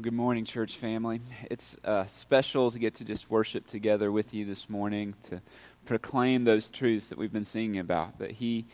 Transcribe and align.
Well, 0.00 0.04
good 0.04 0.14
morning, 0.14 0.46
church 0.46 0.78
family. 0.78 1.20
It's 1.50 1.76
uh, 1.84 2.06
special 2.06 2.70
to 2.70 2.78
get 2.78 2.94
to 2.94 3.04
just 3.04 3.28
worship 3.28 3.66
together 3.66 4.10
with 4.10 4.32
you 4.32 4.46
this 4.46 4.70
morning 4.70 5.12
to 5.24 5.42
proclaim 5.84 6.44
those 6.44 6.70
truths 6.70 7.10
that 7.10 7.18
we've 7.18 7.34
been 7.34 7.44
singing 7.44 7.78
about. 7.78 8.18
That 8.18 8.30
He, 8.30 8.64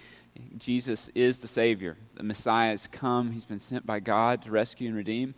Jesus, 0.56 1.10
is 1.16 1.40
the 1.40 1.48
Savior. 1.48 1.96
The 2.14 2.22
Messiah 2.22 2.70
has 2.70 2.86
come. 2.86 3.32
He's 3.32 3.44
been 3.44 3.58
sent 3.58 3.84
by 3.84 3.98
God 3.98 4.42
to 4.42 4.52
rescue 4.52 4.86
and 4.86 4.96
redeem. 4.96 5.34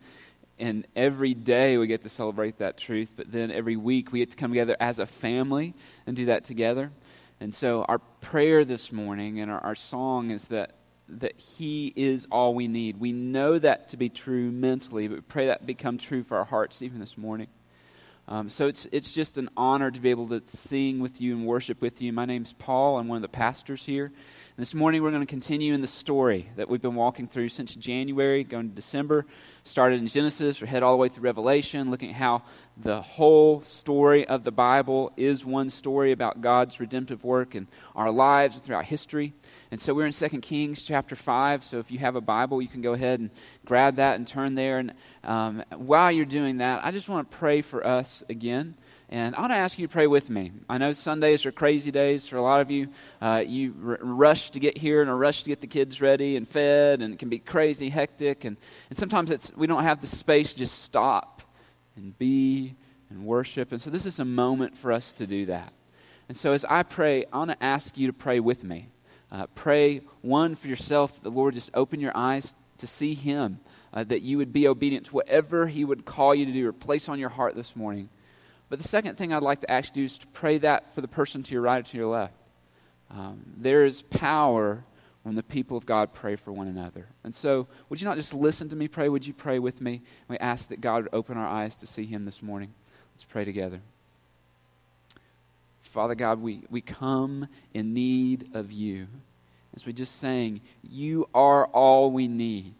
And 0.58 0.86
every 0.94 1.32
day 1.32 1.78
we 1.78 1.86
get 1.86 2.02
to 2.02 2.10
celebrate 2.10 2.58
that 2.58 2.76
truth, 2.76 3.14
but 3.16 3.32
then 3.32 3.50
every 3.50 3.76
week 3.76 4.12
we 4.12 4.18
get 4.18 4.32
to 4.32 4.36
come 4.36 4.50
together 4.50 4.76
as 4.80 4.98
a 4.98 5.06
family 5.06 5.72
and 6.06 6.14
do 6.14 6.26
that 6.26 6.44
together. 6.44 6.92
And 7.40 7.54
so 7.54 7.86
our 7.88 8.00
prayer 8.20 8.66
this 8.66 8.92
morning 8.92 9.40
and 9.40 9.50
our, 9.50 9.60
our 9.64 9.74
song 9.74 10.32
is 10.32 10.48
that 10.48 10.72
that 11.08 11.38
He 11.38 11.92
is 11.96 12.26
all 12.30 12.54
we 12.54 12.68
need. 12.68 12.98
We 12.98 13.12
know 13.12 13.58
that 13.58 13.88
to 13.88 13.96
be 13.96 14.08
true 14.08 14.50
mentally, 14.50 15.08
but 15.08 15.14
we 15.14 15.20
pray 15.22 15.46
that 15.46 15.66
become 15.66 15.98
true 15.98 16.22
for 16.22 16.36
our 16.36 16.44
hearts 16.44 16.82
even 16.82 17.00
this 17.00 17.16
morning. 17.16 17.48
Um, 18.28 18.50
so 18.50 18.66
it's, 18.66 18.86
it's 18.92 19.12
just 19.12 19.38
an 19.38 19.48
honor 19.56 19.90
to 19.90 20.00
be 20.00 20.10
able 20.10 20.28
to 20.28 20.42
sing 20.44 21.00
with 21.00 21.18
you 21.18 21.34
and 21.34 21.46
worship 21.46 21.80
with 21.80 22.02
you. 22.02 22.12
My 22.12 22.26
name's 22.26 22.52
Paul. 22.52 22.98
I'm 22.98 23.08
one 23.08 23.16
of 23.16 23.22
the 23.22 23.28
pastors 23.28 23.86
here. 23.86 24.12
This 24.58 24.74
morning, 24.74 25.04
we're 25.04 25.12
going 25.12 25.22
to 25.22 25.26
continue 25.26 25.72
in 25.72 25.82
the 25.82 25.86
story 25.86 26.50
that 26.56 26.68
we've 26.68 26.82
been 26.82 26.96
walking 26.96 27.28
through 27.28 27.50
since 27.50 27.76
January, 27.76 28.42
going 28.42 28.68
to 28.68 28.74
December. 28.74 29.24
Started 29.62 30.00
in 30.00 30.08
Genesis, 30.08 30.60
we 30.60 30.66
head 30.66 30.82
all 30.82 30.94
the 30.94 30.96
way 30.96 31.08
through 31.08 31.22
Revelation, 31.22 31.92
looking 31.92 32.10
at 32.10 32.16
how 32.16 32.42
the 32.76 33.00
whole 33.00 33.60
story 33.60 34.26
of 34.26 34.42
the 34.42 34.50
Bible 34.50 35.12
is 35.16 35.44
one 35.44 35.70
story 35.70 36.10
about 36.10 36.40
God's 36.40 36.80
redemptive 36.80 37.22
work 37.22 37.54
in 37.54 37.68
our 37.94 38.10
lives 38.10 38.60
throughout 38.60 38.86
history. 38.86 39.32
And 39.70 39.80
so 39.80 39.94
we're 39.94 40.06
in 40.06 40.12
2 40.12 40.28
Kings 40.40 40.82
chapter 40.82 41.14
5. 41.14 41.62
So 41.62 41.78
if 41.78 41.92
you 41.92 42.00
have 42.00 42.16
a 42.16 42.20
Bible, 42.20 42.60
you 42.60 42.66
can 42.66 42.82
go 42.82 42.94
ahead 42.94 43.20
and 43.20 43.30
grab 43.64 43.94
that 43.94 44.16
and 44.16 44.26
turn 44.26 44.56
there. 44.56 44.80
And 44.80 44.92
um, 45.22 45.62
while 45.76 46.10
you're 46.10 46.24
doing 46.24 46.56
that, 46.56 46.84
I 46.84 46.90
just 46.90 47.08
want 47.08 47.30
to 47.30 47.36
pray 47.36 47.60
for 47.60 47.86
us 47.86 48.24
again. 48.28 48.74
And 49.10 49.34
I 49.34 49.40
want 49.40 49.52
to 49.52 49.56
ask 49.56 49.78
you 49.78 49.86
to 49.86 49.92
pray 49.92 50.06
with 50.06 50.28
me. 50.28 50.52
I 50.68 50.76
know 50.76 50.92
Sundays 50.92 51.46
are 51.46 51.52
crazy 51.52 51.90
days 51.90 52.28
for 52.28 52.36
a 52.36 52.42
lot 52.42 52.60
of 52.60 52.70
you. 52.70 52.88
Uh, 53.22 53.42
you 53.46 53.74
r- 53.82 53.98
rush 54.02 54.50
to 54.50 54.60
get 54.60 54.76
here 54.76 55.00
and 55.00 55.10
a 55.10 55.14
rush 55.14 55.44
to 55.44 55.48
get 55.48 55.62
the 55.62 55.66
kids 55.66 56.02
ready 56.02 56.36
and 56.36 56.46
fed, 56.46 57.00
and 57.00 57.14
it 57.14 57.18
can 57.18 57.30
be 57.30 57.38
crazy, 57.38 57.88
hectic. 57.88 58.44
And, 58.44 58.58
and 58.90 58.98
sometimes 58.98 59.30
it's, 59.30 59.50
we 59.56 59.66
don't 59.66 59.84
have 59.84 60.02
the 60.02 60.06
space 60.06 60.52
to 60.52 60.58
just 60.58 60.82
stop 60.82 61.40
and 61.96 62.18
be 62.18 62.74
and 63.08 63.24
worship. 63.24 63.72
And 63.72 63.80
so 63.80 63.88
this 63.88 64.04
is 64.04 64.18
a 64.18 64.26
moment 64.26 64.76
for 64.76 64.92
us 64.92 65.14
to 65.14 65.26
do 65.26 65.46
that. 65.46 65.72
And 66.28 66.36
so 66.36 66.52
as 66.52 66.66
I 66.66 66.82
pray, 66.82 67.24
I 67.32 67.38
want 67.38 67.50
to 67.52 67.64
ask 67.64 67.96
you 67.96 68.08
to 68.08 68.12
pray 68.12 68.40
with 68.40 68.62
me. 68.62 68.88
Uh, 69.32 69.46
pray, 69.54 70.02
one, 70.20 70.54
for 70.54 70.68
yourself, 70.68 71.14
that 71.14 71.22
the 71.22 71.30
Lord 71.30 71.54
just 71.54 71.70
open 71.72 72.00
your 72.00 72.14
eyes 72.14 72.54
to 72.76 72.86
see 72.86 73.14
Him, 73.14 73.60
uh, 73.94 74.04
that 74.04 74.20
you 74.20 74.36
would 74.36 74.52
be 74.52 74.68
obedient 74.68 75.06
to 75.06 75.12
whatever 75.12 75.66
He 75.66 75.82
would 75.84 76.04
call 76.04 76.34
you 76.34 76.44
to 76.44 76.52
do 76.52 76.68
or 76.68 76.72
place 76.74 77.08
on 77.08 77.18
your 77.18 77.30
heart 77.30 77.54
this 77.54 77.74
morning. 77.74 78.10
But 78.68 78.78
the 78.80 78.88
second 78.88 79.16
thing 79.16 79.32
I'd 79.32 79.42
like 79.42 79.60
to 79.60 79.70
ask 79.70 79.96
you 79.96 80.04
is 80.04 80.18
to 80.18 80.26
pray 80.28 80.58
that 80.58 80.94
for 80.94 81.00
the 81.00 81.08
person 81.08 81.42
to 81.42 81.52
your 81.52 81.62
right 81.62 81.80
or 81.80 81.90
to 81.90 81.96
your 81.96 82.06
left. 82.06 82.34
Um, 83.10 83.40
there 83.56 83.84
is 83.84 84.02
power 84.02 84.84
when 85.22 85.34
the 85.34 85.42
people 85.42 85.76
of 85.76 85.86
God 85.86 86.12
pray 86.12 86.36
for 86.36 86.52
one 86.52 86.68
another. 86.68 87.06
And 87.24 87.34
so, 87.34 87.66
would 87.88 88.00
you 88.00 88.06
not 88.06 88.16
just 88.16 88.34
listen 88.34 88.68
to 88.68 88.76
me 88.76 88.88
pray? 88.88 89.08
Would 89.08 89.26
you 89.26 89.32
pray 89.32 89.58
with 89.58 89.80
me? 89.80 90.02
We 90.28 90.38
ask 90.38 90.68
that 90.68 90.80
God 90.80 91.04
would 91.04 91.14
open 91.14 91.36
our 91.36 91.46
eyes 91.46 91.76
to 91.78 91.86
see 91.86 92.04
Him 92.04 92.24
this 92.24 92.42
morning. 92.42 92.72
Let's 93.14 93.24
pray 93.24 93.44
together. 93.44 93.80
Father 95.82 96.14
God, 96.14 96.40
we, 96.40 96.62
we 96.70 96.80
come 96.80 97.48
in 97.72 97.94
need 97.94 98.50
of 98.54 98.70
you. 98.70 99.08
As 99.74 99.86
we 99.86 99.92
just 99.92 100.16
sang, 100.16 100.60
you 100.82 101.28
are 101.34 101.66
all 101.66 102.10
we 102.10 102.28
need. 102.28 102.74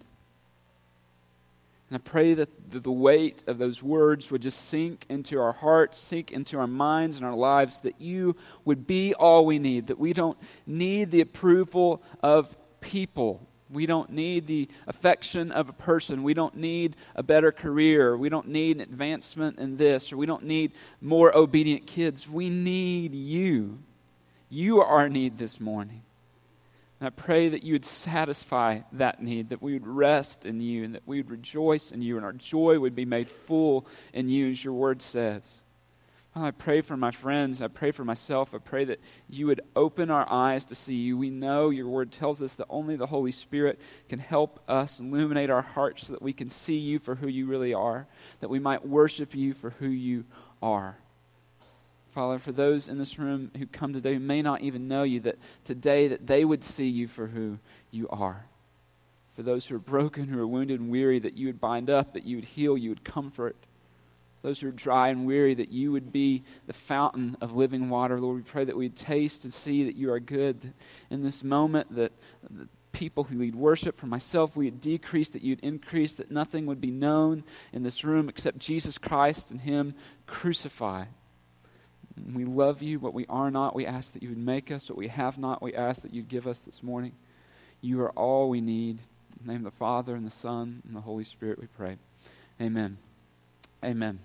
And 1.90 1.96
I 1.96 1.98
pray 1.98 2.34
that 2.34 2.50
the 2.70 2.92
weight 2.92 3.44
of 3.46 3.56
those 3.56 3.82
words 3.82 4.30
would 4.30 4.42
just 4.42 4.68
sink 4.68 5.06
into 5.08 5.40
our 5.40 5.52
hearts, 5.52 5.96
sink 5.98 6.30
into 6.30 6.58
our 6.58 6.66
minds 6.66 7.16
and 7.16 7.24
our 7.24 7.34
lives, 7.34 7.80
that 7.80 8.00
you 8.00 8.36
would 8.66 8.86
be 8.86 9.14
all 9.14 9.46
we 9.46 9.58
need, 9.58 9.86
that 9.86 9.98
we 9.98 10.12
don't 10.12 10.36
need 10.66 11.10
the 11.10 11.22
approval 11.22 12.02
of 12.22 12.54
people. 12.80 13.46
We 13.70 13.86
don't 13.86 14.10
need 14.10 14.46
the 14.46 14.68
affection 14.86 15.50
of 15.50 15.68
a 15.70 15.72
person. 15.72 16.22
We 16.22 16.34
don't 16.34 16.56
need 16.56 16.96
a 17.14 17.22
better 17.22 17.52
career. 17.52 18.16
We 18.16 18.28
don't 18.28 18.48
need 18.48 18.76
an 18.76 18.82
advancement 18.82 19.58
in 19.58 19.78
this, 19.78 20.12
or 20.12 20.18
we 20.18 20.26
don't 20.26 20.44
need 20.44 20.72
more 21.00 21.34
obedient 21.36 21.86
kids. 21.86 22.28
We 22.28 22.50
need 22.50 23.14
you. 23.14 23.78
You 24.50 24.80
are 24.80 24.86
our 24.86 25.08
need 25.08 25.38
this 25.38 25.58
morning. 25.58 26.02
And 27.00 27.06
I 27.06 27.10
pray 27.10 27.48
that 27.48 27.62
you 27.62 27.74
would 27.74 27.84
satisfy 27.84 28.80
that 28.92 29.22
need, 29.22 29.50
that 29.50 29.62
we 29.62 29.72
would 29.74 29.86
rest 29.86 30.44
in 30.44 30.60
you, 30.60 30.84
and 30.84 30.94
that 30.94 31.06
we 31.06 31.18
would 31.18 31.30
rejoice 31.30 31.92
in 31.92 32.02
you, 32.02 32.16
and 32.16 32.24
our 32.24 32.32
joy 32.32 32.78
would 32.78 32.94
be 32.94 33.04
made 33.04 33.28
full 33.28 33.86
in 34.12 34.28
you, 34.28 34.50
as 34.50 34.64
your 34.64 34.74
word 34.74 35.00
says. 35.00 35.62
I 36.34 36.50
pray 36.50 36.82
for 36.82 36.96
my 36.96 37.10
friends. 37.10 37.62
I 37.62 37.68
pray 37.68 37.90
for 37.90 38.04
myself. 38.04 38.54
I 38.54 38.58
pray 38.58 38.84
that 38.84 39.00
you 39.28 39.46
would 39.46 39.60
open 39.74 40.10
our 40.10 40.30
eyes 40.30 40.64
to 40.66 40.74
see 40.74 40.94
you. 40.94 41.16
We 41.16 41.30
know 41.30 41.70
your 41.70 41.88
word 41.88 42.12
tells 42.12 42.42
us 42.42 42.54
that 42.54 42.66
only 42.68 42.96
the 42.96 43.06
Holy 43.06 43.32
Spirit 43.32 43.80
can 44.08 44.18
help 44.18 44.60
us 44.68 45.00
illuminate 45.00 45.50
our 45.50 45.62
hearts 45.62 46.06
so 46.06 46.12
that 46.12 46.22
we 46.22 46.32
can 46.32 46.48
see 46.48 46.76
you 46.76 46.98
for 46.98 47.16
who 47.16 47.28
you 47.28 47.46
really 47.46 47.74
are, 47.74 48.06
that 48.40 48.50
we 48.50 48.58
might 48.58 48.86
worship 48.86 49.34
you 49.34 49.54
for 49.54 49.70
who 49.70 49.88
you 49.88 50.24
are. 50.62 50.98
Father, 52.18 52.40
for 52.40 52.50
those 52.50 52.88
in 52.88 52.98
this 52.98 53.16
room 53.16 53.52
who 53.56 53.64
come 53.64 53.92
today 53.92 54.14
who 54.14 54.18
may 54.18 54.42
not 54.42 54.60
even 54.60 54.88
know 54.88 55.04
you, 55.04 55.20
that 55.20 55.38
today 55.62 56.08
that 56.08 56.26
they 56.26 56.44
would 56.44 56.64
see 56.64 56.88
you 56.88 57.06
for 57.06 57.28
who 57.28 57.60
you 57.92 58.08
are. 58.08 58.44
For 59.34 59.44
those 59.44 59.66
who 59.66 59.76
are 59.76 59.78
broken, 59.78 60.26
who 60.26 60.40
are 60.40 60.46
wounded 60.48 60.80
and 60.80 60.90
weary, 60.90 61.20
that 61.20 61.36
you 61.36 61.46
would 61.46 61.60
bind 61.60 61.88
up, 61.88 62.14
that 62.14 62.24
you 62.24 62.34
would 62.34 62.44
heal, 62.44 62.76
you 62.76 62.88
would 62.88 63.04
comfort. 63.04 63.54
Those 64.42 64.58
who 64.58 64.66
are 64.66 64.72
dry 64.72 65.10
and 65.10 65.26
weary, 65.26 65.54
that 65.54 65.70
you 65.70 65.92
would 65.92 66.10
be 66.10 66.42
the 66.66 66.72
fountain 66.72 67.36
of 67.40 67.54
living 67.54 67.88
water. 67.88 68.18
Lord, 68.18 68.38
we 68.38 68.42
pray 68.42 68.64
that 68.64 68.76
we'd 68.76 68.96
taste 68.96 69.44
and 69.44 69.54
see 69.54 69.84
that 69.84 69.94
you 69.94 70.10
are 70.10 70.18
good. 70.18 70.72
In 71.10 71.22
this 71.22 71.44
moment, 71.44 71.94
that 71.94 72.10
the 72.50 72.66
people 72.90 73.22
who 73.22 73.38
lead 73.38 73.54
worship, 73.54 73.96
for 73.96 74.06
myself, 74.06 74.56
we 74.56 74.64
would 74.64 74.80
decrease, 74.80 75.28
that 75.28 75.42
you'd 75.42 75.60
increase, 75.60 76.14
that 76.14 76.32
nothing 76.32 76.66
would 76.66 76.80
be 76.80 76.90
known 76.90 77.44
in 77.72 77.84
this 77.84 78.02
room 78.02 78.28
except 78.28 78.58
Jesus 78.58 78.98
Christ 78.98 79.52
and 79.52 79.60
Him 79.60 79.94
crucified. 80.26 81.06
We 82.32 82.44
love 82.44 82.82
you. 82.82 82.98
What 82.98 83.14
we 83.14 83.26
are 83.28 83.50
not, 83.50 83.74
we 83.74 83.86
ask 83.86 84.12
that 84.12 84.22
you 84.22 84.30
would 84.30 84.38
make 84.38 84.70
us. 84.70 84.88
What 84.88 84.98
we 84.98 85.08
have 85.08 85.38
not, 85.38 85.62
we 85.62 85.74
ask 85.74 86.02
that 86.02 86.12
you'd 86.12 86.28
give 86.28 86.46
us 86.46 86.60
this 86.60 86.82
morning. 86.82 87.12
You 87.80 88.00
are 88.02 88.10
all 88.10 88.48
we 88.48 88.60
need. 88.60 88.98
In 89.40 89.46
the 89.46 89.52
name 89.52 89.66
of 89.66 89.72
the 89.72 89.78
Father, 89.78 90.14
and 90.14 90.26
the 90.26 90.30
Son, 90.30 90.82
and 90.86 90.96
the 90.96 91.00
Holy 91.00 91.24
Spirit, 91.24 91.60
we 91.60 91.66
pray. 91.76 91.96
Amen. 92.60 92.98
Amen. 93.84 94.18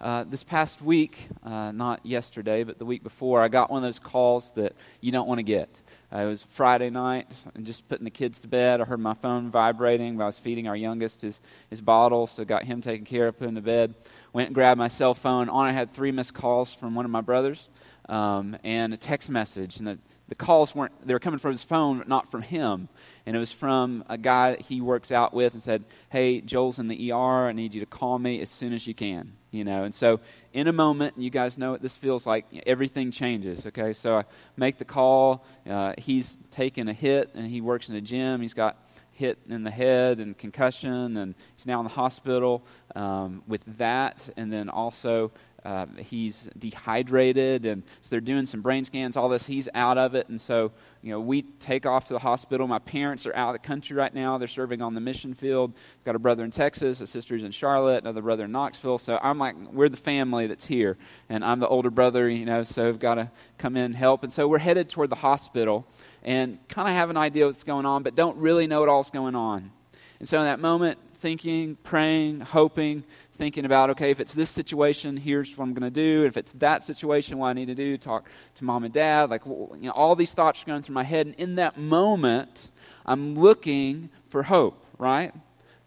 Uh, 0.00 0.24
this 0.24 0.44
past 0.44 0.82
week, 0.82 1.28
uh, 1.44 1.72
not 1.72 2.04
yesterday, 2.04 2.62
but 2.62 2.78
the 2.78 2.84
week 2.84 3.02
before, 3.02 3.40
I 3.40 3.48
got 3.48 3.70
one 3.70 3.82
of 3.82 3.86
those 3.86 3.98
calls 3.98 4.50
that 4.52 4.74
you 5.00 5.12
don't 5.12 5.26
want 5.26 5.38
to 5.38 5.44
get. 5.44 5.70
Uh, 6.12 6.18
it 6.18 6.26
was 6.26 6.42
Friday 6.42 6.90
night, 6.90 7.32
and 7.54 7.64
just 7.64 7.88
putting 7.88 8.04
the 8.04 8.10
kids 8.10 8.40
to 8.40 8.48
bed. 8.48 8.80
I 8.80 8.84
heard 8.84 9.00
my 9.00 9.14
phone 9.14 9.50
vibrating. 9.50 10.20
I 10.20 10.26
was 10.26 10.36
feeding 10.36 10.68
our 10.68 10.76
youngest 10.76 11.22
his, 11.22 11.40
his 11.70 11.80
bottle, 11.80 12.26
so 12.26 12.44
got 12.44 12.64
him 12.64 12.82
taken 12.82 13.06
care 13.06 13.28
of, 13.28 13.38
put 13.38 13.48
him 13.48 13.54
to 13.54 13.62
bed 13.62 13.94
went 14.34 14.48
and 14.48 14.54
grabbed 14.54 14.76
my 14.76 14.88
cell 14.88 15.14
phone. 15.14 15.48
On 15.48 15.64
I 15.64 15.72
had 15.72 15.92
three 15.92 16.12
missed 16.12 16.34
calls 16.34 16.74
from 16.74 16.94
one 16.94 17.06
of 17.06 17.10
my 17.10 17.22
brothers 17.22 17.68
um, 18.08 18.56
and 18.62 18.92
a 18.92 18.96
text 18.96 19.30
message. 19.30 19.78
And 19.78 19.86
the, 19.86 19.98
the 20.28 20.34
calls 20.34 20.74
weren't, 20.74 20.92
they 21.06 21.14
were 21.14 21.20
coming 21.20 21.38
from 21.38 21.52
his 21.52 21.62
phone, 21.62 21.98
but 21.98 22.08
not 22.08 22.30
from 22.30 22.42
him. 22.42 22.88
And 23.24 23.36
it 23.36 23.38
was 23.38 23.52
from 23.52 24.04
a 24.08 24.18
guy 24.18 24.50
that 24.50 24.62
he 24.62 24.80
works 24.80 25.12
out 25.12 25.32
with 25.32 25.54
and 25.54 25.62
said, 25.62 25.84
Hey, 26.10 26.40
Joel's 26.40 26.78
in 26.78 26.88
the 26.88 27.12
ER. 27.12 27.46
I 27.46 27.52
need 27.52 27.74
you 27.74 27.80
to 27.80 27.86
call 27.86 28.18
me 28.18 28.40
as 28.40 28.50
soon 28.50 28.72
as 28.72 28.86
you 28.86 28.92
can. 28.92 29.32
You 29.52 29.62
know, 29.62 29.84
and 29.84 29.94
so 29.94 30.18
in 30.52 30.66
a 30.66 30.72
moment, 30.72 31.16
you 31.16 31.30
guys 31.30 31.56
know 31.56 31.70
what 31.70 31.80
this 31.80 31.94
feels 31.94 32.26
like. 32.26 32.46
Everything 32.66 33.12
changes. 33.12 33.66
Okay, 33.66 33.92
so 33.92 34.16
I 34.18 34.24
make 34.56 34.78
the 34.78 34.84
call. 34.84 35.44
Uh, 35.64 35.94
he's 35.96 36.40
taken 36.50 36.88
a 36.88 36.92
hit, 36.92 37.30
and 37.34 37.46
he 37.46 37.60
works 37.60 37.88
in 37.88 37.94
a 37.94 38.00
gym. 38.00 38.40
He's 38.40 38.52
got 38.52 38.83
hit 39.14 39.38
in 39.48 39.64
the 39.64 39.70
head 39.70 40.18
and 40.18 40.36
concussion, 40.36 41.16
and 41.16 41.34
he's 41.56 41.66
now 41.66 41.80
in 41.80 41.84
the 41.84 41.90
hospital 41.90 42.64
um, 42.94 43.42
with 43.46 43.64
that. 43.78 44.28
And 44.36 44.52
then 44.52 44.68
also, 44.68 45.32
uh, 45.64 45.86
he's 45.96 46.48
dehydrated, 46.58 47.64
and 47.64 47.82
so 48.02 48.10
they're 48.10 48.20
doing 48.20 48.44
some 48.44 48.60
brain 48.60 48.84
scans, 48.84 49.16
all 49.16 49.28
this. 49.30 49.46
He's 49.46 49.68
out 49.74 49.96
of 49.96 50.14
it, 50.14 50.28
and 50.28 50.38
so 50.38 50.72
you 51.00 51.10
know 51.10 51.20
we 51.20 51.42
take 51.42 51.86
off 51.86 52.04
to 52.06 52.12
the 52.12 52.18
hospital. 52.18 52.66
My 52.66 52.78
parents 52.78 53.26
are 53.26 53.34
out 53.34 53.54
of 53.54 53.62
the 53.62 53.66
country 53.66 53.96
right 53.96 54.12
now; 54.12 54.36
they're 54.36 54.46
serving 54.46 54.82
on 54.82 54.94
the 54.94 55.00
mission 55.00 55.32
field. 55.32 55.72
I've 55.74 56.04
got 56.04 56.16
a 56.16 56.18
brother 56.18 56.44
in 56.44 56.50
Texas, 56.50 57.00
a 57.00 57.06
sister's 57.06 57.42
in 57.42 57.50
Charlotte, 57.50 58.04
another 58.04 58.20
brother 58.20 58.44
in 58.44 58.52
Knoxville. 58.52 58.98
So 58.98 59.18
I'm 59.22 59.38
like, 59.38 59.56
we're 59.72 59.88
the 59.88 59.96
family 59.96 60.46
that's 60.46 60.66
here, 60.66 60.98
and 61.30 61.42
I'm 61.42 61.60
the 61.60 61.68
older 61.68 61.90
brother, 61.90 62.28
you 62.28 62.44
know. 62.44 62.62
So 62.62 62.86
I've 62.86 62.98
got 62.98 63.14
to 63.14 63.30
come 63.56 63.76
in 63.76 63.84
and 63.84 63.96
help, 63.96 64.22
and 64.22 64.32
so 64.32 64.46
we're 64.46 64.58
headed 64.58 64.90
toward 64.90 65.08
the 65.08 65.16
hospital 65.16 65.86
and 66.22 66.58
kind 66.68 66.88
of 66.88 66.94
have 66.94 67.08
an 67.08 67.16
idea 67.16 67.46
what's 67.46 67.64
going 67.64 67.86
on, 67.86 68.02
but 68.02 68.14
don't 68.14 68.36
really 68.36 68.66
know 68.66 68.80
what 68.80 68.88
all's 68.88 69.10
going 69.10 69.34
on. 69.34 69.70
And 70.18 70.28
so 70.28 70.38
in 70.38 70.44
that 70.44 70.60
moment, 70.60 70.98
thinking, 71.24 71.74
praying, 71.76 72.38
hoping, 72.42 73.02
thinking 73.32 73.64
about, 73.64 73.88
okay, 73.88 74.10
if 74.10 74.20
it's 74.20 74.34
this 74.34 74.50
situation, 74.50 75.16
here's 75.16 75.56
what 75.56 75.64
I'm 75.64 75.72
going 75.72 75.90
to 75.90 76.02
do. 76.02 76.26
If 76.26 76.36
it's 76.36 76.52
that 76.52 76.84
situation, 76.84 77.38
what 77.38 77.46
I 77.48 77.52
need 77.54 77.68
to 77.68 77.74
do, 77.74 77.96
talk 77.96 78.28
to 78.56 78.64
mom 78.64 78.84
and 78.84 78.92
dad. 78.92 79.30
Like, 79.30 79.46
you 79.46 79.78
know, 79.84 79.92
all 79.92 80.14
these 80.16 80.34
thoughts 80.34 80.62
are 80.62 80.66
going 80.66 80.82
through 80.82 80.96
my 80.96 81.02
head. 81.02 81.24
And 81.24 81.34
in 81.36 81.54
that 81.54 81.78
moment, 81.78 82.68
I'm 83.06 83.36
looking 83.36 84.10
for 84.28 84.42
hope, 84.42 84.84
right? 84.98 85.32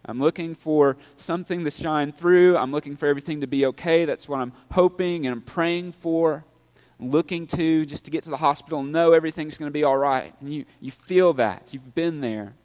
I'm 0.05 0.19
looking 0.19 0.55
for 0.55 0.97
something 1.17 1.63
to 1.65 1.69
shine 1.69 2.13
through. 2.13 2.57
I'm 2.57 2.71
looking 2.71 2.95
for 2.95 3.05
everything 3.05 3.41
to 3.41 3.47
be 3.47 3.63
okay. 3.67 4.05
That's 4.05 4.27
what 4.27 4.39
I'm 4.39 4.53
hoping 4.71 5.27
and 5.27 5.33
I'm 5.35 5.43
praying 5.43 5.91
for. 5.91 6.45
Looking 6.99 7.45
to 7.45 7.85
just 7.85 8.05
to 8.05 8.11
get 8.11 8.23
to 8.23 8.31
the 8.31 8.37
hospital 8.37 8.81
know 8.81 9.11
everything's 9.13 9.59
going 9.59 9.69
to 9.69 9.79
be 9.79 9.83
all 9.83 9.99
right. 9.99 10.33
And 10.41 10.51
you, 10.51 10.65
you 10.81 10.89
feel 10.89 11.33
that. 11.33 11.67
You've 11.73 11.93
been 11.93 12.21
there. 12.21 12.55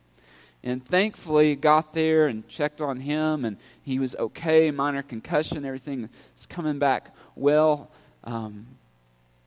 And 0.64 0.84
thankfully, 0.84 1.56
got 1.56 1.92
there 1.92 2.28
and 2.28 2.46
checked 2.48 2.80
on 2.80 3.00
him, 3.00 3.44
and 3.44 3.56
he 3.82 3.98
was 3.98 4.14
okay, 4.14 4.70
minor 4.70 5.02
concussion, 5.02 5.64
everything 5.64 6.08
is 6.36 6.46
coming 6.46 6.78
back 6.78 7.14
well. 7.34 7.90
Um, 8.22 8.66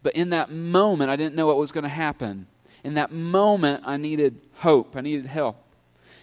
but 0.03 0.13
in 0.13 0.29
that 0.31 0.51
moment, 0.51 1.09
I 1.09 1.15
didn't 1.15 1.35
know 1.35 1.47
what 1.47 1.57
was 1.57 1.71
going 1.71 1.83
to 1.83 1.89
happen. 1.89 2.47
In 2.83 2.95
that 2.95 3.11
moment, 3.11 3.83
I 3.85 3.97
needed 3.97 4.41
hope, 4.55 4.95
I 4.95 5.01
needed 5.01 5.25
help. 5.25 5.64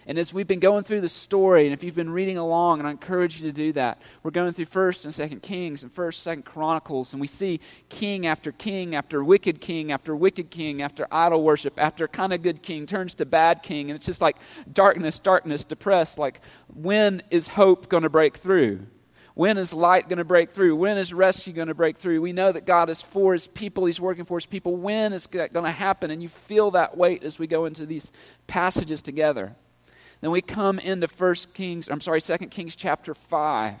And 0.07 0.17
as 0.17 0.33
we've 0.33 0.47
been 0.47 0.59
going 0.59 0.83
through 0.83 1.01
the 1.01 1.09
story, 1.09 1.65
and 1.65 1.73
if 1.73 1.83
you've 1.83 1.95
been 1.95 2.09
reading 2.09 2.37
along, 2.37 2.79
and 2.79 2.87
I 2.87 2.91
encourage 2.91 3.41
you 3.41 3.47
to 3.49 3.53
do 3.53 3.71
that, 3.73 4.01
we're 4.21 4.31
going 4.31 4.53
through 4.53 4.65
First 4.65 5.05
and 5.05 5.13
Second 5.13 5.41
Kings 5.41 5.83
and 5.83 5.91
First, 5.91 6.23
Second 6.23 6.43
Chronicles, 6.43 7.13
and 7.13 7.21
we 7.21 7.27
see 7.27 7.59
king 7.89 8.25
after 8.25 8.51
king 8.51 8.95
after 8.95 9.23
wicked 9.23 9.61
king 9.61 9.91
after 9.91 10.15
wicked 10.15 10.49
king 10.49 10.81
after 10.81 11.07
idol 11.11 11.43
worship 11.43 11.73
after 11.77 12.07
kind 12.07 12.33
of 12.33 12.41
good 12.41 12.61
king 12.61 12.85
turns 12.85 13.15
to 13.15 13.25
bad 13.25 13.63
king, 13.63 13.89
and 13.89 13.95
it's 13.95 14.05
just 14.05 14.21
like 14.21 14.37
darkness, 14.71 15.19
darkness, 15.19 15.63
depressed. 15.63 16.17
Like 16.17 16.41
when 16.73 17.23
is 17.29 17.47
hope 17.47 17.89
going 17.89 18.03
to 18.03 18.09
break 18.09 18.37
through? 18.37 18.87
When 19.35 19.57
is 19.57 19.73
light 19.73 20.09
going 20.09 20.17
to 20.17 20.23
break 20.23 20.51
through? 20.51 20.75
When 20.75 20.97
is 20.97 21.11
rescue 21.11 21.53
going 21.53 21.67
to 21.67 21.73
break 21.73 21.97
through? 21.97 22.21
We 22.21 22.33
know 22.33 22.51
that 22.51 22.65
God 22.65 22.89
is 22.89 23.01
for 23.01 23.33
his 23.33 23.47
people, 23.47 23.85
he's 23.85 23.99
working 23.99 24.25
for 24.25 24.37
his 24.37 24.45
people. 24.45 24.75
When 24.75 25.11
is 25.11 25.25
that 25.27 25.53
going 25.53 25.65
to 25.65 25.71
happen? 25.71 26.11
And 26.11 26.21
you 26.21 26.29
feel 26.29 26.71
that 26.71 26.97
weight 26.97 27.23
as 27.23 27.39
we 27.39 27.47
go 27.47 27.65
into 27.65 27.85
these 27.85 28.11
passages 28.45 29.01
together. 29.01 29.55
Then 30.23 30.31
we 30.31 30.41
come 30.41 30.79
into 30.79 31.09
First 31.09 31.53
Kings, 31.53 31.89
I'm 31.89 31.99
sorry, 31.99 32.21
Second 32.21 32.47
Kings 32.47 32.77
chapter 32.77 33.13
5, 33.13 33.75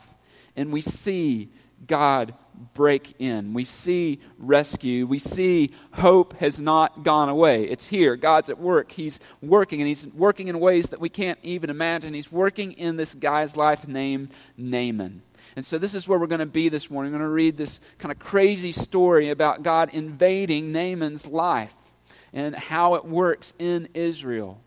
and 0.57 0.73
we 0.73 0.81
see 0.81 1.49
God 1.87 2.33
break 2.73 3.15
in. 3.17 3.53
We 3.53 3.63
see 3.63 4.19
rescue. 4.37 5.07
We 5.07 5.19
see 5.19 5.69
hope 5.93 6.33
has 6.39 6.59
not 6.59 7.03
gone 7.03 7.29
away. 7.29 7.63
It's 7.63 7.85
here. 7.85 8.17
God's 8.17 8.49
at 8.49 8.59
work. 8.59 8.91
He's 8.91 9.21
working, 9.41 9.79
and 9.79 9.87
He's 9.87 10.05
working 10.07 10.49
in 10.49 10.59
ways 10.59 10.89
that 10.89 10.99
we 10.99 11.07
can't 11.07 11.39
even 11.43 11.69
imagine. 11.69 12.13
He's 12.13 12.29
working 12.29 12.73
in 12.73 12.97
this 12.97 13.15
guy's 13.15 13.55
life 13.55 13.87
named 13.87 14.33
Naaman. 14.57 15.21
And 15.55 15.65
so, 15.65 15.77
this 15.77 15.95
is 15.95 16.09
where 16.09 16.19
we're 16.19 16.27
going 16.27 16.39
to 16.39 16.45
be 16.45 16.67
this 16.67 16.89
morning. 16.89 17.13
We're 17.13 17.19
going 17.19 17.29
to 17.29 17.33
read 17.33 17.55
this 17.55 17.79
kind 17.99 18.11
of 18.11 18.19
crazy 18.19 18.73
story 18.73 19.29
about 19.29 19.63
God 19.63 19.91
invading 19.93 20.73
Naaman's 20.73 21.25
life 21.25 21.73
and 22.33 22.53
how 22.53 22.95
it 22.95 23.05
works 23.05 23.53
in 23.59 23.87
Israel. 23.93 24.59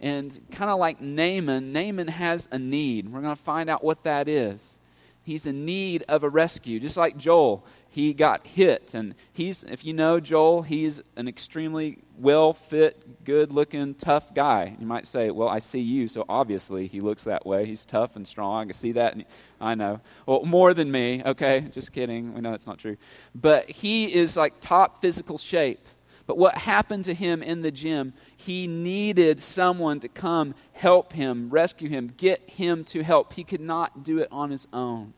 And 0.00 0.40
kind 0.50 0.70
of 0.70 0.78
like 0.78 1.00
Naaman, 1.00 1.72
Naaman 1.72 2.08
has 2.08 2.48
a 2.50 2.58
need. 2.58 3.12
We're 3.12 3.20
going 3.20 3.36
to 3.36 3.42
find 3.42 3.68
out 3.68 3.84
what 3.84 4.04
that 4.04 4.28
is. 4.28 4.78
He's 5.22 5.46
in 5.46 5.66
need 5.66 6.04
of 6.08 6.24
a 6.24 6.28
rescue, 6.28 6.80
just 6.80 6.96
like 6.96 7.16
Joel. 7.16 7.64
He 7.88 8.14
got 8.14 8.46
hit, 8.46 8.94
and 8.94 9.14
he's, 9.32 9.64
if 9.64 9.84
you 9.84 9.92
know 9.92 10.18
Joel, 10.18 10.62
he's 10.62 11.02
an 11.16 11.28
extremely 11.28 11.98
well 12.16 12.52
fit, 12.52 13.24
good 13.24 13.52
looking, 13.52 13.94
tough 13.94 14.32
guy. 14.32 14.76
You 14.78 14.86
might 14.86 15.06
say, 15.06 15.30
Well, 15.30 15.48
I 15.48 15.58
see 15.58 15.80
you, 15.80 16.08
so 16.08 16.24
obviously 16.28 16.86
he 16.86 17.00
looks 17.00 17.24
that 17.24 17.44
way. 17.44 17.66
He's 17.66 17.84
tough 17.84 18.16
and 18.16 18.26
strong. 18.26 18.62
I 18.62 18.64
can 18.64 18.72
see 18.72 18.92
that. 18.92 19.16
I 19.60 19.74
know. 19.74 20.00
Well, 20.24 20.44
more 20.44 20.72
than 20.72 20.90
me, 20.90 21.22
okay? 21.24 21.60
Just 21.70 21.92
kidding. 21.92 22.32
We 22.32 22.40
know 22.40 22.52
that's 22.52 22.66
not 22.66 22.78
true. 22.78 22.96
But 23.34 23.70
he 23.70 24.14
is 24.14 24.36
like 24.36 24.60
top 24.60 25.02
physical 25.02 25.36
shape. 25.36 25.86
But 26.26 26.38
what 26.38 26.56
happened 26.56 27.06
to 27.06 27.14
him 27.14 27.42
in 27.42 27.62
the 27.62 27.72
gym, 27.72 28.14
he 28.46 28.66
needed 28.66 29.38
someone 29.38 30.00
to 30.00 30.08
come 30.08 30.54
help 30.72 31.12
him, 31.12 31.50
rescue 31.50 31.90
him, 31.90 32.14
get 32.16 32.40
him 32.48 32.84
to 32.84 33.02
help. 33.02 33.34
He 33.34 33.44
could 33.44 33.60
not 33.60 34.02
do 34.02 34.18
it 34.18 34.28
on 34.32 34.50
his 34.50 34.66
own. 34.72 35.12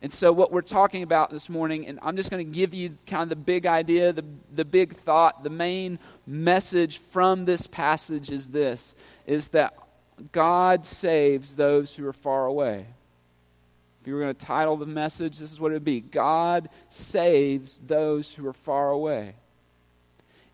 And 0.00 0.10
so, 0.10 0.32
what 0.32 0.50
we're 0.50 0.62
talking 0.62 1.02
about 1.02 1.30
this 1.30 1.50
morning, 1.50 1.86
and 1.86 1.98
I'm 2.02 2.16
just 2.16 2.30
going 2.30 2.46
to 2.46 2.50
give 2.50 2.72
you 2.72 2.94
kind 3.06 3.22
of 3.22 3.28
the 3.28 3.36
big 3.36 3.66
idea, 3.66 4.14
the, 4.14 4.24
the 4.50 4.64
big 4.64 4.94
thought, 4.94 5.44
the 5.44 5.50
main 5.50 5.98
message 6.26 6.98
from 6.98 7.44
this 7.44 7.66
passage 7.66 8.30
is 8.30 8.48
this 8.48 8.94
is 9.26 9.48
that 9.48 9.76
God 10.32 10.86
saves 10.86 11.56
those 11.56 11.96
who 11.96 12.06
are 12.06 12.14
far 12.14 12.46
away. 12.46 12.86
If 14.00 14.06
you 14.06 14.14
were 14.14 14.20
going 14.20 14.34
to 14.34 14.46
title 14.46 14.76
the 14.78 14.86
message, 14.86 15.38
this 15.38 15.52
is 15.52 15.60
what 15.60 15.72
it 15.72 15.74
would 15.74 15.84
be 15.84 16.00
God 16.00 16.70
saves 16.88 17.80
those 17.80 18.32
who 18.32 18.46
are 18.46 18.54
far 18.54 18.90
away. 18.90 19.34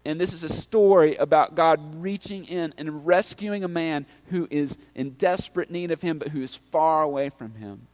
And 0.05 0.21
this 0.21 0.33
is 0.33 0.43
a 0.43 0.49
story 0.49 1.15
about 1.17 1.55
God 1.55 2.03
reaching 2.03 2.45
in 2.47 2.75
and 2.77 3.07
rescuing 3.07 3.63
a 3.63 3.69
man 3.69 4.07
who 4.27 4.49
is 4.51 4.77
in 4.95 5.11
desperate 5.11 5.71
need 5.71 5.91
of 5.93 6.03
him, 6.03 6.19
but 6.19 6.29
who 6.29 6.43
is 6.43 6.57
far 6.57 7.03
away 7.03 7.29
from 7.29 7.55
him. 7.55 7.87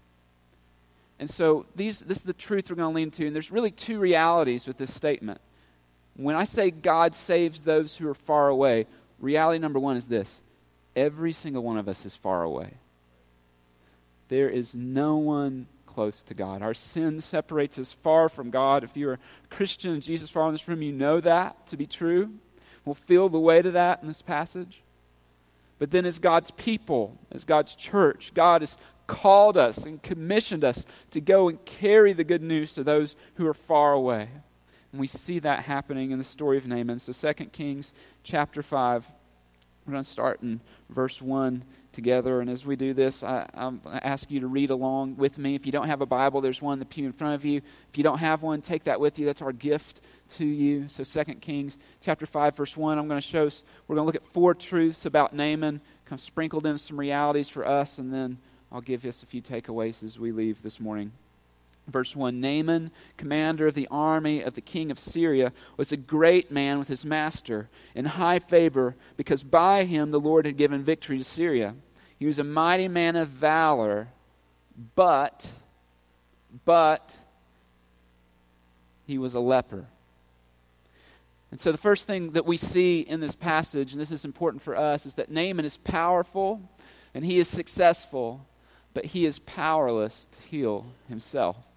And 1.19 1.29
so 1.29 1.67
these, 1.77 2.01
this 2.01 2.19
is 2.19 2.23
the 2.23 2.33
truth 2.33 2.71
we're 2.71 2.77
going 2.77 2.93
to 2.93 2.97
lean 2.97 3.11
to. 3.13 3.27
And 3.27 3.35
there's 3.35 3.51
really 3.51 3.71
two 3.71 3.99
realities 3.99 4.67
with 4.67 4.79
this 4.79 4.95
statement. 4.95 5.41
When 6.15 6.35
I 6.35 6.45
say 6.45 6.71
God 6.71 7.15
saves 7.15 7.65
those 7.65 7.97
who 7.97 8.09
are 8.09 8.15
far 8.15 8.49
away, 8.49 8.87
reality 9.21 9.59
number 9.59 9.79
one 9.79 9.97
is 9.97 10.07
this 10.07 10.41
every 10.97 11.33
single 11.33 11.63
one 11.63 11.79
of 11.79 11.89
us 11.89 12.07
is 12.07 12.17
far 12.17 12.43
away. 12.43 12.75
There 14.29 14.49
is 14.49 14.75
no 14.75 15.17
one 15.17 15.67
close 15.99 16.23
to 16.23 16.33
God. 16.33 16.63
Our 16.63 16.75
sin 16.75 17.21
separates 17.21 17.77
us 17.77 17.93
far 17.93 18.29
from 18.29 18.51
God. 18.51 18.85
If 18.85 18.97
you're 18.97 19.15
a 19.15 19.19
Christian 19.51 19.95
and 19.95 20.01
Jesus 20.01 20.31
far 20.31 20.47
in 20.47 20.55
this 20.55 20.69
room, 20.69 20.81
you 20.81 20.93
know 20.93 21.21
that 21.21 21.67
to 21.67 21.77
be 21.77 21.89
true. 21.89 22.35
We'll 22.85 22.95
feel 22.95 23.29
the 23.29 23.41
weight 23.41 23.67
of 23.67 23.73
that 23.73 24.01
in 24.01 24.07
this 24.07 24.23
passage. 24.23 24.81
But 25.81 25.91
then, 25.91 26.07
as 26.07 26.21
God's 26.21 26.53
people, 26.53 27.19
as 27.33 27.45
God's 27.45 27.75
church, 27.75 28.31
God 28.33 28.63
has 28.63 28.77
called 29.09 29.57
us 29.57 29.79
and 29.79 30.01
commissioned 30.01 30.63
us 30.63 30.87
to 31.11 31.21
go 31.21 31.49
and 31.49 31.65
carry 31.65 32.13
the 32.13 32.23
good 32.23 32.43
news 32.43 32.75
to 32.75 32.85
those 32.85 33.17
who 33.35 33.49
are 33.49 33.53
far 33.53 33.93
away. 33.93 34.29
And 34.93 35.01
we 35.01 35.09
see 35.09 35.41
that 35.41 35.65
happening 35.65 36.13
in 36.13 36.19
the 36.19 36.25
story 36.25 36.59
of 36.59 36.67
Naaman. 36.69 37.01
So 37.01 37.13
2 37.13 37.47
Kings 37.47 37.93
chapter 38.23 38.63
5, 38.63 39.11
we're 39.89 39.93
going 39.93 40.05
to 40.05 40.11
start 40.11 40.43
in 40.43 40.61
verse 40.91 41.23
1 41.23 41.65
together. 41.93 42.43
And 42.43 42.51
as 42.51 42.67
we 42.67 42.77
do 42.77 42.93
this, 42.93 43.23
I, 43.23 43.49
I, 43.55 43.99
ask 44.03 44.31
you 44.31 44.41
to 44.41 44.47
read 44.47 44.69
along 44.69 45.17
with 45.17 45.39
me. 45.39 45.55
If 45.55 45.65
you 45.65 45.73
don't 45.73 45.87
have 45.87 46.03
a 46.03 46.07
Bible, 46.07 46.43
there's 46.43 46.61
one 46.61 46.75
in 46.75 46.79
the 46.79 46.85
pew 46.85 47.07
in 47.07 47.15
front 47.15 47.35
of 47.35 47.45
you. 47.47 47.63
If 47.89 47.97
you 47.97 48.05
don't 48.05 48.19
have 48.19 48.43
one, 48.43 48.61
take 48.61 48.85
that 48.85 49.01
with 49.01 49.19
you. 49.19 49.25
That's 49.25 49.41
our 49.41 49.53
gift 49.53 50.03
to 50.35 50.45
you. 50.45 50.89
So 50.89 51.05
2 51.05 51.37
Kings 51.37 51.79
chapter 52.03 52.27
5, 52.27 52.55
verse 52.55 52.77
1, 52.77 52.99
I'm 52.99 53.09
going 53.09 53.21
to 53.21 53.27
show 53.27 53.47
us, 53.47 53.65
we're 53.87 53.97
going 53.97 54.05
to 54.05 54.07
look 54.07 54.23
at 54.23 54.31
four 54.31 54.55
truths 54.55 55.07
about 55.07 55.33
Naaman, 55.33 55.81
kind 56.05 56.19
of 56.19 56.21
sprinkled 56.21 56.67
in 56.67 56.77
some 56.77 57.01
realities 57.01 57.49
for 57.49 57.67
us, 57.67 57.99
and 57.99 58.13
then 58.13 58.37
I'll 58.71 58.83
give 58.83 59.07
us 59.07 59.23
a 59.23 59.27
few 59.27 59.41
takeaways 59.41 60.03
as 60.03 60.19
we 60.19 60.33
leave 60.33 60.63
this 60.63 60.79
morning. 60.79 61.13
Verse 61.89 62.15
1 62.15 62.39
Naaman, 62.41 62.91
commander 63.17 63.67
of 63.67 63.75
the 63.75 63.89
army 63.91 64.43
of 64.43 64.55
the 64.55 64.61
king 64.61 64.91
of 64.91 64.99
Syria, 64.99 65.53
was 65.77 65.91
a 65.91 65.97
great 65.97 66.51
man 66.51 66.79
with 66.79 66.89
his 66.89 67.05
master, 67.05 67.69
in 67.95 68.05
high 68.05 68.39
favor, 68.39 68.95
because 69.17 69.43
by 69.43 69.85
him 69.85 70.11
the 70.11 70.21
Lord 70.21 70.45
had 70.45 70.59
given 70.59 70.85
victory 70.85 71.19
to 71.19 71.25
Syria. 71.25 71.75
He 72.19 72.27
was 72.27 72.39
a 72.39 72.45
mighty 72.45 72.89
man 72.89 73.17
of 73.17 73.29
valor, 73.29 74.09
but, 74.95 75.51
but, 76.65 77.17
he 79.07 79.17
was 79.17 79.35
a 79.35 79.41
leper. 79.41 79.87
And 81.51 81.59
so 81.59 81.73
the 81.73 81.79
first 81.79 82.07
thing 82.07 82.33
that 82.33 82.45
we 82.45 82.59
see 82.59 83.01
in 83.01 83.21
this 83.21 83.35
passage, 83.35 83.93
and 83.93 84.01
this 84.01 84.13
is 84.13 84.27
important 84.27 84.63
for 84.63 84.77
us, 84.77 85.07
is 85.07 85.15
that 85.15 85.31
Naaman 85.31 85.65
is 85.65 85.79
powerful 85.79 86.61
and 87.15 87.25
he 87.25 87.39
is 87.39 87.49
successful, 87.49 88.47
but 88.93 89.07
he 89.07 89.25
is 89.25 89.39
powerless 89.39 90.27
to 90.33 90.49
heal 90.49 90.87
himself. 91.09 91.68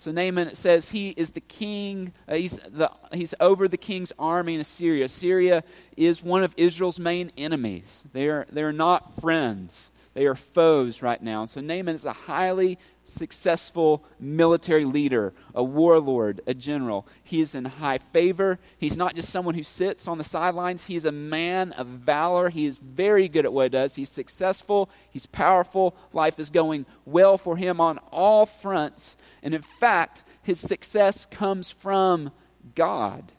So 0.00 0.10
Naaman, 0.10 0.48
it 0.48 0.56
says 0.56 0.88
he 0.88 1.10
is 1.10 1.32
the 1.32 1.42
king, 1.42 2.14
uh, 2.26 2.36
he's, 2.36 2.58
the, 2.70 2.90
he's 3.12 3.34
over 3.38 3.68
the 3.68 3.76
king's 3.76 4.14
army 4.18 4.54
in 4.54 4.60
Assyria. 4.62 5.08
Syria 5.08 5.62
is 5.94 6.22
one 6.22 6.42
of 6.42 6.54
Israel's 6.56 6.98
main 6.98 7.30
enemies. 7.36 8.04
They 8.14 8.28
are, 8.28 8.46
they 8.50 8.62
are 8.62 8.72
not 8.72 9.20
friends, 9.20 9.90
they 10.14 10.24
are 10.24 10.34
foes 10.34 11.02
right 11.02 11.22
now. 11.22 11.44
So 11.44 11.60
Naaman 11.60 11.94
is 11.94 12.06
a 12.06 12.14
highly 12.14 12.78
successful 13.10 14.04
military 14.18 14.84
leader, 14.84 15.32
a 15.54 15.62
warlord, 15.62 16.40
a 16.46 16.54
general. 16.54 17.06
He 17.22 17.40
is 17.40 17.54
in 17.54 17.64
high 17.64 17.98
favor. 17.98 18.58
He's 18.78 18.96
not 18.96 19.14
just 19.14 19.30
someone 19.30 19.54
who 19.54 19.62
sits 19.62 20.08
on 20.08 20.18
the 20.18 20.24
sidelines, 20.24 20.86
he 20.86 20.96
is 20.96 21.04
a 21.04 21.12
man 21.12 21.72
of 21.72 21.86
valor. 21.86 22.50
He 22.50 22.66
is 22.66 22.78
very 22.78 23.28
good 23.28 23.44
at 23.44 23.52
what 23.52 23.64
he 23.64 23.68
does. 23.70 23.94
He's 23.94 24.10
successful, 24.10 24.90
he's 25.10 25.26
powerful. 25.26 25.96
Life 26.12 26.38
is 26.38 26.50
going 26.50 26.86
well 27.04 27.38
for 27.38 27.56
him 27.56 27.80
on 27.80 27.98
all 28.10 28.46
fronts. 28.46 29.16
And 29.42 29.54
in 29.54 29.62
fact, 29.62 30.24
his 30.42 30.60
success 30.60 31.26
comes 31.26 31.70
from 31.70 32.30
God. 32.74 33.32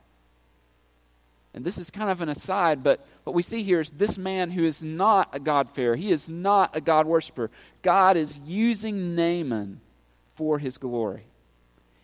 And 1.54 1.66
this 1.66 1.78
is 1.78 1.90
kind 1.90 2.10
of 2.10 2.22
an 2.22 2.30
aside, 2.30 2.82
but 2.82 3.06
what 3.26 3.36
we 3.36 3.42
see 3.42 3.62
here 3.62 3.82
is 3.82 3.92
this 3.92 4.18
man 4.18 4.52
who 4.52 4.64
is 4.64 4.84
not 4.84 5.30
a 5.34 5.40
God-fearer. 5.40 5.98
He 5.98 6.12
is 6.12 6.30
not 6.30 6.76
a 6.76 6.82
God 6.82 7.06
worshiper. 7.06 7.52
God 7.82 8.16
is 8.16 8.40
using 8.46 9.16
Naaman 9.16 9.82
for 10.36 10.60
his 10.60 10.78
glory. 10.78 11.26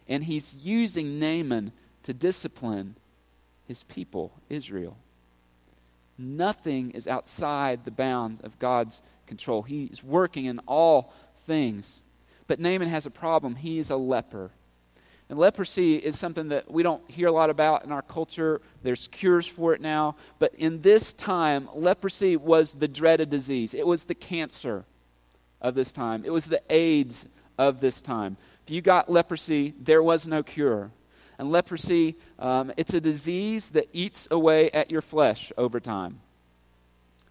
And 0.08 0.26
he's 0.26 0.54
using 0.54 1.20
Naaman 1.20 1.72
to 2.04 2.14
discipline 2.14 2.96
his 3.68 3.84
people, 3.84 4.34
Israel. 4.50 4.98
Nothing 6.18 6.92
is 6.92 7.08
outside 7.08 7.86
the 7.86 7.92
bounds 7.92 8.42
of 8.44 8.60
God's 8.60 9.02
control. 9.28 9.64
He's 9.64 10.04
working 10.04 10.46
in 10.46 10.60
all 10.66 11.14
things. 11.46 12.02
But 12.48 12.60
Naaman 12.60 12.90
has 12.90 13.06
a 13.06 13.12
problem. 13.12 13.56
He's 13.56 13.90
a 13.90 13.98
leper. 13.98 14.52
And 15.30 15.38
leprosy 15.38 15.96
is 15.96 16.18
something 16.18 16.50
that 16.50 16.72
we 16.72 16.84
don't 16.84 17.10
hear 17.10 17.28
a 17.28 17.32
lot 17.32 17.50
about 17.50 17.84
in 17.84 17.92
our 17.92 18.02
culture. 18.02 18.62
There's 18.82 19.10
cures 19.10 19.46
for 19.46 19.74
it 19.74 19.82
now. 19.82 20.16
But 20.40 20.56
in 20.56 20.82
this 20.82 21.14
time, 21.14 21.70
leprosy 21.74 22.38
was 22.38 22.76
the 22.76 22.88
dreaded 22.88 23.30
disease. 23.30 23.74
It 23.74 23.86
was 23.86 24.06
the 24.06 24.16
cancer 24.16 24.86
of 25.60 25.76
this 25.76 25.92
time, 25.92 26.24
it 26.24 26.30
was 26.30 26.46
the 26.46 26.62
AIDS 26.70 27.26
of 27.58 27.82
this 27.82 28.02
time. 28.02 28.38
If 28.64 28.70
you 28.70 28.82
got 28.82 29.10
leprosy, 29.10 29.74
there 29.80 30.04
was 30.04 30.28
no 30.28 30.44
cure. 30.44 30.92
And 31.40 31.52
leprosy, 31.52 32.16
um, 32.40 32.72
it's 32.78 32.94
a 32.94 33.02
disease 33.02 33.70
that 33.70 33.88
eats 33.94 34.28
away 34.30 34.70
at 34.72 34.92
your 34.92 35.02
flesh 35.02 35.52
over 35.58 35.80
time. 35.80 36.20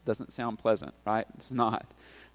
Doesn't 0.05 0.33
sound 0.33 0.59
pleasant, 0.59 0.95
right? 1.05 1.27
It's 1.35 1.51
not. 1.51 1.87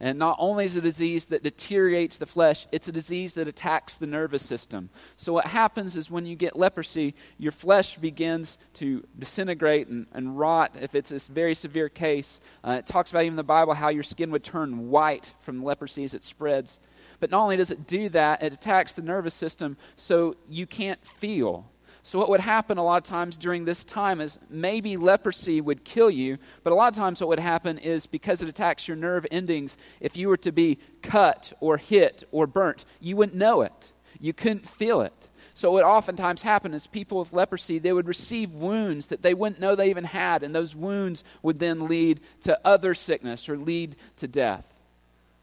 And 0.04 0.18
not 0.18 0.36
only 0.40 0.66
is 0.66 0.76
it 0.76 0.80
a 0.80 0.82
disease 0.82 1.26
that 1.26 1.44
deteriorates 1.44 2.18
the 2.18 2.26
flesh, 2.26 2.66
it's 2.72 2.88
a 2.88 2.92
disease 2.92 3.36
that 3.36 3.48
attacks 3.48 3.98
the 3.98 4.08
nervous 4.08 4.44
system. 4.44 4.90
So, 5.16 5.32
what 5.32 5.46
happens 5.46 5.96
is 5.96 6.10
when 6.10 6.26
you 6.26 6.36
get 6.36 6.58
leprosy, 6.58 7.14
your 7.38 7.52
flesh 7.52 7.98
begins 7.98 8.58
to 8.74 9.06
disintegrate 9.20 9.90
and, 9.90 10.08
and 10.12 10.40
rot 10.40 10.76
if 10.82 10.96
it's 10.96 11.12
this 11.12 11.28
very 11.28 11.54
severe 11.54 11.88
case. 11.88 12.42
Uh, 12.68 12.78
it 12.80 12.88
talks 12.88 13.12
about 13.12 13.22
even 13.22 13.34
in 13.34 13.38
the 13.38 13.44
Bible 13.44 13.76
how 13.76 13.90
your 13.90 14.02
skin 14.02 14.32
would 14.32 14.44
turn 14.44 14.90
white 14.90 15.36
from 15.42 15.64
leprosy 15.64 16.04
as 16.04 16.16
it 16.16 16.24
spreads. 16.24 16.80
But 17.20 17.30
not 17.30 17.44
only 17.44 17.58
does 17.58 17.70
it 17.70 17.86
do 17.86 18.10
that, 18.10 18.42
it 18.42 18.54
attacks 18.54 18.94
the 18.94 19.04
nervous 19.04 19.36
system 19.36 19.78
so 19.96 20.36
you 20.50 20.66
can't 20.66 21.06
feel. 21.06 21.71
So, 22.04 22.18
what 22.18 22.30
would 22.30 22.40
happen 22.40 22.78
a 22.78 22.84
lot 22.84 22.98
of 22.98 23.04
times 23.04 23.38
during 23.38 23.66
this 23.66 23.86
time 23.86 24.22
is 24.22 24.40
maybe 24.50 24.98
leprosy 24.98 25.62
would 25.62 25.84
kill 25.84 26.10
you, 26.10 26.40
but 26.64 26.74
a 26.74 26.76
lot 26.76 26.92
of 26.92 26.98
times 26.98 27.22
what 27.22 27.30
would 27.30 27.40
happen 27.40 27.78
is 27.78 28.08
because 28.08 28.42
it 28.42 28.50
attacks 28.50 28.88
your 28.88 28.98
nerve 28.98 29.26
endings, 29.30 29.78
if 30.00 30.18
you 30.18 30.28
were 30.28 30.38
to 30.38 30.52
be 30.52 30.80
cut 31.04 31.54
or 31.60 31.78
hit 31.78 32.24
or 32.32 32.48
burnt, 32.48 32.86
you 33.00 33.16
wouldn't 33.16 33.38
know 33.38 33.62
it. 33.62 33.94
You 34.20 34.34
couldn't 34.34 34.68
feel 34.68 35.02
it. 35.02 35.30
So, 35.54 35.72
what 35.72 35.84
oftentimes 35.84 36.42
happened 36.42 36.74
is 36.74 36.88
people 36.88 37.20
with 37.20 37.34
leprosy, 37.34 37.78
they 37.78 37.94
would 37.94 38.08
receive 38.08 38.54
wounds 38.54 39.08
that 39.08 39.22
they 39.22 39.36
wouldn't 39.36 39.62
know 39.62 39.76
they 39.76 39.92
even 39.92 40.06
had, 40.06 40.42
and 40.42 40.56
those 40.56 40.76
wounds 40.76 41.24
would 41.44 41.60
then 41.60 41.88
lead 41.88 42.20
to 42.42 42.60
other 42.66 42.96
sickness 42.96 43.48
or 43.48 43.58
lead 43.58 43.96
to 44.18 44.28
death. 44.28 44.71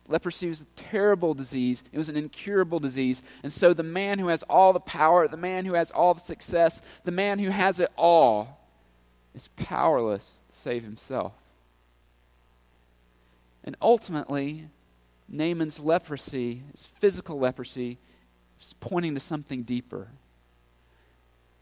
Leprosy 0.08 0.48
was 0.48 0.62
a 0.62 0.66
terrible 0.74 1.34
disease. 1.34 1.84
It 1.92 1.98
was 1.98 2.08
an 2.08 2.16
incurable 2.16 2.80
disease. 2.80 3.22
And 3.42 3.52
so 3.52 3.74
the 3.74 3.82
man 3.82 4.18
who 4.18 4.28
has 4.28 4.42
all 4.44 4.72
the 4.72 4.80
power, 4.80 5.28
the 5.28 5.36
man 5.36 5.66
who 5.66 5.74
has 5.74 5.90
all 5.90 6.14
the 6.14 6.20
success, 6.20 6.80
the 7.04 7.10
man 7.12 7.38
who 7.38 7.50
has 7.50 7.78
it 7.78 7.92
all 7.96 8.58
is 9.34 9.48
powerless 9.48 10.38
to 10.50 10.56
save 10.56 10.82
himself. 10.82 11.34
And 13.62 13.76
ultimately, 13.82 14.68
Naaman's 15.28 15.78
leprosy, 15.78 16.62
his 16.72 16.86
physical 16.86 17.38
leprosy, 17.38 17.98
is 18.60 18.74
pointing 18.80 19.14
to 19.14 19.20
something 19.20 19.62
deeper. 19.62 20.08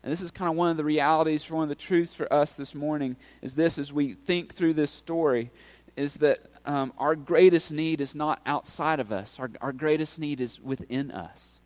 And 0.04 0.12
this 0.12 0.20
is 0.20 0.30
kind 0.30 0.48
of 0.48 0.56
one 0.56 0.70
of 0.70 0.76
the 0.76 0.84
realities, 0.84 1.42
for 1.42 1.56
one 1.56 1.64
of 1.64 1.68
the 1.68 1.74
truths 1.74 2.14
for 2.14 2.32
us 2.32 2.52
this 2.52 2.76
morning 2.76 3.16
is 3.42 3.56
this 3.56 3.76
as 3.76 3.92
we 3.92 4.14
think 4.14 4.54
through 4.54 4.74
this 4.74 4.92
story, 4.92 5.50
is 5.96 6.14
that 6.18 6.46
um, 6.66 6.92
our 6.98 7.14
greatest 7.14 7.72
need 7.72 8.00
is 8.00 8.14
not 8.14 8.40
outside 8.44 9.00
of 9.00 9.12
us, 9.12 9.38
our, 9.38 9.50
our 9.60 9.72
greatest 9.72 10.18
need 10.18 10.40
is 10.40 10.60
within 10.60 11.10
us. 11.10 11.60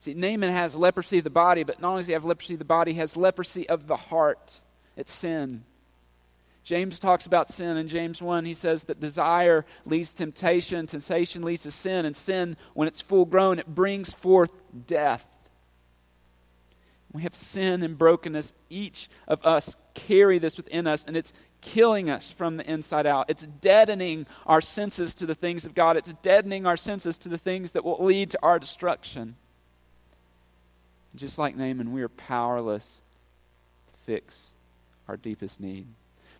See, 0.00 0.14
Naaman 0.14 0.52
has 0.52 0.74
leprosy 0.74 1.18
of 1.18 1.24
the 1.24 1.30
body, 1.30 1.64
but 1.64 1.80
not 1.80 1.90
only 1.90 2.02
does 2.02 2.06
he 2.06 2.12
have 2.12 2.24
leprosy 2.24 2.54
of 2.54 2.60
the 2.60 2.64
body, 2.64 2.92
he 2.92 2.98
has 3.00 3.16
leprosy 3.16 3.68
of 3.68 3.86
the 3.86 3.96
heart. 3.96 4.60
It's 4.96 5.12
sin. 5.12 5.64
James 6.62 6.98
talks 6.98 7.26
about 7.26 7.48
sin 7.48 7.76
in 7.76 7.88
James 7.88 8.20
1. 8.20 8.44
He 8.44 8.54
says 8.54 8.84
that 8.84 9.00
desire 9.00 9.64
leads 9.86 10.10
to 10.12 10.18
temptation, 10.18 10.86
temptation 10.86 11.42
leads 11.42 11.62
to 11.62 11.70
sin, 11.70 12.04
and 12.04 12.14
sin, 12.14 12.56
when 12.74 12.86
it's 12.86 13.00
full 13.00 13.24
grown, 13.24 13.58
it 13.58 13.74
brings 13.74 14.12
forth 14.12 14.52
death. 14.86 15.26
We 17.12 17.22
have 17.22 17.34
sin 17.34 17.82
and 17.82 17.96
brokenness. 17.96 18.52
Each 18.68 19.08
of 19.26 19.44
us 19.44 19.76
carry 19.94 20.38
this 20.38 20.58
within 20.58 20.86
us, 20.86 21.04
and 21.06 21.16
it's 21.16 21.32
killing 21.60 22.08
us 22.08 22.32
from 22.32 22.56
the 22.56 22.70
inside 22.70 23.06
out. 23.06 23.28
It's 23.28 23.46
deadening 23.46 24.26
our 24.46 24.60
senses 24.60 25.14
to 25.16 25.26
the 25.26 25.34
things 25.34 25.64
of 25.64 25.74
God. 25.74 25.96
It's 25.96 26.12
deadening 26.14 26.66
our 26.66 26.76
senses 26.76 27.18
to 27.18 27.28
the 27.28 27.38
things 27.38 27.72
that 27.72 27.84
will 27.84 28.02
lead 28.04 28.30
to 28.30 28.38
our 28.42 28.58
destruction. 28.58 29.36
Just 31.14 31.38
like 31.38 31.56
Naaman, 31.56 31.92
we 31.92 32.02
are 32.02 32.08
powerless 32.08 33.00
to 33.88 33.92
fix 34.04 34.48
our 35.08 35.16
deepest 35.16 35.60
need. 35.60 35.86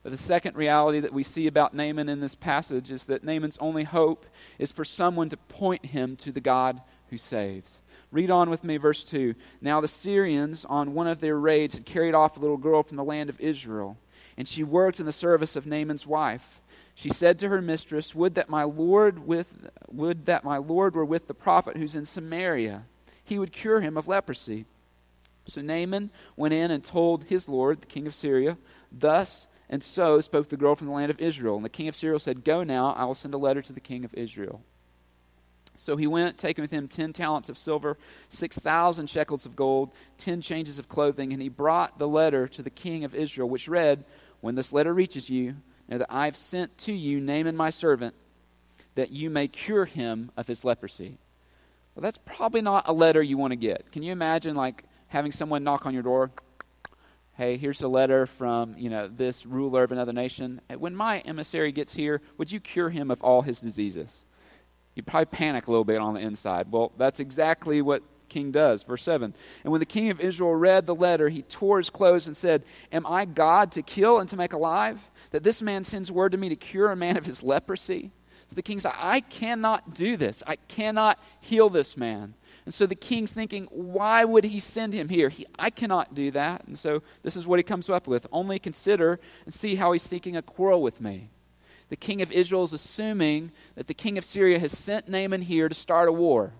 But 0.03 0.11
the 0.11 0.19
second 0.19 0.57
reality 0.57 1.01
that 1.01 1.13
we 1.13 1.23
see 1.23 1.47
about 1.47 1.75
Naaman 1.75 2.09
in 2.09 2.21
this 2.21 2.35
passage 2.35 2.91
is 2.91 3.07
that 3.07 3.25
Naaman's 3.25 3.59
only 3.59 3.85
hope 3.85 4.27
is 4.59 4.71
for 4.71 4.85
someone 4.85 5.29
to 5.31 5.37
point 5.37 5.87
him 5.87 6.17
to 6.17 6.31
the 6.31 6.41
God 6.41 6.81
who 7.11 7.19
saves. 7.19 7.81
Read 8.11 8.31
on 8.31 8.49
with 8.49 8.65
me, 8.65 8.77
verse 8.79 9.05
2. 9.05 9.35
Now 9.61 9.81
the 9.81 9.89
Syrians, 9.89 10.65
on 10.65 10.95
one 10.95 11.07
of 11.07 11.21
their 11.21 11.39
raids, 11.39 11.75
had 11.75 11.85
carried 11.85 12.15
off 12.15 12.37
a 12.37 12.41
little 12.41 12.57
girl 12.57 12.83
from 12.83 12.97
the 12.97 13.05
land 13.05 13.29
of 13.29 13.41
Israel 13.41 13.99
and 14.39 14.47
she 14.47 14.63
worked 14.63 15.01
in 15.01 15.07
the 15.07 15.13
service 15.13 15.57
of 15.57 15.67
Naaman's 15.67 16.07
wife. 16.07 16.61
She 16.95 17.11
said 17.11 17.41
to 17.41 17.49
her 17.49 17.61
mistress, 17.61 18.15
Would 18.15 18.37
that 18.37 18.49
my 18.49 18.63
Lord 18.63 19.27
with 19.27 19.69
would 19.91 20.27
that 20.27 20.45
my 20.45 20.59
Lord 20.59 20.95
were 20.95 21.05
with 21.05 21.27
the 21.27 21.35
prophet 21.35 21.77
who's 21.77 21.97
in 21.97 22.05
Samaria. 22.05 22.85
He 23.25 23.39
would 23.39 23.53
cure 23.53 23.81
him 23.81 23.97
of 23.97 24.07
leprosy. 24.07 24.65
So 25.49 25.61
Naaman 25.61 26.11
went 26.37 26.55
in 26.55 26.71
and 26.71 26.85
told 26.85 27.25
his 27.25 27.49
Lord, 27.49 27.81
the 27.81 27.87
king 27.87 28.07
of 28.07 28.15
Syria, 28.15 28.59
Thus 28.93 29.49
and 29.69 29.83
so 29.83 30.21
spoke 30.21 30.49
the 30.49 30.57
girl 30.57 30.77
from 30.77 30.87
the 30.87 30.93
land 30.93 31.11
of 31.11 31.21
Israel. 31.21 31.57
And 31.57 31.65
the 31.65 31.69
king 31.69 31.89
of 31.89 31.97
Syria 31.97 32.21
said, 32.21 32.45
Go 32.45 32.63
now, 32.63 32.93
I 32.93 33.05
will 33.07 33.15
send 33.15 33.35
a 33.35 33.39
letter 33.39 33.61
to 33.61 33.73
the 33.73 33.81
king 33.81 34.05
of 34.05 34.15
Israel. 34.15 34.63
So 35.81 35.97
he 35.97 36.09
went, 36.09 36.39
taking 36.39 36.63
with 36.63 36.73
him 36.73 36.89
ten 36.89 37.13
talents 37.13 37.49
of 37.49 37.57
silver, 37.57 37.97
six 38.29 38.59
thousand 38.59 39.09
shekels 39.09 39.47
of 39.47 39.55
gold, 39.55 39.93
ten 40.17 40.41
changes 40.41 40.79
of 40.81 40.89
clothing, 40.89 41.33
and 41.33 41.41
he 41.41 41.49
brought 41.49 41.99
the 41.99 42.09
letter 42.09 42.49
to 42.49 42.63
the 42.63 42.69
king 42.69 43.05
of 43.05 43.15
Israel, 43.15 43.49
which 43.49 43.69
read, 43.69 44.05
when 44.41 44.57
this 44.57 44.73
letter 44.73 44.93
reaches 44.93 45.31
you, 45.31 45.55
know 45.89 45.99
that 45.99 46.13
I 46.13 46.25
have 46.25 46.37
sent 46.37 46.77
to 46.79 46.93
you 46.93 47.21
Naaman 47.21 47.57
my 47.57 47.71
servant, 47.71 48.17
that 48.97 49.11
you 49.11 49.31
may 49.31 49.47
cure 49.47 49.85
him 49.85 50.33
of 50.37 50.49
his 50.49 50.65
leprosy. 50.65 51.19
Well, 51.95 52.03
that's 52.03 52.19
probably 52.27 52.61
not 52.61 52.89
a 52.89 52.93
letter 52.93 53.23
you 53.23 53.39
want 53.39 53.53
to 53.53 53.57
get. 53.57 53.93
Can 53.93 54.03
you 54.03 54.11
imagine, 54.11 54.57
like, 54.57 54.83
having 55.07 55.33
someone 55.33 55.63
knock 55.63 55.87
on 55.87 55.95
your 55.95 56.03
door? 56.03 56.33
Hey, 57.37 57.57
here's 57.57 57.83
a 57.83 57.89
letter 57.89 58.27
from, 58.27 58.77
you 58.77 58.91
know, 58.91 59.07
this 59.07 59.47
ruler 59.47 59.85
of 59.85 59.93
another 59.93 60.13
nation. 60.13 60.61
When 60.77 60.97
my 60.97 61.21
emissary 61.21 61.71
gets 61.71 61.95
here, 61.95 62.21
would 62.37 62.51
you 62.51 62.59
cure 62.59 62.91
him 62.91 63.13
of 63.13 63.23
all 63.23 63.43
his 63.43 63.61
diseases? 63.61 64.25
You'd 64.99 65.07
probably 65.07 65.27
panic 65.27 65.69
a 65.69 65.71
little 65.71 65.85
bit 65.85 65.99
on 65.99 66.15
the 66.15 66.21
inside. 66.21 66.73
Well, 66.73 66.91
that's 66.97 67.21
exactly 67.21 67.81
what 67.81 68.03
king 68.29 68.51
does. 68.51 68.83
Verse 68.83 69.05
7 69.05 69.33
And 69.63 69.71
when 69.71 69.79
the 69.79 69.87
king 69.87 70.11
of 70.11 70.19
Israel 70.19 70.57
read 70.57 70.87
the 70.87 70.95
letter, 70.97 71.29
he 71.29 71.43
tore 71.43 71.79
his 71.79 71.89
clothes 71.89 72.27
and 72.27 72.37
said, 72.37 72.65
Am 72.91 73.07
I 73.07 73.25
God 73.25 73.71
to 73.73 73.83
kill 73.83 74.19
and 74.19 74.29
to 74.29 74.37
make 74.37 74.53
alive? 74.53 75.09
That 75.31 75.45
this 75.45 75.63
man 75.63 75.85
sends 75.85 76.11
word 76.11 76.33
to 76.33 76.39
me 76.39 76.49
to 76.49 76.57
cure 76.57 76.91
a 76.91 76.97
man 76.97 77.17
of 77.17 77.27
his 77.27 77.45
leprosy? 77.45 78.11
So 78.49 78.57
the 78.57 78.63
king 78.63 78.81
said, 78.81 78.95
I 78.97 79.21
cannot 79.21 79.95
do 79.95 80.17
this. 80.17 80.43
I 80.49 80.57
cannot 80.57 81.23
heal 81.41 81.69
this 81.69 81.97
man. 81.97 82.35
And 82.65 82.75
so 82.75 82.85
the 82.85 82.97
king's 82.97 83.33
thinking, 83.33 83.69
why 83.71 84.25
would 84.25 84.43
he 84.43 84.59
send 84.59 84.95
him 84.95 85.11
here? 85.11 85.29
He, 85.29 85.47
I 85.61 85.71
cannot 85.71 86.17
do 86.17 86.33
that. 86.33 86.67
And 86.67 86.77
so 86.77 87.05
this 87.23 87.37
is 87.37 87.47
what 87.47 87.61
he 87.61 87.63
comes 87.63 87.89
up 87.89 88.09
with. 88.09 88.27
Only 88.33 88.59
consider 88.59 89.21
and 89.45 89.55
see 89.55 89.77
how 89.77 89.93
he's 89.93 90.03
seeking 90.03 90.37
a 90.37 90.43
quarrel 90.43 90.83
with 90.83 91.01
me. 91.01 91.31
The 91.89 91.97
king 91.97 92.21
of 92.23 92.31
Israel 92.31 92.65
is 92.65 92.73
assuming 92.73 93.53
that 93.75 93.87
the 93.87 93.95
king 93.95 94.19
of 94.19 94.25
Syria 94.25 94.59
has 94.59 94.77
sent 94.77 95.09
Naaman 95.09 95.43
here 95.43 95.69
to 95.69 95.75
start 95.75 96.09
a 96.09 96.13
war. 96.13 96.53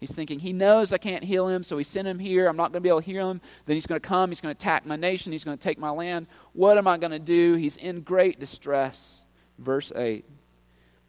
He's 0.00 0.12
thinking, 0.12 0.40
he 0.40 0.52
knows 0.52 0.92
I 0.92 0.98
can't 0.98 1.24
heal 1.24 1.48
him, 1.48 1.62
so 1.62 1.78
he 1.78 1.84
sent 1.84 2.06
him 2.06 2.18
here. 2.18 2.46
I'm 2.46 2.56
not 2.56 2.72
going 2.72 2.74
to 2.74 2.80
be 2.80 2.88
able 2.88 3.00
to 3.00 3.06
heal 3.06 3.30
him. 3.30 3.40
Then 3.64 3.76
he's 3.76 3.86
going 3.86 4.00
to 4.00 4.06
come. 4.06 4.30
He's 4.30 4.40
going 4.40 4.54
to 4.54 4.60
attack 4.60 4.84
my 4.84 4.96
nation. 4.96 5.32
He's 5.32 5.44
going 5.44 5.56
to 5.56 5.62
take 5.62 5.78
my 5.78 5.90
land. 5.90 6.26
What 6.52 6.76
am 6.76 6.86
I 6.86 6.98
going 6.98 7.12
to 7.12 7.18
do? 7.18 7.54
He's 7.54 7.76
in 7.76 8.02
great 8.02 8.38
distress. 8.38 9.20
Verse 9.58 9.92
8. 9.94 10.24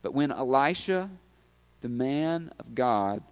But 0.01 0.13
when 0.13 0.31
Elisha, 0.31 1.09
the 1.81 1.89
man 1.89 2.53
of 2.59 2.75
God, 2.75 3.23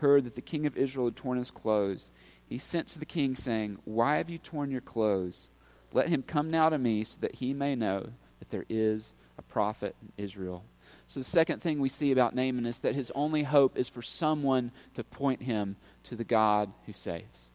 heard 0.00 0.24
that 0.24 0.34
the 0.34 0.40
king 0.40 0.66
of 0.66 0.76
Israel 0.76 1.06
had 1.06 1.16
torn 1.16 1.36
his 1.36 1.50
clothes, 1.50 2.10
he 2.46 2.58
sent 2.58 2.88
to 2.88 2.98
the 2.98 3.04
king, 3.04 3.34
saying, 3.34 3.78
Why 3.84 4.16
have 4.16 4.30
you 4.30 4.38
torn 4.38 4.70
your 4.70 4.80
clothes? 4.80 5.48
Let 5.92 6.08
him 6.08 6.22
come 6.22 6.48
now 6.48 6.68
to 6.68 6.78
me, 6.78 7.04
so 7.04 7.18
that 7.20 7.36
he 7.36 7.52
may 7.52 7.74
know 7.74 8.10
that 8.38 8.50
there 8.50 8.64
is 8.68 9.12
prophet 9.52 9.94
in 10.00 10.24
Israel. 10.24 10.64
So, 11.08 11.20
the 11.20 11.24
second 11.24 11.60
thing 11.60 11.78
we 11.78 11.90
see 11.90 12.10
about 12.10 12.34
Naaman 12.34 12.64
is 12.64 12.80
that 12.80 12.94
his 12.94 13.12
only 13.14 13.42
hope 13.42 13.76
is 13.76 13.88
for 13.88 14.00
someone 14.00 14.72
to 14.94 15.04
point 15.04 15.42
him 15.42 15.76
to 16.04 16.16
the 16.16 16.24
God 16.24 16.72
who 16.86 16.92
saves. 16.94 17.50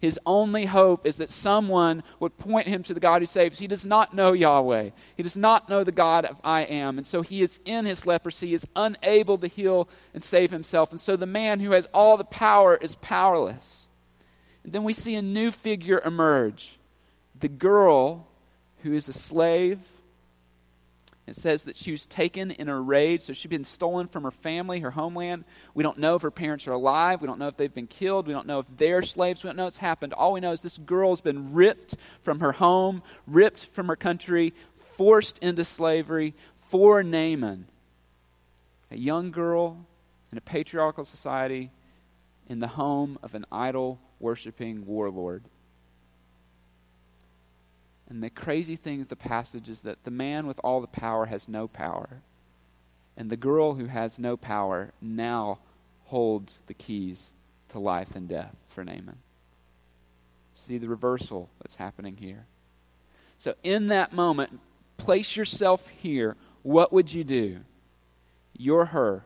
His 0.00 0.18
only 0.26 0.64
hope 0.64 1.06
is 1.06 1.18
that 1.18 1.28
someone 1.28 2.02
would 2.18 2.36
point 2.36 2.66
him 2.66 2.82
to 2.82 2.92
the 2.92 2.98
God 2.98 3.22
who 3.22 3.26
saves. 3.26 3.60
He 3.60 3.68
does 3.68 3.86
not 3.86 4.12
know 4.12 4.32
Yahweh. 4.32 4.90
He 5.16 5.22
does 5.22 5.36
not 5.36 5.68
know 5.68 5.84
the 5.84 5.92
God 5.92 6.24
of 6.24 6.40
I 6.42 6.62
am. 6.62 6.98
And 6.98 7.06
so 7.06 7.22
he 7.22 7.40
is 7.40 7.60
in 7.64 7.84
his 7.84 8.04
leprosy, 8.04 8.48
he 8.48 8.54
is 8.54 8.66
unable 8.74 9.38
to 9.38 9.46
heal 9.46 9.88
and 10.12 10.24
save 10.24 10.50
himself. 10.50 10.90
And 10.90 11.00
so 11.00 11.14
the 11.14 11.24
man 11.24 11.60
who 11.60 11.70
has 11.70 11.86
all 11.94 12.16
the 12.16 12.24
power 12.24 12.74
is 12.74 12.96
powerless. 12.96 13.86
And 14.64 14.72
then 14.72 14.82
we 14.82 14.92
see 14.92 15.14
a 15.14 15.22
new 15.22 15.52
figure 15.52 16.02
emerge 16.04 16.80
the 17.38 17.48
girl 17.48 18.26
who 18.82 18.92
is 18.94 19.08
a 19.08 19.12
slave 19.12 19.78
It 21.26 21.36
says 21.36 21.64
that 21.64 21.76
she 21.76 21.92
was 21.92 22.04
taken 22.04 22.50
in 22.50 22.68
a 22.68 22.80
raid, 22.80 23.22
so 23.22 23.32
she'd 23.32 23.48
been 23.48 23.64
stolen 23.64 24.08
from 24.08 24.24
her 24.24 24.32
family, 24.32 24.80
her 24.80 24.90
homeland. 24.90 25.44
We 25.72 25.84
don't 25.84 25.98
know 25.98 26.16
if 26.16 26.22
her 26.22 26.32
parents 26.32 26.66
are 26.66 26.72
alive. 26.72 27.20
We 27.20 27.28
don't 27.28 27.38
know 27.38 27.46
if 27.46 27.56
they've 27.56 27.72
been 27.72 27.86
killed. 27.86 28.26
We 28.26 28.32
don't 28.32 28.46
know 28.46 28.58
if 28.58 28.66
they're 28.76 29.04
slaves. 29.04 29.44
We 29.44 29.48
don't 29.48 29.56
know 29.56 29.64
what's 29.64 29.76
happened. 29.76 30.14
All 30.14 30.32
we 30.32 30.40
know 30.40 30.50
is 30.50 30.62
this 30.62 30.78
girl 30.78 31.10
has 31.10 31.20
been 31.20 31.52
ripped 31.52 31.94
from 32.22 32.40
her 32.40 32.52
home, 32.52 33.02
ripped 33.26 33.66
from 33.66 33.86
her 33.86 33.94
country, 33.94 34.52
forced 34.96 35.38
into 35.38 35.64
slavery 35.64 36.34
for 36.56 37.02
Naaman, 37.04 37.66
a 38.90 38.96
young 38.96 39.30
girl 39.30 39.86
in 40.32 40.38
a 40.38 40.40
patriarchal 40.40 41.04
society 41.04 41.70
in 42.48 42.58
the 42.58 42.68
home 42.68 43.18
of 43.22 43.34
an 43.34 43.46
idol 43.52 44.00
worshiping 44.18 44.86
warlord. 44.86 45.44
And 48.08 48.22
the 48.22 48.30
crazy 48.30 48.76
thing 48.76 48.98
with 48.98 49.08
the 49.08 49.16
passage 49.16 49.68
is 49.68 49.82
that 49.82 50.04
the 50.04 50.10
man 50.10 50.46
with 50.46 50.60
all 50.62 50.80
the 50.80 50.86
power 50.86 51.26
has 51.26 51.48
no 51.48 51.68
power. 51.68 52.20
And 53.16 53.30
the 53.30 53.36
girl 53.36 53.74
who 53.74 53.86
has 53.86 54.18
no 54.18 54.36
power 54.36 54.92
now 55.00 55.58
holds 56.06 56.62
the 56.66 56.74
keys 56.74 57.30
to 57.68 57.78
life 57.78 58.14
and 58.14 58.28
death 58.28 58.54
for 58.68 58.84
Naaman. 58.84 59.18
See 60.54 60.78
the 60.78 60.88
reversal 60.88 61.48
that's 61.60 61.76
happening 61.76 62.16
here. 62.16 62.46
So, 63.38 63.54
in 63.62 63.88
that 63.88 64.12
moment, 64.12 64.60
place 64.98 65.36
yourself 65.36 65.88
here. 65.88 66.36
What 66.62 66.92
would 66.92 67.12
you 67.12 67.24
do? 67.24 67.60
You're 68.56 68.86
her. 68.86 69.24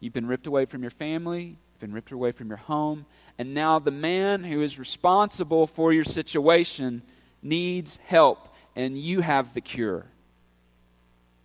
You've 0.00 0.12
been 0.12 0.26
ripped 0.26 0.46
away 0.46 0.64
from 0.64 0.82
your 0.82 0.90
family, 0.90 1.44
you've 1.44 1.80
been 1.80 1.92
ripped 1.92 2.10
away 2.10 2.32
from 2.32 2.48
your 2.48 2.56
home, 2.56 3.06
and 3.38 3.54
now 3.54 3.78
the 3.78 3.92
man 3.92 4.42
who 4.42 4.62
is 4.62 4.78
responsible 4.78 5.66
for 5.66 5.92
your 5.92 6.02
situation 6.02 7.02
needs 7.42 7.98
help, 8.04 8.54
and 8.76 8.98
you 8.98 9.20
have 9.20 9.54
the 9.54 9.60
cure. 9.60 10.06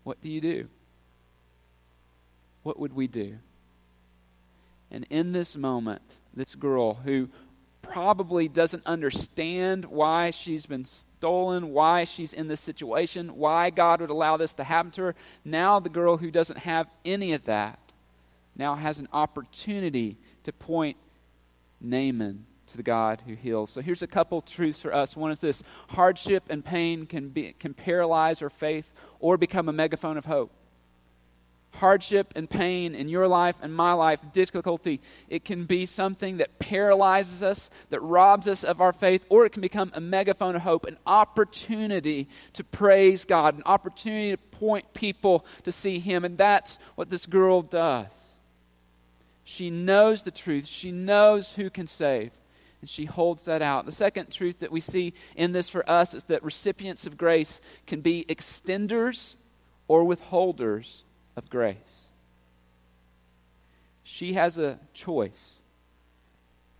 What 0.03 0.21
do 0.21 0.29
you 0.29 0.39
do? 0.39 0.67
What 2.63 2.79
would 2.79 2.93
we 2.93 3.07
do? 3.07 3.37
And 4.91 5.05
in 5.09 5.33
this 5.33 5.57
moment, 5.57 6.01
this 6.33 6.55
girl 6.55 6.95
who 6.95 7.29
probably 7.81 8.47
doesn't 8.47 8.85
understand 8.85 9.85
why 9.85 10.31
she's 10.31 10.65
been 10.65 10.85
stolen, 10.85 11.69
why 11.71 12.03
she's 12.03 12.33
in 12.33 12.47
this 12.47 12.59
situation, 12.59 13.35
why 13.37 13.69
God 13.69 14.01
would 14.01 14.09
allow 14.09 14.37
this 14.37 14.53
to 14.55 14.63
happen 14.63 14.91
to 14.91 15.01
her. 15.03 15.15
Now, 15.45 15.79
the 15.79 15.89
girl 15.89 16.17
who 16.17 16.29
doesn't 16.31 16.59
have 16.59 16.87
any 17.05 17.33
of 17.33 17.45
that 17.45 17.79
now 18.55 18.75
has 18.75 18.99
an 18.99 19.07
opportunity 19.13 20.17
to 20.43 20.51
point 20.51 20.97
Naaman 21.79 22.45
to 22.67 22.77
the 22.77 22.83
God 22.83 23.21
who 23.25 23.33
heals. 23.33 23.71
So 23.71 23.81
here's 23.81 24.01
a 24.01 24.07
couple 24.07 24.41
truths 24.41 24.81
for 24.81 24.93
us. 24.93 25.15
One 25.15 25.31
is 25.31 25.39
this 25.39 25.63
hardship 25.89 26.43
and 26.49 26.63
pain 26.63 27.05
can, 27.05 27.29
be, 27.29 27.53
can 27.53 27.73
paralyze 27.73 28.41
our 28.41 28.49
faith 28.49 28.93
or 29.19 29.37
become 29.37 29.69
a 29.69 29.73
megaphone 29.73 30.17
of 30.17 30.25
hope. 30.25 30.51
Hardship 31.73 32.33
and 32.35 32.49
pain 32.49 32.95
in 32.95 33.07
your 33.07 33.27
life 33.27 33.55
and 33.61 33.73
my 33.73 33.93
life, 33.93 34.19
difficulty, 34.33 34.99
it 35.29 35.45
can 35.45 35.65
be 35.65 35.85
something 35.85 36.37
that 36.37 36.57
paralyzes 36.59 37.43
us, 37.43 37.69
that 37.89 37.99
robs 38.01 38.47
us 38.47 38.63
of 38.63 38.81
our 38.81 38.93
faith, 38.93 39.25
or 39.29 39.45
it 39.45 39.51
can 39.51 39.61
become 39.61 39.91
a 39.93 40.01
megaphone 40.01 40.55
of 40.55 40.63
hope, 40.63 40.85
an 40.85 40.97
opportunity 41.05 42.27
to 42.53 42.63
praise 42.63 43.25
God, 43.25 43.55
an 43.55 43.63
opportunity 43.65 44.31
to 44.31 44.37
point 44.37 44.93
people 44.93 45.45
to 45.63 45.71
see 45.71 45.99
Him. 45.99 46.25
And 46.25 46.37
that's 46.37 46.79
what 46.95 47.09
this 47.09 47.25
girl 47.27 47.61
does. 47.61 48.07
She 49.43 49.69
knows 49.69 50.23
the 50.23 50.31
truth, 50.31 50.65
she 50.65 50.91
knows 50.91 51.53
who 51.53 51.69
can 51.69 51.85
save 51.85 52.31
and 52.81 52.89
she 52.89 53.05
holds 53.05 53.43
that 53.43 53.61
out. 53.61 53.85
The 53.85 53.91
second 53.91 54.31
truth 54.31 54.59
that 54.59 54.71
we 54.71 54.81
see 54.81 55.13
in 55.35 55.51
this 55.51 55.69
for 55.69 55.89
us 55.89 56.13
is 56.13 56.25
that 56.25 56.43
recipients 56.43 57.07
of 57.07 57.17
grace 57.17 57.59
can 57.87 58.01
be 58.01 58.25
extenders 58.29 59.35
or 59.87 60.03
withholders 60.03 61.03
of 61.35 61.49
grace. 61.49 62.07
She 64.03 64.33
has 64.33 64.57
a 64.57 64.79
choice. 64.93 65.53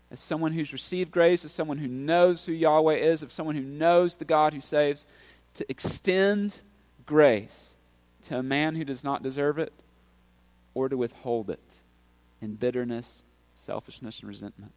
As 0.10 0.20
someone 0.20 0.54
who's 0.54 0.72
received 0.72 1.12
grace, 1.12 1.44
as 1.44 1.52
someone 1.52 1.80
who 1.80 1.88
knows 1.88 2.46
who 2.46 2.54
Yahweh 2.54 2.96
is, 2.96 3.24
as 3.24 3.34
someone 3.34 3.56
who 3.56 3.62
knows 3.62 4.16
the 4.16 4.26
God 4.26 4.54
who 4.54 4.62
saves, 4.62 5.06
to 5.56 5.70
extend 5.70 6.62
grace 7.06 7.76
to 8.24 8.38
a 8.38 8.44
man 8.44 8.76
who 8.76 8.86
does 8.86 9.04
not 9.04 9.24
deserve 9.24 9.60
it 9.60 9.74
or 10.74 10.88
to 10.88 10.96
withhold 10.96 11.50
it 11.50 11.80
in 12.42 12.56
bitterness, 12.56 13.24
selfishness, 13.56 14.20
and 14.20 14.30
resentment 14.30 14.72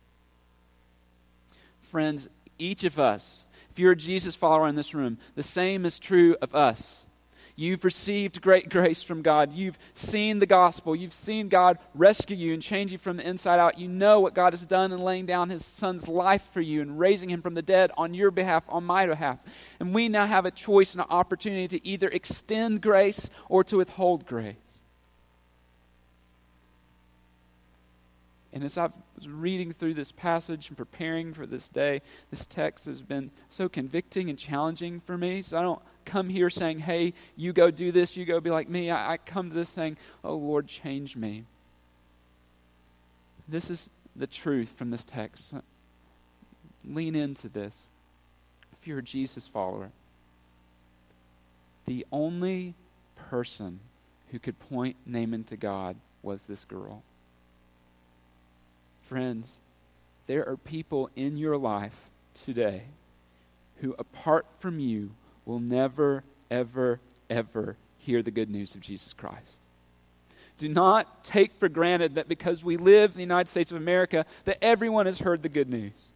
friends, 1.90 2.28
each 2.58 2.84
of 2.84 2.98
us, 2.98 3.44
if 3.70 3.78
you're 3.78 3.92
a 3.92 3.96
Jesus 3.96 4.36
follower 4.36 4.68
in 4.68 4.76
this 4.76 4.94
room, 4.94 5.18
the 5.34 5.42
same 5.42 5.84
is 5.84 5.98
true 5.98 6.36
of 6.40 6.54
us. 6.54 7.06
You've 7.56 7.84
received 7.84 8.40
great 8.40 8.70
grace 8.70 9.02
from 9.02 9.20
God. 9.20 9.52
You've 9.52 9.78
seen 9.92 10.38
the 10.38 10.46
gospel. 10.46 10.96
You've 10.96 11.12
seen 11.12 11.48
God 11.48 11.78
rescue 11.94 12.36
you 12.36 12.54
and 12.54 12.62
change 12.62 12.90
you 12.90 12.96
from 12.96 13.18
the 13.18 13.28
inside 13.28 13.58
out. 13.58 13.78
You 13.78 13.86
know 13.86 14.18
what 14.20 14.34
God 14.34 14.54
has 14.54 14.64
done 14.64 14.92
in 14.92 15.00
laying 15.00 15.26
down 15.26 15.50
his 15.50 15.64
son's 15.64 16.08
life 16.08 16.48
for 16.52 16.62
you 16.62 16.80
and 16.80 16.98
raising 16.98 17.28
him 17.28 17.42
from 17.42 17.54
the 17.54 17.60
dead 17.60 17.90
on 17.98 18.14
your 18.14 18.30
behalf, 18.30 18.64
on 18.68 18.84
my 18.84 19.06
behalf. 19.06 19.40
And 19.78 19.92
we 19.92 20.08
now 20.08 20.26
have 20.26 20.46
a 20.46 20.50
choice 20.50 20.94
and 20.94 21.02
an 21.02 21.08
opportunity 21.10 21.68
to 21.68 21.86
either 21.86 22.08
extend 22.08 22.80
grace 22.80 23.28
or 23.48 23.62
to 23.64 23.76
withhold 23.76 24.26
grace. 24.26 24.69
And 28.52 28.64
as 28.64 28.76
I 28.76 28.90
was 29.14 29.28
reading 29.28 29.72
through 29.72 29.94
this 29.94 30.10
passage 30.10 30.68
and 30.68 30.76
preparing 30.76 31.32
for 31.32 31.46
this 31.46 31.68
day, 31.68 32.02
this 32.30 32.46
text 32.46 32.86
has 32.86 33.00
been 33.00 33.30
so 33.48 33.68
convicting 33.68 34.28
and 34.28 34.38
challenging 34.38 35.00
for 35.00 35.16
me. 35.16 35.40
So 35.42 35.56
I 35.56 35.62
don't 35.62 35.80
come 36.04 36.28
here 36.28 36.50
saying, 36.50 36.80
hey, 36.80 37.14
you 37.36 37.52
go 37.52 37.70
do 37.70 37.92
this, 37.92 38.16
you 38.16 38.24
go 38.24 38.40
be 38.40 38.50
like 38.50 38.68
me. 38.68 38.90
I, 38.90 39.12
I 39.12 39.16
come 39.18 39.50
to 39.50 39.54
this 39.54 39.68
saying, 39.68 39.98
oh, 40.24 40.34
Lord, 40.34 40.66
change 40.66 41.16
me. 41.16 41.44
This 43.48 43.70
is 43.70 43.88
the 44.16 44.26
truth 44.26 44.70
from 44.70 44.90
this 44.90 45.04
text. 45.04 45.54
Lean 46.84 47.14
into 47.14 47.48
this. 47.48 47.82
If 48.80 48.86
you're 48.86 48.98
a 48.98 49.02
Jesus 49.02 49.46
follower, 49.46 49.90
the 51.86 52.04
only 52.10 52.74
person 53.14 53.80
who 54.30 54.38
could 54.38 54.58
point 54.58 54.96
Naaman 55.06 55.44
to 55.44 55.56
God 55.56 55.96
was 56.22 56.46
this 56.46 56.64
girl. 56.64 57.02
Friends, 59.10 59.58
there 60.28 60.48
are 60.48 60.56
people 60.56 61.10
in 61.16 61.36
your 61.36 61.56
life 61.56 62.00
today 62.32 62.82
who, 63.78 63.92
apart 63.98 64.46
from 64.60 64.78
you, 64.78 65.10
will 65.44 65.58
never, 65.58 66.22
ever, 66.48 67.00
ever 67.28 67.76
hear 67.98 68.22
the 68.22 68.30
good 68.30 68.48
news 68.48 68.76
of 68.76 68.82
Jesus 68.82 69.12
Christ. 69.12 69.64
Do 70.58 70.68
not 70.68 71.24
take 71.24 71.54
for 71.54 71.68
granted 71.68 72.14
that 72.14 72.28
because 72.28 72.62
we 72.62 72.76
live 72.76 73.10
in 73.10 73.16
the 73.16 73.22
United 73.22 73.48
States 73.48 73.72
of 73.72 73.78
America, 73.78 74.26
that 74.44 74.62
everyone 74.62 75.06
has 75.06 75.18
heard 75.18 75.42
the 75.42 75.48
good 75.48 75.68
news. 75.68 76.10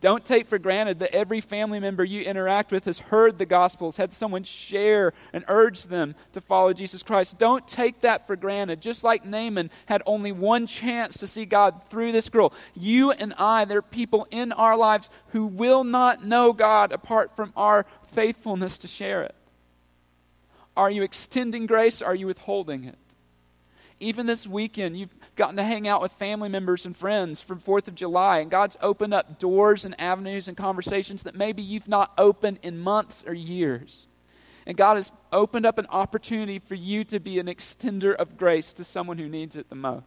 Don't 0.00 0.24
take 0.24 0.46
for 0.46 0.58
granted 0.58 0.98
that 1.00 1.14
every 1.14 1.40
family 1.40 1.78
member 1.78 2.04
you 2.04 2.22
interact 2.22 2.72
with 2.72 2.84
has 2.84 3.00
heard 3.00 3.38
the 3.38 3.46
Gospels, 3.46 3.96
had 3.96 4.12
someone 4.12 4.44
share 4.44 5.12
and 5.32 5.44
urge 5.48 5.84
them 5.84 6.14
to 6.32 6.40
follow 6.40 6.72
Jesus 6.72 7.02
Christ. 7.02 7.38
Don't 7.38 7.66
take 7.66 8.00
that 8.00 8.26
for 8.26 8.36
granted. 8.36 8.80
Just 8.80 9.04
like 9.04 9.24
Naaman 9.24 9.70
had 9.86 10.02
only 10.06 10.32
one 10.32 10.66
chance 10.66 11.18
to 11.18 11.26
see 11.26 11.44
God 11.44 11.82
through 11.90 12.12
this 12.12 12.28
girl, 12.28 12.52
you 12.74 13.10
and 13.10 13.34
I, 13.34 13.64
there 13.64 13.78
are 13.78 13.82
people 13.82 14.26
in 14.30 14.52
our 14.52 14.76
lives 14.76 15.10
who 15.28 15.46
will 15.46 15.84
not 15.84 16.24
know 16.24 16.52
God 16.52 16.92
apart 16.92 17.36
from 17.36 17.52
our 17.56 17.86
faithfulness 18.12 18.78
to 18.78 18.88
share 18.88 19.22
it. 19.22 19.34
Are 20.76 20.90
you 20.90 21.02
extending 21.02 21.66
grace? 21.66 22.00
Are 22.00 22.14
you 22.14 22.26
withholding 22.26 22.84
it? 22.84 22.96
Even 23.98 24.26
this 24.26 24.46
weekend, 24.46 24.98
you've 24.98 25.14
gotten 25.36 25.56
to 25.56 25.64
hang 25.64 25.88
out 25.88 26.00
with 26.00 26.12
family 26.12 26.48
members 26.48 26.86
and 26.86 26.96
friends 26.96 27.40
from 27.40 27.60
4th 27.60 27.88
of 27.88 27.94
July, 27.94 28.38
and 28.38 28.50
God's 28.50 28.76
opened 28.80 29.14
up 29.14 29.38
doors 29.38 29.84
and 29.84 29.98
avenues 30.00 30.48
and 30.48 30.56
conversations 30.56 31.22
that 31.22 31.34
maybe 31.34 31.62
you've 31.62 31.88
not 31.88 32.12
opened 32.18 32.58
in 32.62 32.78
months 32.78 33.24
or 33.26 33.34
years. 33.34 34.06
And 34.66 34.76
God 34.76 34.96
has 34.96 35.10
opened 35.32 35.66
up 35.66 35.78
an 35.78 35.86
opportunity 35.90 36.58
for 36.58 36.74
you 36.74 37.04
to 37.04 37.18
be 37.18 37.38
an 37.38 37.46
extender 37.46 38.14
of 38.14 38.36
grace 38.36 38.74
to 38.74 38.84
someone 38.84 39.18
who 39.18 39.28
needs 39.28 39.56
it 39.56 39.68
the 39.68 39.74
most. 39.74 40.04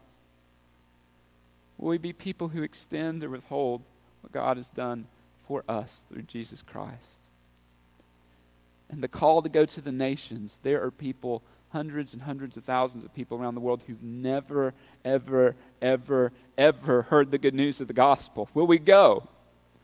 Will 1.77 1.89
we 1.89 1.97
be 1.97 2.13
people 2.13 2.49
who 2.49 2.63
extend 2.63 3.23
or 3.23 3.29
withhold 3.29 3.81
what 4.21 4.31
God 4.31 4.57
has 4.57 4.71
done 4.71 5.05
for 5.47 5.63
us 5.67 6.05
through 6.07 6.21
Jesus 6.23 6.61
Christ? 6.61 7.27
And 8.89 9.03
the 9.03 9.07
call 9.07 9.41
to 9.41 9.49
go 9.49 9.65
to 9.65 9.81
the 9.81 9.91
nations, 9.91 10.59
there 10.63 10.83
are 10.83 10.91
people 10.91 11.41
hundreds 11.73 12.13
and 12.13 12.21
hundreds 12.21 12.55
of 12.55 12.63
thousands 12.63 13.03
of 13.03 13.13
people 13.15 13.37
around 13.37 13.55
the 13.55 13.59
world 13.59 13.81
who've 13.87 14.01
never, 14.01 14.75
ever, 15.03 15.55
ever, 15.81 16.31
ever 16.55 17.01
heard 17.01 17.31
the 17.31 17.37
good 17.39 17.55
news 17.55 17.81
of 17.81 17.87
the 17.87 17.93
gospel. 17.93 18.47
Will 18.53 18.67
we 18.67 18.77
go? 18.77 19.27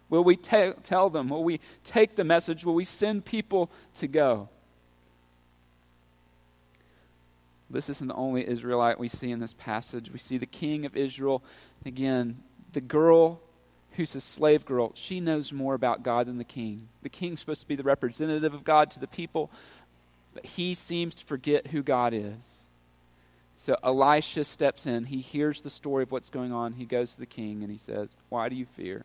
Will 0.07 0.23
we 0.23 0.35
te- 0.35 0.73
tell 0.83 1.09
them? 1.09 1.29
Will 1.29 1.43
we 1.43 1.59
take 1.83 2.15
the 2.15 2.23
message? 2.23 2.63
Will 2.63 2.75
we 2.75 2.83
send 2.83 3.25
people 3.25 3.71
to 3.95 4.07
go? 4.07 4.49
This 7.71 7.89
isn't 7.89 8.07
the 8.07 8.15
only 8.15 8.47
Israelite 8.47 8.99
we 8.99 9.07
see 9.09 9.31
in 9.31 9.39
this 9.39 9.53
passage. 9.53 10.11
We 10.11 10.19
see 10.19 10.37
the 10.37 10.45
king 10.45 10.85
of 10.85 10.95
Israel. 10.95 11.43
Again, 11.85 12.37
the 12.71 12.81
girl 12.81 13.41
who's 13.93 14.15
a 14.15 14.21
slave 14.21 14.63
girl, 14.63 14.91
she 14.93 15.19
knows 15.19 15.51
more 15.51 15.73
about 15.73 16.03
God 16.03 16.27
than 16.27 16.37
the 16.37 16.43
king. 16.43 16.87
The 17.01 17.09
king's 17.09 17.39
supposed 17.39 17.61
to 17.61 17.67
be 17.67 17.75
the 17.75 17.83
representative 17.83 18.53
of 18.53 18.63
God 18.63 18.91
to 18.91 18.99
the 18.99 19.07
people 19.07 19.51
but 20.39 20.51
he 20.51 20.73
seems 20.73 21.15
to 21.15 21.25
forget 21.25 21.67
who 21.67 21.83
God 21.83 22.13
is. 22.13 22.61
So 23.57 23.75
Elisha 23.83 24.45
steps 24.45 24.85
in. 24.85 25.03
He 25.03 25.19
hears 25.19 25.61
the 25.61 25.69
story 25.69 26.03
of 26.03 26.13
what's 26.13 26.29
going 26.29 26.53
on. 26.53 26.73
He 26.73 26.85
goes 26.85 27.13
to 27.13 27.19
the 27.19 27.25
king 27.25 27.61
and 27.61 27.69
he 27.69 27.77
says, 27.77 28.15
Why 28.29 28.47
do 28.47 28.55
you 28.55 28.65
fear? 28.65 29.03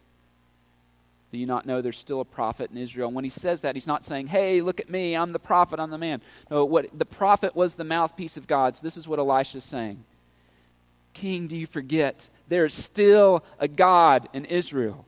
Do 1.32 1.38
you 1.38 1.46
not 1.46 1.66
know 1.66 1.82
there's 1.82 1.98
still 1.98 2.20
a 2.20 2.24
prophet 2.24 2.70
in 2.70 2.76
Israel? 2.76 3.08
And 3.08 3.16
when 3.16 3.24
he 3.24 3.30
says 3.30 3.62
that, 3.62 3.74
he's 3.74 3.88
not 3.88 4.04
saying, 4.04 4.28
Hey, 4.28 4.60
look 4.60 4.78
at 4.78 4.88
me, 4.88 5.16
I'm 5.16 5.32
the 5.32 5.40
prophet, 5.40 5.80
I'm 5.80 5.90
the 5.90 5.98
man. 5.98 6.22
No, 6.52 6.64
what 6.64 6.96
the 6.96 7.04
prophet 7.04 7.56
was 7.56 7.74
the 7.74 7.82
mouthpiece 7.82 8.36
of 8.36 8.46
God. 8.46 8.76
So 8.76 8.86
this 8.86 8.96
is 8.96 9.08
what 9.08 9.18
Elisha 9.18 9.58
is 9.58 9.64
saying. 9.64 10.04
King, 11.14 11.48
do 11.48 11.56
you 11.56 11.66
forget? 11.66 12.28
There's 12.46 12.74
still 12.74 13.44
a 13.58 13.66
God 13.66 14.28
in 14.32 14.44
Israel. 14.44 15.04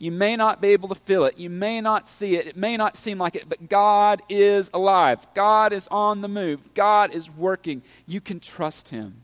You 0.00 0.10
may 0.10 0.34
not 0.34 0.62
be 0.62 0.68
able 0.68 0.88
to 0.88 0.94
feel 0.94 1.26
it. 1.26 1.36
You 1.36 1.50
may 1.50 1.82
not 1.82 2.08
see 2.08 2.34
it. 2.34 2.46
It 2.46 2.56
may 2.56 2.78
not 2.78 2.96
seem 2.96 3.18
like 3.18 3.36
it, 3.36 3.50
but 3.50 3.68
God 3.68 4.22
is 4.30 4.70
alive. 4.72 5.26
God 5.34 5.74
is 5.74 5.86
on 5.88 6.22
the 6.22 6.28
move. 6.28 6.72
God 6.72 7.12
is 7.12 7.30
working. 7.30 7.82
You 8.06 8.22
can 8.22 8.40
trust 8.40 8.88
him. 8.88 9.22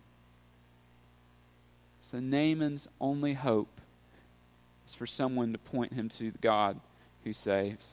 So 2.02 2.20
Naaman's 2.20 2.88
only 3.00 3.32
hope 3.32 3.80
is 4.86 4.94
for 4.94 5.06
someone 5.06 5.52
to 5.52 5.58
point 5.58 5.94
him 5.94 6.10
to 6.10 6.30
the 6.30 6.38
God 6.38 6.78
who 7.24 7.32
saves. 7.32 7.92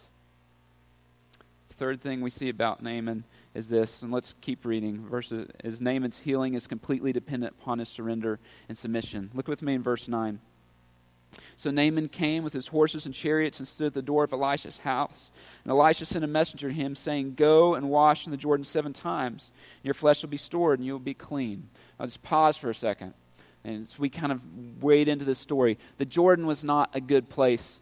The 1.70 1.76
third 1.76 2.02
thing 2.02 2.20
we 2.20 2.30
see 2.30 2.50
about 2.50 2.84
Naaman 2.84 3.24
is 3.54 3.70
this, 3.70 4.02
and 4.02 4.12
let's 4.12 4.36
keep 4.42 4.66
reading. 4.66 5.08
Verses 5.08 5.48
is 5.64 5.80
Naaman's 5.80 6.20
healing 6.20 6.54
is 6.54 6.68
completely 6.68 7.14
dependent 7.14 7.56
upon 7.62 7.80
his 7.80 7.88
surrender 7.88 8.40
and 8.68 8.78
submission. 8.78 9.32
Look 9.34 9.48
with 9.48 9.62
me 9.62 9.74
in 9.74 9.82
verse 9.82 10.10
9. 10.10 10.42
So 11.56 11.72
Naaman 11.72 12.10
came 12.10 12.44
with 12.44 12.54
his 12.54 12.68
horses 12.68 13.06
and 13.06 13.14
chariots 13.14 13.60
and 13.60 13.68
stood 13.68 13.88
at 13.88 13.94
the 13.94 14.02
door 14.02 14.24
of 14.24 14.34
Elisha's 14.34 14.78
house. 14.78 15.32
And 15.64 15.72
Elisha 15.72 16.06
sent 16.06 16.24
a 16.24 16.28
messenger 16.28 16.70
to 16.70 16.74
him, 16.74 16.96
saying, 16.96 17.36
Go 17.36 17.76
and 17.76 17.90
wash 17.90 18.26
in 18.26 18.32
the 18.32 18.38
Jordan 18.38 18.64
seven 18.64 18.94
times. 18.94 19.52
And 19.78 19.86
your 19.86 19.94
flesh 19.94 20.22
will 20.22 20.30
be 20.30 20.38
stored, 20.38 20.80
and 20.80 20.86
you 20.86 20.94
will 20.94 21.00
be 21.00 21.14
clean. 21.14 21.70
I'll 22.00 22.08
just 22.08 22.24
pause 22.24 22.58
for 22.58 22.70
a 22.70 22.76
second. 22.76 23.14
And 23.64 23.84
as 23.84 23.98
we 23.98 24.10
kind 24.10 24.32
of 24.32 24.42
wade 24.82 25.08
into 25.08 25.26
this 25.26 25.40
story, 25.40 25.78
the 25.98 26.06
Jordan 26.06 26.46
was 26.46 26.64
not 26.64 26.90
a 26.94 27.02
good 27.02 27.30
place 27.30 27.80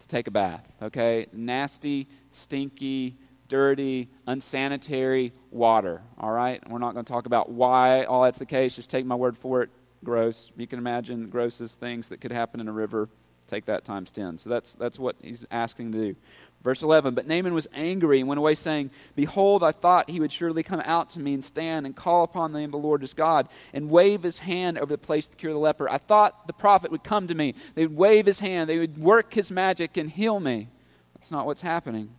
to 0.00 0.08
take 0.08 0.26
a 0.26 0.30
bath, 0.30 0.70
okay? 0.82 1.26
Nasty, 1.32 2.06
stinky, 2.30 3.16
dirty, 3.48 4.08
unsanitary 4.26 5.32
water, 5.50 6.02
all 6.18 6.30
right? 6.30 6.62
We're 6.68 6.78
not 6.78 6.94
going 6.94 7.04
to 7.04 7.12
talk 7.12 7.26
about 7.26 7.50
why 7.50 8.04
all 8.04 8.22
that's 8.22 8.38
the 8.38 8.46
case. 8.46 8.76
Just 8.76 8.90
take 8.90 9.06
my 9.06 9.14
word 9.14 9.38
for 9.38 9.62
it 9.62 9.70
gross. 10.04 10.50
You 10.56 10.66
can 10.66 10.78
imagine 10.78 11.28
grossest 11.28 11.80
things 11.80 12.08
that 12.08 12.20
could 12.20 12.32
happen 12.32 12.60
in 12.60 12.68
a 12.68 12.72
river. 12.72 13.08
Take 13.46 13.66
that 13.66 13.84
times 13.84 14.12
10. 14.12 14.38
So 14.38 14.50
that's, 14.50 14.74
that's 14.74 14.98
what 14.98 15.16
he's 15.20 15.44
asking 15.50 15.92
to 15.92 15.98
do. 15.98 16.16
Verse 16.62 16.82
11 16.82 17.14
But 17.14 17.26
Naaman 17.26 17.54
was 17.54 17.66
angry 17.74 18.20
and 18.20 18.28
went 18.28 18.38
away, 18.38 18.54
saying, 18.54 18.90
Behold, 19.14 19.62
I 19.62 19.72
thought 19.72 20.10
he 20.10 20.20
would 20.20 20.32
surely 20.32 20.62
come 20.62 20.80
out 20.84 21.10
to 21.10 21.20
me 21.20 21.34
and 21.34 21.44
stand 21.44 21.86
and 21.86 21.94
call 21.94 22.24
upon 22.24 22.52
the 22.52 22.60
name 22.60 22.68
of 22.68 22.72
the 22.72 22.78
Lord 22.86 23.00
his 23.00 23.14
God 23.14 23.48
and 23.72 23.90
wave 23.90 24.22
his 24.22 24.38
hand 24.38 24.78
over 24.78 24.92
the 24.92 24.98
place 24.98 25.26
to 25.28 25.36
cure 25.36 25.52
the 25.52 25.58
leper. 25.58 25.88
I 25.88 25.98
thought 25.98 26.46
the 26.46 26.52
prophet 26.52 26.90
would 26.90 27.04
come 27.04 27.26
to 27.26 27.34
me. 27.34 27.54
They 27.74 27.86
would 27.86 27.96
wave 27.96 28.26
his 28.26 28.40
hand, 28.40 28.70
they 28.70 28.78
would 28.78 28.98
work 28.98 29.34
his 29.34 29.50
magic 29.50 29.96
and 29.96 30.10
heal 30.10 30.40
me. 30.40 30.68
That's 31.14 31.30
not 31.30 31.46
what's 31.46 31.62
happening. 31.62 32.10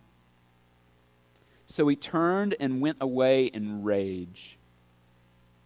So 1.66 1.88
he 1.88 1.96
turned 1.96 2.54
and 2.60 2.80
went 2.80 2.98
away 3.00 3.46
in 3.46 3.82
rage. 3.82 4.58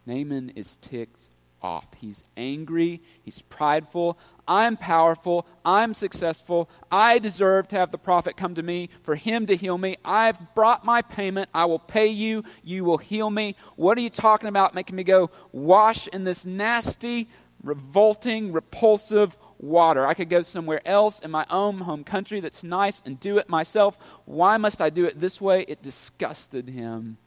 Naaman 0.07 0.51
is 0.51 0.77
ticked 0.79 1.28
off. 1.63 1.87
He's 1.97 2.25
angry, 2.37 3.03
he's 3.23 3.43
prideful. 3.43 4.19
I'm 4.47 4.77
powerful, 4.77 5.47
I'm 5.65 5.93
successful. 5.93 6.71
I 6.91 7.19
deserve 7.19 7.69
to 7.69 7.77
have 7.77 7.91
the 7.91 7.99
prophet 7.99 8.37
come 8.37 8.55
to 8.55 8.63
me 8.63 8.89
for 9.03 9.15
him 9.15 9.47
to 9.47 9.57
heal 9.57 9.77
me. 9.77 9.99
I've 10.05 10.55
brought 10.55 10.85
my 10.85 11.03
payment. 11.03 11.51
I 11.53 11.67
will 11.67 11.79
pay 11.79 12.07
you. 12.09 12.45
You 12.63 12.85
will 12.85 12.99
heal 12.99 13.31
me. 13.31 13.57
What 13.77 13.99
are 13.99 14.01
you 14.01 14.11
talking 14.11 14.49
about 14.49 14.75
making 14.75 14.97
me 14.97 15.05
go 15.05 15.31
wash 15.53 16.09
in 16.09 16.25
this 16.25 16.47
nasty, 16.47 17.29
revolting, 17.63 18.53
repulsive 18.53 19.37
water? 19.59 20.07
I 20.07 20.15
could 20.15 20.31
go 20.31 20.43
somewhere 20.43 20.87
else 20.87 21.19
in 21.19 21.31
my 21.31 21.45
own 21.51 21.81
home 21.81 22.05
country 22.05 22.41
that's 22.41 22.65
nice 22.65 23.03
and 23.05 23.21
do 23.21 23.37
it 23.37 23.49
myself. 23.49 23.99
Why 24.25 24.57
must 24.57 24.81
I 24.81 24.89
do 24.89 25.05
it 25.05 25.21
this 25.21 25.41
way? 25.41 25.67
It 25.69 25.83
disgusted 25.83 26.69
him. 26.71 27.19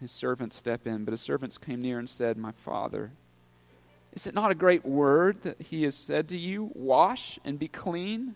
His 0.00 0.10
servants 0.10 0.56
step 0.56 0.86
in. 0.86 1.04
But 1.04 1.12
his 1.12 1.20
servants 1.20 1.58
came 1.58 1.82
near 1.82 1.98
and 1.98 2.08
said, 2.08 2.36
My 2.36 2.52
father, 2.52 3.12
is 4.12 4.26
it 4.26 4.34
not 4.34 4.50
a 4.50 4.56
great 4.56 4.84
word 4.84 5.42
that 5.42 5.60
he 5.60 5.84
has 5.84 5.94
said 5.94 6.28
to 6.28 6.38
you, 6.38 6.70
Wash 6.74 7.38
and 7.44 7.58
be 7.58 7.68
clean? 7.68 8.34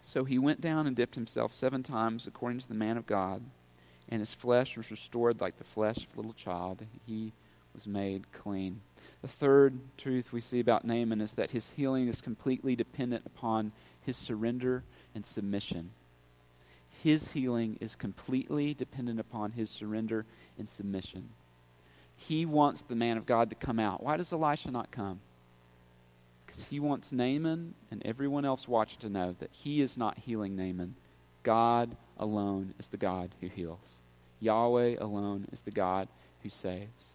So 0.00 0.24
he 0.24 0.38
went 0.38 0.60
down 0.60 0.86
and 0.86 0.94
dipped 0.94 1.14
himself 1.14 1.52
seven 1.52 1.82
times 1.82 2.26
according 2.26 2.60
to 2.60 2.68
the 2.68 2.74
man 2.74 2.96
of 2.96 3.06
God, 3.06 3.42
and 4.08 4.20
his 4.20 4.34
flesh 4.34 4.76
was 4.76 4.90
restored 4.90 5.40
like 5.40 5.56
the 5.56 5.64
flesh 5.64 6.04
of 6.04 6.12
a 6.14 6.16
little 6.16 6.34
child. 6.34 6.84
He 7.06 7.32
was 7.72 7.86
made 7.86 8.30
clean. 8.32 8.82
The 9.22 9.28
third 9.28 9.78
truth 9.96 10.32
we 10.32 10.42
see 10.42 10.60
about 10.60 10.84
Naaman 10.84 11.22
is 11.22 11.34
that 11.34 11.52
his 11.52 11.70
healing 11.70 12.08
is 12.08 12.20
completely 12.20 12.76
dependent 12.76 13.24
upon 13.24 13.72
his 14.02 14.16
surrender 14.16 14.84
and 15.14 15.24
submission 15.24 15.92
his 17.02 17.32
healing 17.32 17.78
is 17.80 17.96
completely 17.96 18.74
dependent 18.74 19.18
upon 19.18 19.52
his 19.52 19.70
surrender 19.70 20.24
and 20.56 20.68
submission. 20.68 21.30
He 22.16 22.46
wants 22.46 22.82
the 22.82 22.94
man 22.94 23.16
of 23.16 23.26
God 23.26 23.50
to 23.50 23.56
come 23.56 23.80
out. 23.80 24.02
Why 24.02 24.16
does 24.16 24.32
Elisha 24.32 24.70
not 24.70 24.92
come? 24.92 25.20
Because 26.46 26.62
he 26.64 26.78
wants 26.78 27.10
Naaman 27.10 27.74
and 27.90 28.02
everyone 28.04 28.44
else 28.44 28.68
watching 28.68 29.00
to 29.00 29.08
know 29.08 29.34
that 29.40 29.50
he 29.50 29.80
is 29.80 29.98
not 29.98 30.18
healing 30.18 30.54
Naaman. 30.54 30.94
God 31.42 31.96
alone 32.18 32.74
is 32.78 32.88
the 32.88 32.96
God 32.96 33.34
who 33.40 33.48
heals. 33.48 33.98
Yahweh 34.38 34.96
alone 35.00 35.48
is 35.50 35.62
the 35.62 35.70
God 35.72 36.06
who 36.42 36.50
saves. 36.50 37.11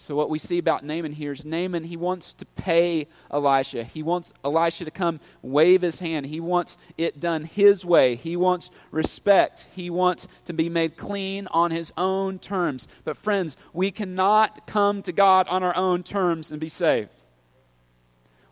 So, 0.00 0.14
what 0.14 0.30
we 0.30 0.38
see 0.38 0.58
about 0.58 0.84
Naaman 0.84 1.12
here 1.12 1.32
is 1.32 1.44
Naaman, 1.44 1.82
he 1.82 1.96
wants 1.96 2.32
to 2.34 2.46
pay 2.46 3.08
Elisha. 3.32 3.82
He 3.82 4.00
wants 4.00 4.32
Elisha 4.44 4.84
to 4.84 4.92
come 4.92 5.18
wave 5.42 5.82
his 5.82 5.98
hand. 5.98 6.26
He 6.26 6.38
wants 6.38 6.78
it 6.96 7.18
done 7.18 7.42
his 7.42 7.84
way. 7.84 8.14
He 8.14 8.36
wants 8.36 8.70
respect. 8.92 9.66
He 9.74 9.90
wants 9.90 10.28
to 10.44 10.52
be 10.52 10.68
made 10.68 10.96
clean 10.96 11.48
on 11.48 11.72
his 11.72 11.92
own 11.96 12.38
terms. 12.38 12.86
But, 13.02 13.16
friends, 13.16 13.56
we 13.72 13.90
cannot 13.90 14.68
come 14.68 15.02
to 15.02 15.10
God 15.10 15.48
on 15.48 15.64
our 15.64 15.76
own 15.76 16.04
terms 16.04 16.52
and 16.52 16.60
be 16.60 16.68
saved. 16.68 17.10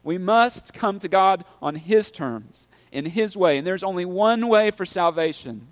We 0.03 0.19
must 0.19 0.75
come 0.75 0.99
to 0.99 1.09
God 1.09 1.45
on 1.63 1.77
his 1.77 2.11
terms, 2.11 2.67
in 2.91 3.07
his 3.07 3.37
way. 3.37 3.57
And 3.57 3.65
there's 3.65 3.85
only 3.85 4.05
one 4.05 4.49
way 4.49 4.73
for 4.73 4.85
salvation 4.85 5.69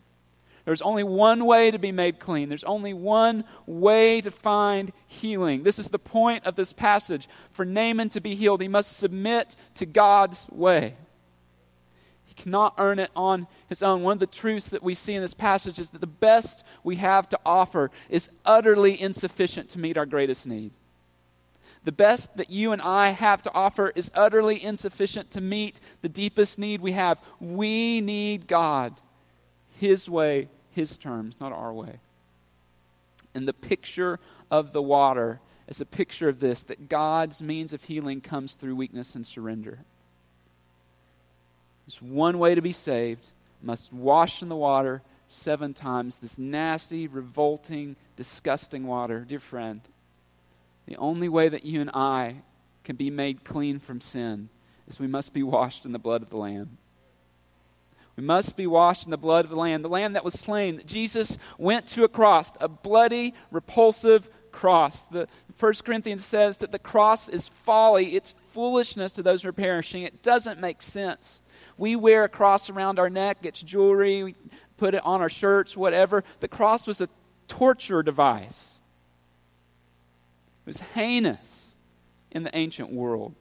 there's 0.64 0.82
only 0.82 1.04
one 1.04 1.44
way 1.44 1.70
to 1.70 1.78
be 1.78 1.92
made 1.92 2.18
clean. 2.18 2.48
There's 2.48 2.64
only 2.64 2.94
one 2.94 3.44
way 3.66 4.20
to 4.22 4.30
find 4.30 4.92
healing. 5.06 5.62
This 5.62 5.78
is 5.78 5.88
the 5.88 5.98
point 5.98 6.46
of 6.46 6.54
this 6.54 6.72
passage. 6.72 7.28
For 7.50 7.64
Naaman 7.64 8.08
to 8.10 8.20
be 8.20 8.34
healed, 8.34 8.62
he 8.62 8.68
must 8.68 8.96
submit 8.96 9.56
to 9.74 9.84
God's 9.84 10.46
way. 10.50 10.94
He 12.24 12.32
cannot 12.34 12.74
earn 12.78 12.98
it 12.98 13.10
on 13.14 13.46
his 13.68 13.82
own. 13.82 14.02
One 14.02 14.14
of 14.14 14.20
the 14.20 14.26
truths 14.26 14.68
that 14.68 14.82
we 14.82 14.94
see 14.94 15.14
in 15.14 15.20
this 15.20 15.34
passage 15.34 15.78
is 15.78 15.90
that 15.90 16.00
the 16.00 16.06
best 16.06 16.64
we 16.82 16.96
have 16.96 17.28
to 17.28 17.38
offer 17.44 17.90
is 18.08 18.30
utterly 18.46 19.00
insufficient 19.00 19.68
to 19.70 19.78
meet 19.78 19.98
our 19.98 20.06
greatest 20.06 20.46
need. 20.46 20.72
The 21.84 21.92
best 21.92 22.38
that 22.38 22.48
you 22.48 22.72
and 22.72 22.80
I 22.80 23.10
have 23.10 23.42
to 23.42 23.52
offer 23.52 23.92
is 23.94 24.10
utterly 24.14 24.64
insufficient 24.64 25.30
to 25.32 25.42
meet 25.42 25.80
the 26.00 26.08
deepest 26.08 26.58
need 26.58 26.80
we 26.80 26.92
have. 26.92 27.20
We 27.38 28.00
need 28.00 28.46
God, 28.46 29.02
His 29.80 30.08
way, 30.08 30.48
his 30.70 30.98
terms, 30.98 31.38
not 31.40 31.52
our 31.52 31.72
way. 31.72 32.00
And 33.34 33.48
the 33.48 33.52
picture 33.52 34.20
of 34.50 34.72
the 34.72 34.82
water 34.82 35.40
is 35.66 35.80
a 35.80 35.86
picture 35.86 36.28
of 36.28 36.40
this 36.40 36.62
that 36.64 36.88
God's 36.88 37.42
means 37.42 37.72
of 37.72 37.84
healing 37.84 38.20
comes 38.20 38.54
through 38.54 38.76
weakness 38.76 39.14
and 39.14 39.26
surrender. 39.26 39.80
There's 41.86 42.00
one 42.00 42.38
way 42.38 42.54
to 42.54 42.62
be 42.62 42.72
saved 42.72 43.32
must 43.62 43.92
wash 43.92 44.42
in 44.42 44.48
the 44.48 44.56
water 44.56 45.02
seven 45.26 45.72
times, 45.72 46.18
this 46.18 46.38
nasty, 46.38 47.08
revolting, 47.08 47.96
disgusting 48.16 48.86
water. 48.86 49.24
Dear 49.26 49.40
friend, 49.40 49.80
the 50.86 50.96
only 50.96 51.28
way 51.28 51.48
that 51.48 51.64
you 51.64 51.80
and 51.80 51.90
I 51.94 52.42
can 52.84 52.96
be 52.96 53.10
made 53.10 53.44
clean 53.44 53.78
from 53.78 54.00
sin 54.00 54.50
is 54.86 55.00
we 55.00 55.06
must 55.06 55.32
be 55.32 55.42
washed 55.42 55.86
in 55.86 55.92
the 55.92 55.98
blood 55.98 56.22
of 56.22 56.30
the 56.30 56.36
Lamb. 56.36 56.76
We 58.16 58.22
must 58.22 58.56
be 58.56 58.66
washed 58.66 59.04
in 59.04 59.10
the 59.10 59.16
blood 59.16 59.44
of 59.44 59.50
the 59.50 59.56
Lamb, 59.56 59.82
the 59.82 59.88
Lamb 59.88 60.12
that 60.12 60.24
was 60.24 60.34
slain. 60.34 60.80
Jesus 60.86 61.36
went 61.58 61.86
to 61.88 62.04
a 62.04 62.08
cross, 62.08 62.52
a 62.60 62.68
bloody, 62.68 63.34
repulsive 63.50 64.28
cross. 64.52 65.02
The 65.06 65.26
First 65.56 65.84
Corinthians 65.84 66.24
says 66.24 66.58
that 66.58 66.70
the 66.70 66.78
cross 66.78 67.28
is 67.28 67.48
folly, 67.48 68.14
it's 68.14 68.32
foolishness 68.52 69.12
to 69.14 69.22
those 69.22 69.42
who 69.42 69.48
are 69.48 69.52
perishing. 69.52 70.02
It 70.02 70.22
doesn't 70.22 70.60
make 70.60 70.80
sense. 70.80 71.42
We 71.76 71.96
wear 71.96 72.24
a 72.24 72.28
cross 72.28 72.70
around 72.70 73.00
our 73.00 73.10
neck, 73.10 73.38
it's 73.42 73.62
jewelry, 73.62 74.22
we 74.22 74.34
put 74.76 74.94
it 74.94 75.04
on 75.04 75.20
our 75.20 75.28
shirts, 75.28 75.76
whatever. 75.76 76.22
The 76.38 76.48
cross 76.48 76.86
was 76.86 77.00
a 77.00 77.08
torture 77.48 78.02
device. 78.02 78.80
It 80.64 80.70
was 80.70 80.80
heinous 80.80 81.74
in 82.30 82.44
the 82.44 82.56
ancient 82.56 82.92
world. 82.92 83.34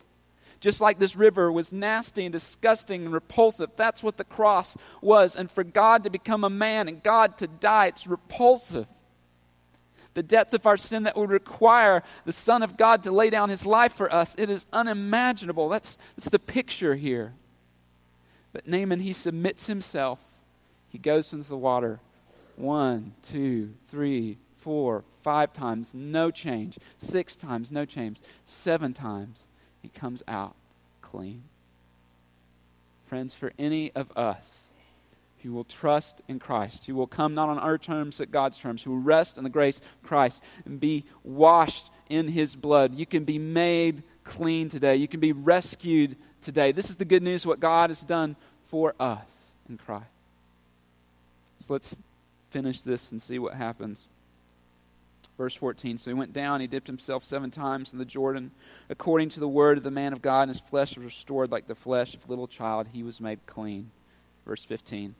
Just 0.63 0.79
like 0.79 0.97
this 0.97 1.17
river 1.17 1.51
was 1.51 1.73
nasty 1.73 2.23
and 2.23 2.31
disgusting 2.31 3.03
and 3.03 3.13
repulsive, 3.13 3.71
that's 3.75 4.01
what 4.01 4.15
the 4.15 4.23
cross 4.23 4.77
was. 5.01 5.35
And 5.35 5.51
for 5.51 5.61
God 5.61 6.05
to 6.05 6.09
become 6.09 6.45
a 6.45 6.49
man 6.49 6.87
and 6.87 7.03
God 7.03 7.37
to 7.39 7.47
die, 7.47 7.87
it's 7.87 8.07
repulsive. 8.07 8.87
The 10.13 10.23
depth 10.23 10.53
of 10.53 10.65
our 10.65 10.77
sin 10.77 11.03
that 11.03 11.17
would 11.17 11.31
require 11.31 12.01
the 12.23 12.31
Son 12.31 12.63
of 12.63 12.77
God 12.77 13.03
to 13.03 13.11
lay 13.11 13.29
down 13.29 13.49
his 13.49 13.65
life 13.65 13.91
for 13.91 14.09
us, 14.09 14.35
it 14.37 14.49
is 14.49 14.65
unimaginable. 14.71 15.67
That's, 15.67 15.97
that's 16.15 16.29
the 16.29 16.39
picture 16.39 16.95
here. 16.95 17.33
But 18.53 18.65
Naaman, 18.65 19.01
he 19.01 19.11
submits 19.11 19.67
himself. 19.67 20.19
He 20.87 20.97
goes 20.97 21.33
into 21.33 21.49
the 21.49 21.57
water 21.57 21.99
one, 22.55 23.15
two, 23.21 23.73
three, 23.89 24.37
four, 24.59 25.03
five 25.23 25.51
times, 25.51 25.93
no 25.93 26.31
change. 26.31 26.79
Six 26.97 27.35
times, 27.35 27.69
no 27.69 27.83
change. 27.83 28.21
Seven 28.45 28.93
times, 28.93 29.45
he 29.83 29.89
comes 29.89 30.23
out 30.27 30.55
clean. 31.03 31.43
Friends, 33.05 33.35
for 33.35 33.53
any 33.59 33.91
of 33.91 34.11
us 34.17 34.63
who 35.43 35.51
will 35.51 35.65
trust 35.65 36.21
in 36.27 36.39
Christ, 36.39 36.87
who 36.87 36.95
will 36.95 37.05
come 37.05 37.35
not 37.35 37.49
on 37.49 37.59
our 37.59 37.77
terms 37.77 38.17
but 38.17 38.31
God's 38.31 38.57
terms, 38.57 38.81
who 38.81 38.91
will 38.91 38.97
rest 38.97 39.37
in 39.37 39.43
the 39.43 39.49
grace 39.51 39.77
of 39.77 40.07
Christ 40.07 40.41
and 40.65 40.79
be 40.79 41.03
washed 41.23 41.91
in 42.09 42.29
his 42.29 42.55
blood, 42.55 42.95
you 42.95 43.05
can 43.05 43.25
be 43.25 43.37
made 43.37 44.01
clean 44.23 44.69
today. 44.69 44.95
You 44.95 45.07
can 45.07 45.19
be 45.19 45.33
rescued 45.33 46.15
today. 46.41 46.71
This 46.71 46.89
is 46.89 46.95
the 46.95 47.05
good 47.05 47.21
news 47.21 47.45
what 47.45 47.59
God 47.59 47.89
has 47.89 48.03
done 48.03 48.35
for 48.67 48.95
us 48.99 49.51
in 49.69 49.77
Christ. 49.77 50.05
So 51.59 51.73
let's 51.73 51.97
finish 52.49 52.81
this 52.81 53.11
and 53.11 53.21
see 53.21 53.37
what 53.37 53.53
happens. 53.53 54.07
Verse 55.37 55.55
14 55.55 55.97
So 55.97 56.09
he 56.09 56.15
went 56.15 56.33
down, 56.33 56.61
he 56.61 56.67
dipped 56.67 56.87
himself 56.87 57.23
seven 57.23 57.51
times 57.51 57.93
in 57.93 57.99
the 57.99 58.05
Jordan. 58.05 58.51
According 58.89 59.29
to 59.29 59.39
the 59.39 59.47
word 59.47 59.77
of 59.77 59.83
the 59.83 59.91
man 59.91 60.13
of 60.13 60.21
God, 60.21 60.43
and 60.43 60.49
his 60.49 60.59
flesh 60.59 60.95
was 60.95 61.05
restored 61.05 61.51
like 61.51 61.67
the 61.67 61.75
flesh 61.75 62.13
of 62.13 62.25
a 62.25 62.29
little 62.29 62.47
child. 62.47 62.87
He 62.93 63.03
was 63.03 63.19
made 63.19 63.45
clean. 63.45 63.91
Verse 64.45 64.63
15. 64.65 65.15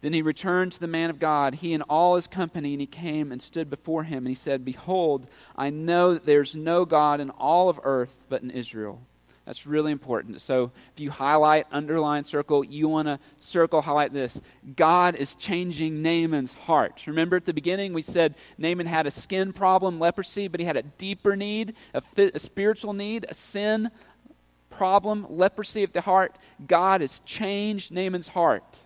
Then 0.00 0.12
he 0.12 0.22
returned 0.22 0.72
to 0.72 0.80
the 0.80 0.88
man 0.88 1.10
of 1.10 1.20
God, 1.20 1.56
he 1.56 1.72
and 1.72 1.84
all 1.88 2.16
his 2.16 2.26
company, 2.26 2.74
and 2.74 2.80
he 2.80 2.88
came 2.88 3.30
and 3.30 3.40
stood 3.40 3.70
before 3.70 4.02
him, 4.02 4.18
and 4.18 4.28
he 4.28 4.34
said, 4.34 4.64
Behold, 4.64 5.28
I 5.54 5.70
know 5.70 6.14
that 6.14 6.26
there's 6.26 6.56
no 6.56 6.84
God 6.84 7.20
in 7.20 7.30
all 7.30 7.68
of 7.68 7.78
earth 7.84 8.24
but 8.28 8.42
in 8.42 8.50
Israel. 8.50 9.00
That's 9.44 9.66
really 9.66 9.90
important. 9.90 10.40
So 10.40 10.70
if 10.92 11.00
you 11.00 11.10
highlight, 11.10 11.66
underline, 11.72 12.22
circle, 12.22 12.64
you 12.64 12.88
want 12.88 13.08
to 13.08 13.18
circle, 13.40 13.82
highlight 13.82 14.12
this. 14.12 14.40
God 14.76 15.16
is 15.16 15.34
changing 15.34 16.00
Naaman's 16.00 16.54
heart. 16.54 17.02
Remember 17.06 17.36
at 17.36 17.44
the 17.44 17.52
beginning 17.52 17.92
we 17.92 18.02
said 18.02 18.36
Naaman 18.56 18.86
had 18.86 19.06
a 19.06 19.10
skin 19.10 19.52
problem, 19.52 19.98
leprosy, 19.98 20.46
but 20.46 20.60
he 20.60 20.66
had 20.66 20.76
a 20.76 20.82
deeper 20.82 21.34
need, 21.34 21.74
a, 21.92 22.02
a 22.34 22.38
spiritual 22.38 22.92
need, 22.92 23.26
a 23.28 23.34
sin 23.34 23.90
problem, 24.70 25.26
leprosy 25.28 25.82
of 25.82 25.92
the 25.92 26.02
heart. 26.02 26.36
God 26.66 27.00
has 27.00 27.20
changed 27.20 27.90
Naaman's 27.90 28.28
heart. 28.28 28.78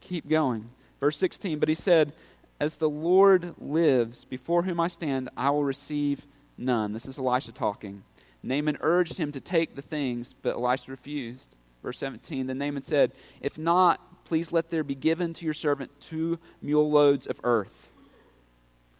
Keep 0.00 0.28
going. 0.28 0.70
Verse 1.00 1.16
16, 1.18 1.58
but 1.58 1.68
he 1.68 1.74
said, 1.74 2.12
As 2.60 2.76
the 2.76 2.88
Lord 2.88 3.54
lives, 3.58 4.24
before 4.24 4.62
whom 4.62 4.78
I 4.78 4.86
stand, 4.86 5.30
I 5.36 5.50
will 5.50 5.64
receive 5.64 6.26
none. 6.56 6.92
This 6.92 7.06
is 7.06 7.18
Elisha 7.18 7.52
talking. 7.52 8.04
Naaman 8.48 8.78
urged 8.80 9.18
him 9.18 9.32
to 9.32 9.40
take 9.40 9.74
the 9.74 9.82
things, 9.82 10.34
but 10.42 10.54
Elisha 10.54 10.90
refused. 10.90 11.54
Verse 11.82 11.98
17 11.98 12.46
Then 12.46 12.58
Naaman 12.58 12.82
said, 12.82 13.12
If 13.40 13.58
not, 13.58 14.24
please 14.24 14.52
let 14.52 14.70
there 14.70 14.84
be 14.84 14.94
given 14.94 15.32
to 15.34 15.44
your 15.44 15.54
servant 15.54 15.90
two 16.00 16.38
mule 16.60 16.90
loads 16.90 17.26
of 17.26 17.40
earth. 17.44 17.90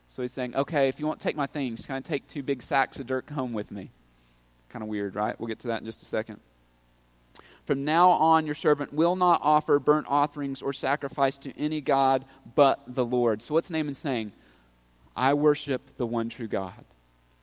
So 0.08 0.22
he's 0.22 0.32
saying, 0.32 0.54
Okay, 0.56 0.88
if 0.88 1.00
you 1.00 1.06
won't 1.06 1.20
take 1.20 1.36
my 1.36 1.46
things, 1.46 1.84
can 1.86 1.96
I 1.96 2.00
take 2.00 2.26
two 2.26 2.42
big 2.42 2.62
sacks 2.62 2.98
of 2.98 3.06
dirt 3.06 3.28
home 3.30 3.52
with 3.52 3.70
me? 3.70 3.90
Kind 4.68 4.82
of 4.82 4.88
weird, 4.88 5.14
right? 5.14 5.38
We'll 5.38 5.48
get 5.48 5.60
to 5.60 5.68
that 5.68 5.80
in 5.80 5.86
just 5.86 6.02
a 6.02 6.06
second. 6.06 6.40
From 7.64 7.82
now 7.82 8.10
on, 8.10 8.46
your 8.46 8.54
servant 8.54 8.94
will 8.94 9.16
not 9.16 9.40
offer 9.42 9.78
burnt 9.78 10.06
offerings 10.08 10.62
or 10.62 10.72
sacrifice 10.72 11.36
to 11.38 11.58
any 11.58 11.82
God 11.82 12.24
but 12.54 12.80
the 12.86 13.04
Lord. 13.04 13.42
So 13.42 13.54
what's 13.54 13.70
Naaman 13.70 13.94
saying? 13.94 14.32
I 15.14 15.34
worship 15.34 15.96
the 15.96 16.06
one 16.06 16.28
true 16.28 16.48
God. 16.48 16.84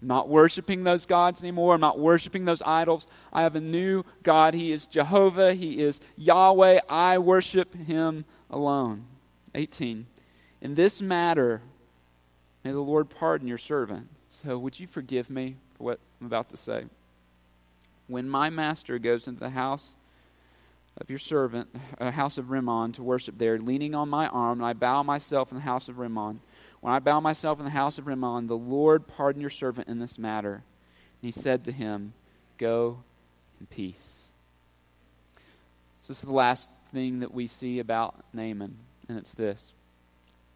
I'm 0.06 0.10
not 0.10 0.30
worshiping 0.30 0.84
those 0.84 1.08
gods 1.08 1.42
anymore. 1.42 1.74
I'm 1.74 1.82
not 1.82 1.98
worshiping 1.98 2.46
those 2.46 2.62
idols. 2.62 3.08
I 3.34 3.42
have 3.42 3.56
a 3.56 3.60
new 3.60 4.04
God. 4.22 4.54
He 4.54 4.72
is 4.72 4.86
Jehovah. 4.86 5.56
He 5.56 5.82
is 5.82 6.00
Yahweh. 6.16 6.82
I 6.88 7.18
worship 7.18 7.74
him 7.74 8.26
alone. 8.52 9.06
18. 9.56 10.06
In 10.62 10.76
this 10.76 11.02
matter, 11.02 11.64
may 12.64 12.72
the 12.72 12.82
Lord 12.82 13.10
pardon 13.10 13.48
your 13.48 13.58
servant. 13.58 14.10
So, 14.30 14.60
would 14.60 14.80
you 14.80 14.86
forgive 14.86 15.28
me 15.28 15.56
for 15.76 15.86
what 15.86 16.00
I'm 16.22 16.28
about 16.28 16.50
to 16.50 16.58
say? 16.58 16.84
When 18.06 18.30
my 18.30 18.52
master 18.52 19.00
goes 19.00 19.28
into 19.28 19.40
the 19.40 19.50
house 19.50 19.96
of 21.00 21.10
your 21.10 21.18
servant, 21.18 21.70
a 21.98 22.12
house 22.12 22.38
of 22.38 22.52
Rimmon, 22.52 22.92
to 22.92 23.02
worship 23.02 23.40
there, 23.40 23.58
leaning 23.58 23.96
on 23.96 24.10
my 24.10 24.28
arm, 24.28 24.60
and 24.60 24.68
I 24.68 24.74
bow 24.74 25.02
myself 25.02 25.52
in 25.52 25.58
the 25.58 25.64
house 25.64 25.90
of 25.90 25.98
Rimmon, 25.98 26.42
when 26.86 26.94
I 26.94 27.00
bow 27.00 27.20
myself 27.20 27.58
in 27.58 27.66
the 27.66 27.72
house 27.72 27.98
of 27.98 28.06
Rimmon, 28.06 28.46
the 28.46 28.56
Lord 28.56 29.08
pardon 29.08 29.42
your 29.42 29.50
servant 29.50 29.88
in 29.88 29.98
this 29.98 30.20
matter. 30.20 30.54
And 30.54 30.62
he 31.24 31.32
said 31.32 31.64
to 31.64 31.72
him, 31.72 32.14
Go 32.60 33.00
in 33.60 33.66
peace. 33.66 34.28
So 36.04 36.10
this 36.10 36.20
is 36.20 36.30
the 36.30 36.36
last 36.36 36.72
thing 36.94 37.22
that 37.22 37.34
we 37.34 37.48
see 37.48 37.80
about 37.80 38.24
Naaman, 38.34 38.78
and 39.10 39.18
it's 39.18 39.34
this. 39.34 39.74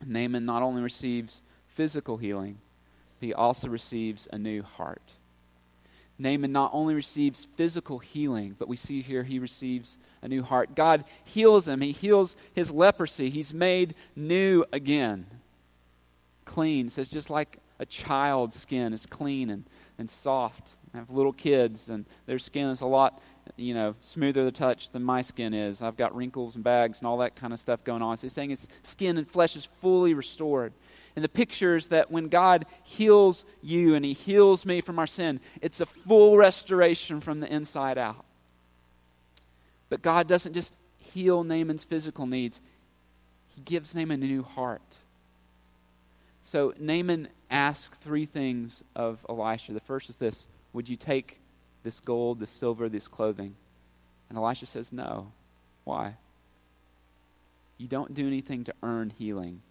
Naaman 0.06 0.46
not 0.46 0.62
only 0.62 0.84
receives 0.84 1.42
physical 1.68 2.18
healing, 2.18 2.60
but 3.20 3.26
he 3.26 3.34
also 3.34 3.68
receives 3.68 4.28
a 4.32 4.38
new 4.38 4.62
heart. 4.62 5.14
Naaman 6.20 6.52
not 6.52 6.70
only 6.76 6.94
receives 6.94 7.44
physical 7.44 7.98
healing, 7.98 8.56
but 8.60 8.68
we 8.68 8.76
see 8.76 9.02
here 9.02 9.24
he 9.24 9.40
receives 9.40 9.98
a 10.22 10.28
new 10.28 10.44
heart. 10.44 10.76
God 10.76 11.06
heals 11.24 11.68
him, 11.68 11.82
he 11.82 11.92
heals 11.92 12.36
his 12.54 12.70
leprosy, 12.70 13.32
he's 13.32 13.52
made 13.52 13.96
new 14.16 14.64
again 14.72 15.26
clean. 16.50 16.90
Says 16.90 17.10
just 17.10 17.30
like 17.30 17.60
a 17.80 17.86
child's 17.86 18.56
skin 18.56 18.92
is 18.92 19.06
clean 19.06 19.52
and, 19.52 19.66
and 20.00 20.10
soft. 20.10 20.72
I 20.96 20.98
have 20.98 21.12
little 21.12 21.32
kids, 21.32 21.90
and 21.90 22.08
their 22.26 22.40
skin 22.40 22.68
is 22.70 22.82
a 22.82 22.88
lot, 22.88 23.22
you 23.56 23.76
know, 23.76 23.94
smoother 24.00 24.44
to 24.46 24.52
touch 24.52 24.90
than 24.90 25.04
my 25.04 25.22
skin 25.22 25.54
is. 25.54 25.84
I've 25.84 25.96
got 25.96 26.16
wrinkles 26.16 26.56
and 26.56 26.64
bags 26.64 27.00
and 27.00 27.08
all 27.08 27.20
that 27.20 27.36
kind 27.36 27.54
of 27.54 27.60
stuff 27.60 27.84
going 27.84 28.02
on. 28.02 28.18
So 28.18 28.24
he's 28.24 28.34
saying 28.34 28.50
his 28.50 28.68
skin 28.82 29.20
and 29.20 29.30
flesh 29.30 29.56
is 29.56 29.66
fully 29.66 30.16
restored. 30.16 30.74
And 31.16 31.24
the 31.24 31.30
picture 31.30 31.76
is 31.76 31.90
that 31.90 32.10
when 32.10 32.28
God 32.28 32.66
heals 32.84 33.46
you 33.62 33.94
and 33.94 34.04
he 34.04 34.14
heals 34.14 34.66
me 34.66 34.82
from 34.82 34.98
our 34.98 35.06
sin, 35.06 35.40
it's 35.62 35.80
a 35.80 35.86
full 35.86 36.36
restoration 36.38 37.22
from 37.22 37.40
the 37.40 37.54
inside 37.54 38.00
out. 38.00 38.26
But 39.90 40.02
God 40.02 40.28
doesn't 40.28 40.54
just 40.54 40.74
heal 40.98 41.44
Naaman's 41.44 41.84
physical 41.84 42.26
needs, 42.26 42.62
he 43.48 43.62
gives 43.62 43.94
Naaman 43.94 44.24
a 44.24 44.26
new 44.26 44.44
heart. 44.44 44.89
So 46.50 46.74
Naaman 46.80 47.28
asks 47.52 47.96
three 48.00 48.26
things 48.26 48.82
of 48.96 49.24
Elisha. 49.30 49.72
The 49.72 49.80
first 49.80 50.10
is 50.10 50.16
this 50.16 50.48
Would 50.74 50.90
you 50.90 50.96
take 50.96 51.40
this 51.84 52.00
gold, 52.00 52.40
this 52.40 52.50
silver, 52.50 52.90
this 52.90 53.08
clothing? 53.08 53.54
And 54.30 54.38
Elisha 54.40 54.66
says, 54.66 54.92
No. 54.92 55.32
Why? 55.84 56.16
You 57.78 57.88
don't 57.88 58.16
do 58.16 58.26
anything 58.26 58.64
to 58.64 58.74
earn 58.82 59.14
healing. 59.16 59.62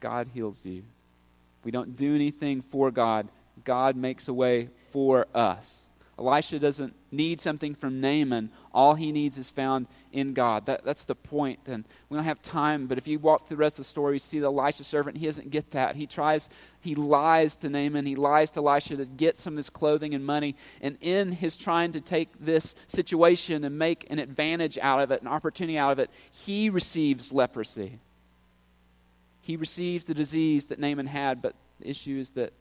God 0.00 0.30
heals 0.34 0.64
you. 0.64 0.82
We 1.62 1.70
don't 1.70 1.94
do 1.94 2.12
anything 2.12 2.62
for 2.62 2.90
God. 2.90 3.28
God 3.64 3.94
makes 3.94 4.26
a 4.26 4.34
way 4.34 4.68
for 4.90 5.28
us. 5.32 5.84
Elisha 6.18 6.58
doesn't 6.58 6.94
need 7.10 7.40
something 7.40 7.74
from 7.74 7.98
Naaman. 7.98 8.50
All 8.72 8.94
he 8.94 9.12
needs 9.12 9.38
is 9.38 9.48
found 9.48 9.86
in 10.12 10.34
God. 10.34 10.66
That, 10.66 10.84
that's 10.84 11.04
the 11.04 11.14
point. 11.14 11.60
And 11.66 11.84
we 12.10 12.16
don't 12.16 12.24
have 12.24 12.42
time, 12.42 12.86
but 12.86 12.98
if 12.98 13.08
you 13.08 13.18
walk 13.18 13.48
through 13.48 13.56
the 13.56 13.60
rest 13.60 13.78
of 13.78 13.86
the 13.86 13.90
story, 13.90 14.16
you 14.16 14.18
see 14.18 14.38
the 14.38 14.46
Elisha 14.46 14.84
servant, 14.84 15.16
he 15.16 15.24
doesn't 15.24 15.50
get 15.50 15.70
that. 15.70 15.96
He 15.96 16.06
tries, 16.06 16.50
he 16.80 16.94
lies 16.94 17.56
to 17.56 17.70
Naaman, 17.70 18.04
he 18.04 18.14
lies 18.14 18.50
to 18.52 18.60
Elisha 18.60 18.96
to 18.96 19.06
get 19.06 19.38
some 19.38 19.54
of 19.54 19.56
his 19.56 19.70
clothing 19.70 20.14
and 20.14 20.24
money. 20.24 20.54
And 20.82 20.98
in 21.00 21.32
his 21.32 21.56
trying 21.56 21.92
to 21.92 22.00
take 22.00 22.28
this 22.38 22.74
situation 22.88 23.64
and 23.64 23.78
make 23.78 24.06
an 24.10 24.18
advantage 24.18 24.76
out 24.78 25.00
of 25.00 25.10
it, 25.10 25.22
an 25.22 25.28
opportunity 25.28 25.78
out 25.78 25.92
of 25.92 25.98
it, 25.98 26.10
he 26.30 26.68
receives 26.68 27.32
leprosy. 27.32 28.00
He 29.40 29.56
receives 29.56 30.04
the 30.04 30.14
disease 30.14 30.66
that 30.66 30.78
Naaman 30.78 31.06
had, 31.06 31.40
but 31.40 31.54
the 31.80 31.88
issue 31.88 32.18
is 32.18 32.32
that 32.32 32.52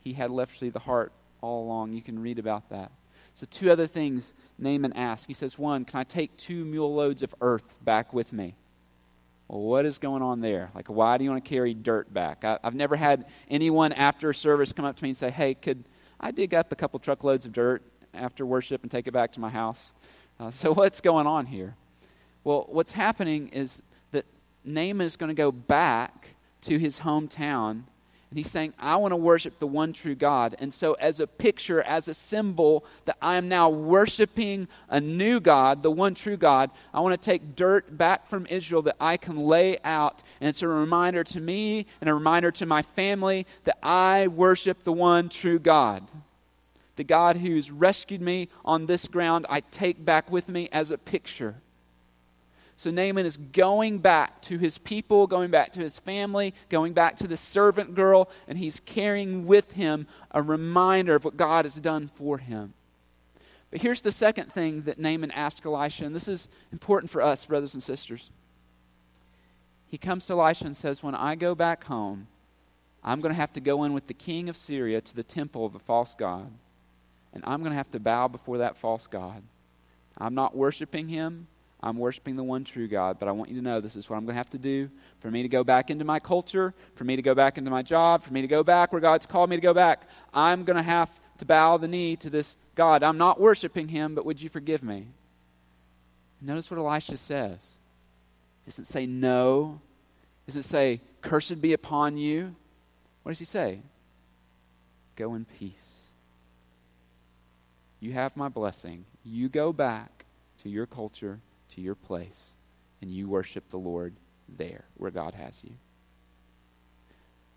he 0.00 0.12
had 0.12 0.30
leprosy 0.30 0.68
of 0.68 0.72
the 0.72 0.78
heart 0.78 1.12
all 1.40 1.64
along. 1.64 1.92
You 1.92 2.02
can 2.02 2.18
read 2.18 2.38
about 2.38 2.68
that. 2.70 2.90
So, 3.34 3.46
two 3.50 3.70
other 3.70 3.86
things 3.86 4.32
Naaman 4.58 4.94
asks. 4.94 5.26
He 5.26 5.34
says, 5.34 5.58
One, 5.58 5.84
can 5.84 6.00
I 6.00 6.04
take 6.04 6.36
two 6.36 6.64
mule 6.64 6.94
loads 6.94 7.22
of 7.22 7.34
earth 7.40 7.64
back 7.82 8.12
with 8.14 8.32
me? 8.32 8.56
Well, 9.48 9.60
what 9.60 9.86
is 9.86 9.98
going 9.98 10.22
on 10.22 10.40
there? 10.40 10.70
Like, 10.74 10.88
why 10.88 11.18
do 11.18 11.24
you 11.24 11.30
want 11.30 11.44
to 11.44 11.48
carry 11.48 11.74
dirt 11.74 12.12
back? 12.12 12.44
I, 12.44 12.58
have 12.64 12.74
never 12.74 12.96
had 12.96 13.26
anyone 13.48 13.92
after 13.92 14.32
service 14.32 14.72
come 14.72 14.84
up 14.84 14.96
to 14.96 15.04
me 15.04 15.10
and 15.10 15.16
say, 15.16 15.30
Hey, 15.30 15.54
could 15.54 15.84
I 16.18 16.30
dig 16.30 16.54
up 16.54 16.72
a 16.72 16.76
couple 16.76 16.98
truckloads 16.98 17.44
of 17.44 17.52
dirt 17.52 17.82
after 18.14 18.46
worship 18.46 18.82
and 18.82 18.90
take 18.90 19.06
it 19.06 19.12
back 19.12 19.32
to 19.32 19.40
my 19.40 19.50
house? 19.50 19.92
Uh, 20.40 20.50
so, 20.50 20.72
what's 20.74 21.02
going 21.02 21.26
on 21.26 21.46
here? 21.46 21.76
Well, 22.42 22.66
what's 22.68 22.92
happening 22.92 23.48
is 23.48 23.82
that 24.12 24.24
Naaman 24.64 25.04
is 25.04 25.16
going 25.16 25.28
to 25.28 25.34
go 25.34 25.52
back 25.52 26.28
to 26.62 26.78
his 26.78 27.00
hometown 27.00 27.82
he's 28.38 28.50
saying, 28.50 28.74
I 28.78 28.96
want 28.96 29.12
to 29.12 29.16
worship 29.16 29.58
the 29.58 29.66
one 29.66 29.92
true 29.92 30.14
God. 30.14 30.56
And 30.58 30.72
so, 30.72 30.94
as 30.94 31.20
a 31.20 31.26
picture, 31.26 31.82
as 31.82 32.08
a 32.08 32.14
symbol 32.14 32.84
that 33.04 33.16
I 33.20 33.36
am 33.36 33.48
now 33.48 33.68
worshiping 33.68 34.68
a 34.88 35.00
new 35.00 35.40
God, 35.40 35.82
the 35.82 35.90
one 35.90 36.14
true 36.14 36.36
God, 36.36 36.70
I 36.92 37.00
want 37.00 37.20
to 37.20 37.24
take 37.24 37.56
dirt 37.56 37.96
back 37.96 38.26
from 38.26 38.46
Israel 38.46 38.82
that 38.82 38.96
I 39.00 39.16
can 39.16 39.36
lay 39.36 39.78
out. 39.84 40.22
And 40.40 40.48
it's 40.48 40.62
a 40.62 40.68
reminder 40.68 41.24
to 41.24 41.40
me 41.40 41.86
and 42.00 42.10
a 42.10 42.14
reminder 42.14 42.50
to 42.52 42.66
my 42.66 42.82
family 42.82 43.46
that 43.64 43.78
I 43.82 44.28
worship 44.28 44.84
the 44.84 44.92
one 44.92 45.28
true 45.28 45.58
God. 45.58 46.10
The 46.96 47.04
God 47.04 47.36
who's 47.36 47.70
rescued 47.70 48.22
me 48.22 48.48
on 48.64 48.86
this 48.86 49.06
ground, 49.06 49.46
I 49.48 49.60
take 49.60 50.04
back 50.04 50.30
with 50.30 50.48
me 50.48 50.68
as 50.72 50.90
a 50.90 50.98
picture. 50.98 51.56
So 52.76 52.90
Naaman 52.90 53.24
is 53.24 53.38
going 53.38 53.98
back 53.98 54.42
to 54.42 54.58
his 54.58 54.76
people, 54.76 55.26
going 55.26 55.50
back 55.50 55.72
to 55.72 55.80
his 55.80 55.98
family, 55.98 56.52
going 56.68 56.92
back 56.92 57.16
to 57.16 57.26
the 57.26 57.36
servant 57.36 57.94
girl, 57.94 58.28
and 58.46 58.58
he's 58.58 58.80
carrying 58.80 59.46
with 59.46 59.72
him 59.72 60.06
a 60.30 60.42
reminder 60.42 61.14
of 61.14 61.24
what 61.24 61.38
God 61.38 61.64
has 61.64 61.76
done 61.76 62.10
for 62.14 62.36
him. 62.36 62.74
But 63.70 63.80
here's 63.80 64.02
the 64.02 64.12
second 64.12 64.52
thing 64.52 64.82
that 64.82 64.98
Naaman 64.98 65.30
asked 65.30 65.64
Elisha, 65.64 66.04
and 66.04 66.14
this 66.14 66.28
is 66.28 66.48
important 66.70 67.10
for 67.10 67.22
us, 67.22 67.46
brothers 67.46 67.72
and 67.72 67.82
sisters. 67.82 68.30
He 69.86 69.96
comes 69.96 70.26
to 70.26 70.34
Elisha 70.34 70.66
and 70.66 70.76
says, 70.76 71.02
When 71.02 71.14
I 71.14 71.34
go 71.34 71.54
back 71.54 71.84
home, 71.84 72.26
I'm 73.02 73.20
going 73.20 73.32
to 73.32 73.40
have 73.40 73.52
to 73.54 73.60
go 73.60 73.84
in 73.84 73.94
with 73.94 74.06
the 74.06 74.14
king 74.14 74.48
of 74.48 74.56
Syria 74.56 75.00
to 75.00 75.16
the 75.16 75.22
temple 75.22 75.64
of 75.64 75.72
the 75.72 75.78
false 75.78 76.14
God, 76.14 76.50
and 77.32 77.42
I'm 77.46 77.60
going 77.60 77.72
to 77.72 77.76
have 77.76 77.90
to 77.92 78.00
bow 78.00 78.28
before 78.28 78.58
that 78.58 78.76
false 78.76 79.06
God. 79.06 79.42
I'm 80.18 80.34
not 80.34 80.56
worshiping 80.56 81.08
him. 81.08 81.46
I'm 81.86 81.98
worshiping 81.98 82.34
the 82.34 82.42
one 82.42 82.64
true 82.64 82.88
God, 82.88 83.20
but 83.20 83.28
I 83.28 83.30
want 83.30 83.48
you 83.48 83.56
to 83.58 83.62
know 83.62 83.80
this 83.80 83.94
is 83.94 84.10
what 84.10 84.16
I'm 84.16 84.24
going 84.24 84.34
to 84.34 84.38
have 84.38 84.50
to 84.50 84.58
do 84.58 84.90
for 85.20 85.30
me 85.30 85.42
to 85.42 85.48
go 85.48 85.62
back 85.62 85.88
into 85.88 86.04
my 86.04 86.18
culture, 86.18 86.74
for 86.96 87.04
me 87.04 87.14
to 87.14 87.22
go 87.22 87.32
back 87.32 87.58
into 87.58 87.70
my 87.70 87.82
job, 87.82 88.24
for 88.24 88.32
me 88.32 88.42
to 88.42 88.48
go 88.48 88.64
back 88.64 88.90
where 88.90 89.00
God's 89.00 89.24
called 89.24 89.50
me 89.50 89.56
to 89.56 89.62
go 89.62 89.72
back. 89.72 90.02
I'm 90.34 90.64
going 90.64 90.78
to 90.78 90.82
have 90.82 91.08
to 91.38 91.44
bow 91.44 91.76
the 91.76 91.86
knee 91.86 92.16
to 92.16 92.28
this 92.28 92.56
God. 92.74 93.04
I'm 93.04 93.18
not 93.18 93.40
worshiping 93.40 93.86
him, 93.86 94.16
but 94.16 94.26
would 94.26 94.42
you 94.42 94.48
forgive 94.48 94.82
me? 94.82 95.06
Notice 96.42 96.72
what 96.72 96.80
Elisha 96.80 97.16
says. 97.18 97.78
It 98.66 98.70
doesn't 98.70 98.86
say 98.86 99.06
no. 99.06 99.80
It 100.42 100.50
doesn't 100.50 100.64
say, 100.64 101.00
cursed 101.22 101.60
be 101.60 101.72
upon 101.72 102.16
you. 102.16 102.56
What 103.22 103.30
does 103.30 103.38
he 103.38 103.44
say? 103.44 103.78
Go 105.14 105.36
in 105.36 105.44
peace. 105.44 106.00
You 108.00 108.12
have 108.14 108.36
my 108.36 108.48
blessing. 108.48 109.04
You 109.24 109.48
go 109.48 109.72
back 109.72 110.24
to 110.64 110.68
your 110.68 110.86
culture 110.86 111.38
to 111.76 111.82
your 111.82 111.94
place 111.94 112.50
and 113.00 113.10
you 113.10 113.28
worship 113.28 113.68
the 113.70 113.78
Lord 113.78 114.14
there 114.48 114.84
where 114.96 115.10
God 115.10 115.34
has 115.34 115.60
you. 115.62 115.72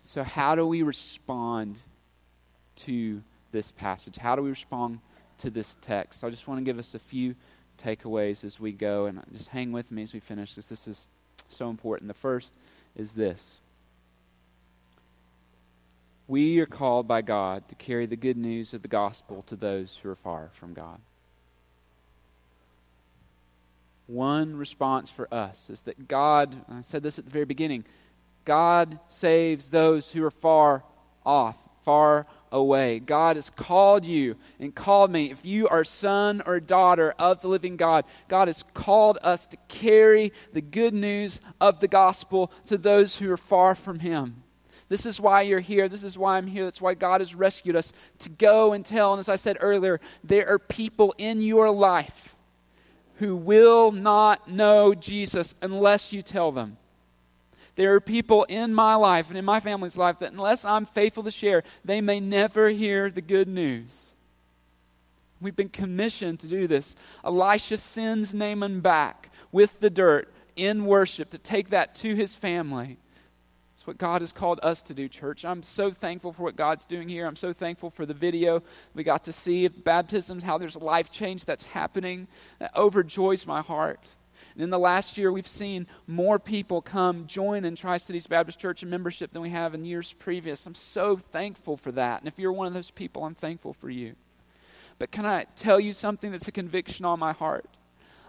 So, 0.04 0.22
how 0.22 0.54
do 0.54 0.66
we 0.66 0.82
respond 0.82 1.78
to 2.76 3.22
this 3.52 3.70
passage? 3.70 4.16
How 4.16 4.36
do 4.36 4.42
we 4.42 4.50
respond 4.50 5.00
to 5.38 5.50
this 5.50 5.76
text? 5.80 6.24
I 6.24 6.30
just 6.30 6.48
want 6.48 6.58
to 6.58 6.64
give 6.64 6.78
us 6.78 6.94
a 6.94 6.98
few 6.98 7.34
takeaways 7.78 8.44
as 8.44 8.60
we 8.60 8.72
go, 8.72 9.06
and 9.06 9.22
just 9.32 9.48
hang 9.48 9.72
with 9.72 9.90
me 9.90 10.02
as 10.02 10.12
we 10.12 10.20
finish 10.20 10.54
this. 10.54 10.66
This 10.66 10.86
is 10.88 11.06
so 11.48 11.70
important. 11.70 12.08
The 12.08 12.14
first 12.14 12.52
is 12.96 13.12
this 13.12 13.58
We 16.26 16.60
are 16.60 16.66
called 16.66 17.06
by 17.06 17.22
God 17.22 17.68
to 17.68 17.74
carry 17.74 18.06
the 18.06 18.16
good 18.16 18.36
news 18.36 18.74
of 18.74 18.82
the 18.82 18.88
gospel 18.88 19.42
to 19.42 19.56
those 19.56 19.98
who 20.02 20.10
are 20.10 20.16
far 20.16 20.50
from 20.52 20.74
God 20.74 21.00
one 24.10 24.56
response 24.56 25.10
for 25.10 25.32
us 25.32 25.70
is 25.70 25.82
that 25.82 26.08
God, 26.08 26.56
I 26.68 26.80
said 26.80 27.02
this 27.02 27.18
at 27.18 27.24
the 27.24 27.30
very 27.30 27.44
beginning, 27.44 27.84
God 28.44 28.98
saves 29.08 29.70
those 29.70 30.10
who 30.10 30.24
are 30.24 30.30
far 30.30 30.82
off, 31.24 31.56
far 31.82 32.26
away. 32.50 32.98
God 32.98 33.36
has 33.36 33.50
called 33.50 34.04
you 34.04 34.36
and 34.58 34.74
called 34.74 35.10
me. 35.10 35.30
If 35.30 35.44
you 35.44 35.68
are 35.68 35.84
son 35.84 36.42
or 36.44 36.58
daughter 36.58 37.14
of 37.18 37.40
the 37.40 37.48
living 37.48 37.76
God, 37.76 38.04
God 38.28 38.48
has 38.48 38.64
called 38.74 39.18
us 39.22 39.46
to 39.48 39.56
carry 39.68 40.32
the 40.52 40.62
good 40.62 40.94
news 40.94 41.40
of 41.60 41.80
the 41.80 41.88
gospel 41.88 42.50
to 42.66 42.76
those 42.76 43.16
who 43.18 43.30
are 43.30 43.36
far 43.36 43.74
from 43.74 44.00
Him. 44.00 44.42
This 44.88 45.06
is 45.06 45.20
why 45.20 45.42
you're 45.42 45.60
here. 45.60 45.88
This 45.88 46.02
is 46.02 46.18
why 46.18 46.36
I'm 46.36 46.48
here. 46.48 46.64
That's 46.64 46.80
why 46.80 46.94
God 46.94 47.20
has 47.20 47.32
rescued 47.32 47.76
us 47.76 47.92
to 48.18 48.28
go 48.28 48.72
and 48.72 48.84
tell. 48.84 49.12
And 49.12 49.20
as 49.20 49.28
I 49.28 49.36
said 49.36 49.56
earlier, 49.60 50.00
there 50.24 50.48
are 50.48 50.58
people 50.58 51.14
in 51.16 51.40
your 51.40 51.70
life 51.70 52.34
who 53.20 53.36
will 53.36 53.92
not 53.92 54.50
know 54.50 54.94
Jesus 54.94 55.54
unless 55.60 56.10
you 56.12 56.22
tell 56.22 56.50
them. 56.52 56.78
There 57.76 57.94
are 57.94 58.00
people 58.00 58.44
in 58.44 58.74
my 58.74 58.94
life 58.94 59.28
and 59.28 59.38
in 59.38 59.44
my 59.44 59.60
family's 59.60 59.96
life 59.96 60.18
that, 60.18 60.32
unless 60.32 60.64
I'm 60.64 60.86
faithful 60.86 61.22
to 61.24 61.30
share, 61.30 61.62
they 61.84 62.00
may 62.00 62.18
never 62.18 62.70
hear 62.70 63.10
the 63.10 63.20
good 63.20 63.46
news. 63.46 64.06
We've 65.38 65.54
been 65.54 65.68
commissioned 65.68 66.40
to 66.40 66.46
do 66.46 66.66
this. 66.66 66.96
Elisha 67.22 67.76
sends 67.76 68.34
Naaman 68.34 68.80
back 68.80 69.30
with 69.52 69.80
the 69.80 69.90
dirt 69.90 70.32
in 70.56 70.86
worship 70.86 71.28
to 71.30 71.38
take 71.38 71.70
that 71.70 71.94
to 71.96 72.14
his 72.14 72.34
family. 72.34 72.96
What 73.90 73.98
God 73.98 74.20
has 74.20 74.30
called 74.30 74.60
us 74.62 74.82
to 74.82 74.94
do, 74.94 75.08
church. 75.08 75.44
I'm 75.44 75.64
so 75.64 75.90
thankful 75.90 76.32
for 76.32 76.44
what 76.44 76.54
God's 76.54 76.86
doing 76.86 77.08
here. 77.08 77.26
I'm 77.26 77.34
so 77.34 77.52
thankful 77.52 77.90
for 77.90 78.06
the 78.06 78.14
video 78.14 78.62
we 78.94 79.02
got 79.02 79.24
to 79.24 79.32
see 79.32 79.64
of 79.64 79.82
baptisms, 79.82 80.44
how 80.44 80.58
there's 80.58 80.76
a 80.76 80.78
life 80.78 81.10
change 81.10 81.44
that's 81.44 81.64
happening. 81.64 82.28
That 82.60 82.72
overjoys 82.76 83.48
my 83.48 83.62
heart. 83.62 84.10
And 84.54 84.62
in 84.62 84.70
the 84.70 84.78
last 84.78 85.18
year, 85.18 85.32
we've 85.32 85.48
seen 85.48 85.88
more 86.06 86.38
people 86.38 86.80
come 86.80 87.26
join 87.26 87.64
in 87.64 87.74
Tri 87.74 87.96
Cities 87.96 88.28
Baptist 88.28 88.60
Church 88.60 88.82
and 88.82 88.92
membership 88.92 89.32
than 89.32 89.42
we 89.42 89.50
have 89.50 89.74
in 89.74 89.84
years 89.84 90.12
previous. 90.12 90.64
I'm 90.68 90.76
so 90.76 91.16
thankful 91.16 91.76
for 91.76 91.90
that. 91.90 92.20
And 92.20 92.28
if 92.28 92.38
you're 92.38 92.52
one 92.52 92.68
of 92.68 92.74
those 92.74 92.92
people, 92.92 93.24
I'm 93.24 93.34
thankful 93.34 93.72
for 93.72 93.90
you. 93.90 94.14
But 95.00 95.10
can 95.10 95.26
I 95.26 95.46
tell 95.56 95.80
you 95.80 95.92
something 95.92 96.30
that's 96.30 96.46
a 96.46 96.52
conviction 96.52 97.04
on 97.04 97.18
my 97.18 97.32
heart? 97.32 97.68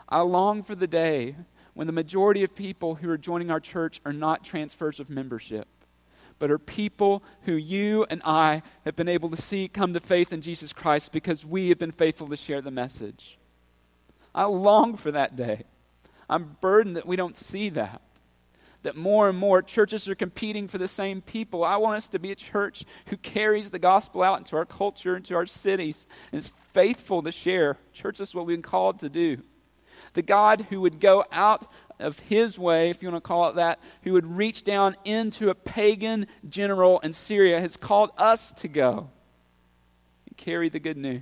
I 0.10 0.22
long 0.22 0.64
for 0.64 0.74
the 0.74 0.88
day 0.88 1.36
when 1.74 1.88
the 1.88 1.94
majority 1.94 2.44
of 2.44 2.56
people 2.56 2.96
who 2.96 3.10
are 3.10 3.18
joining 3.18 3.50
our 3.50 3.60
church 3.60 4.02
are 4.06 4.14
not 4.14 4.44
transfers 4.44 5.00
of 5.00 5.10
membership, 5.10 5.68
but 6.40 6.52
are 6.52 6.58
people 6.58 7.24
who 7.44 7.54
you 7.54 8.06
and 8.10 8.22
I 8.26 8.64
have 8.84 8.96
been 8.96 9.08
able 9.08 9.30
to 9.30 9.42
see 9.42 9.68
come 9.68 9.94
to 9.94 10.00
faith 10.00 10.34
in 10.34 10.42
Jesus 10.42 10.74
Christ 10.74 11.12
because 11.12 11.46
we 11.46 11.70
have 11.70 11.80
been 11.80 11.92
faithful 11.92 12.28
to 12.28 12.36
share 12.36 12.62
the 12.62 12.72
message. 12.72 13.38
I 14.34 14.46
long 14.46 14.98
for 14.98 15.12
that 15.12 15.36
day. 15.36 15.64
I'm 16.30 16.58
burdened 16.62 16.96
that 16.96 17.06
we 17.06 17.16
don't 17.16 17.38
see 17.38 17.70
that. 17.70 18.02
That 18.84 18.96
more 18.96 19.30
and 19.30 19.38
more 19.38 19.62
churches 19.62 20.10
are 20.10 20.16
competing 20.16 20.68
for 20.68 20.80
the 20.80 20.88
same 20.88 21.22
people. 21.22 21.64
I 21.64 21.76
want 21.76 21.98
us 21.98 22.08
to 22.10 22.20
be 22.20 22.32
a 22.32 22.36
church 22.36 22.84
who 23.08 23.18
carries 23.18 23.70
the 23.70 23.78
gospel 23.78 24.24
out 24.24 24.40
into 24.40 24.56
our 24.56 24.66
culture, 24.66 25.16
into 25.16 25.36
our 25.36 25.46
cities, 25.46 26.08
and 26.32 26.40
is 26.40 26.52
faithful 26.74 27.22
to 27.22 27.32
share. 27.32 27.78
Church 27.94 28.20
is 28.20 28.34
what 28.34 28.48
we've 28.48 28.58
been 28.58 28.64
called 28.64 29.00
to 29.02 29.10
do. 29.10 29.44
The 30.14 30.22
God 30.22 30.68
who 30.70 30.82
would 30.82 31.00
go 31.00 31.24
out 31.32 31.72
of 32.00 32.20
his 32.20 32.58
way, 32.60 32.90
if 32.90 33.02
you 33.02 33.12
want 33.12 33.24
to 33.24 33.28
call 33.28 33.50
it 33.50 33.56
that, 33.56 33.80
who 34.04 34.14
would 34.14 34.26
reach 34.26 34.64
down 34.64 34.96
into 35.06 35.50
a 35.50 35.56
pagan 35.56 36.28
general 36.50 37.00
in 37.00 37.14
Syria, 37.14 37.60
has 37.60 37.78
called 37.78 38.12
us 38.18 38.52
to 38.54 38.68
go 38.68 39.10
and 40.28 40.38
carry 40.38 40.70
the 40.70 40.80
good 40.80 40.98
news. 40.98 41.22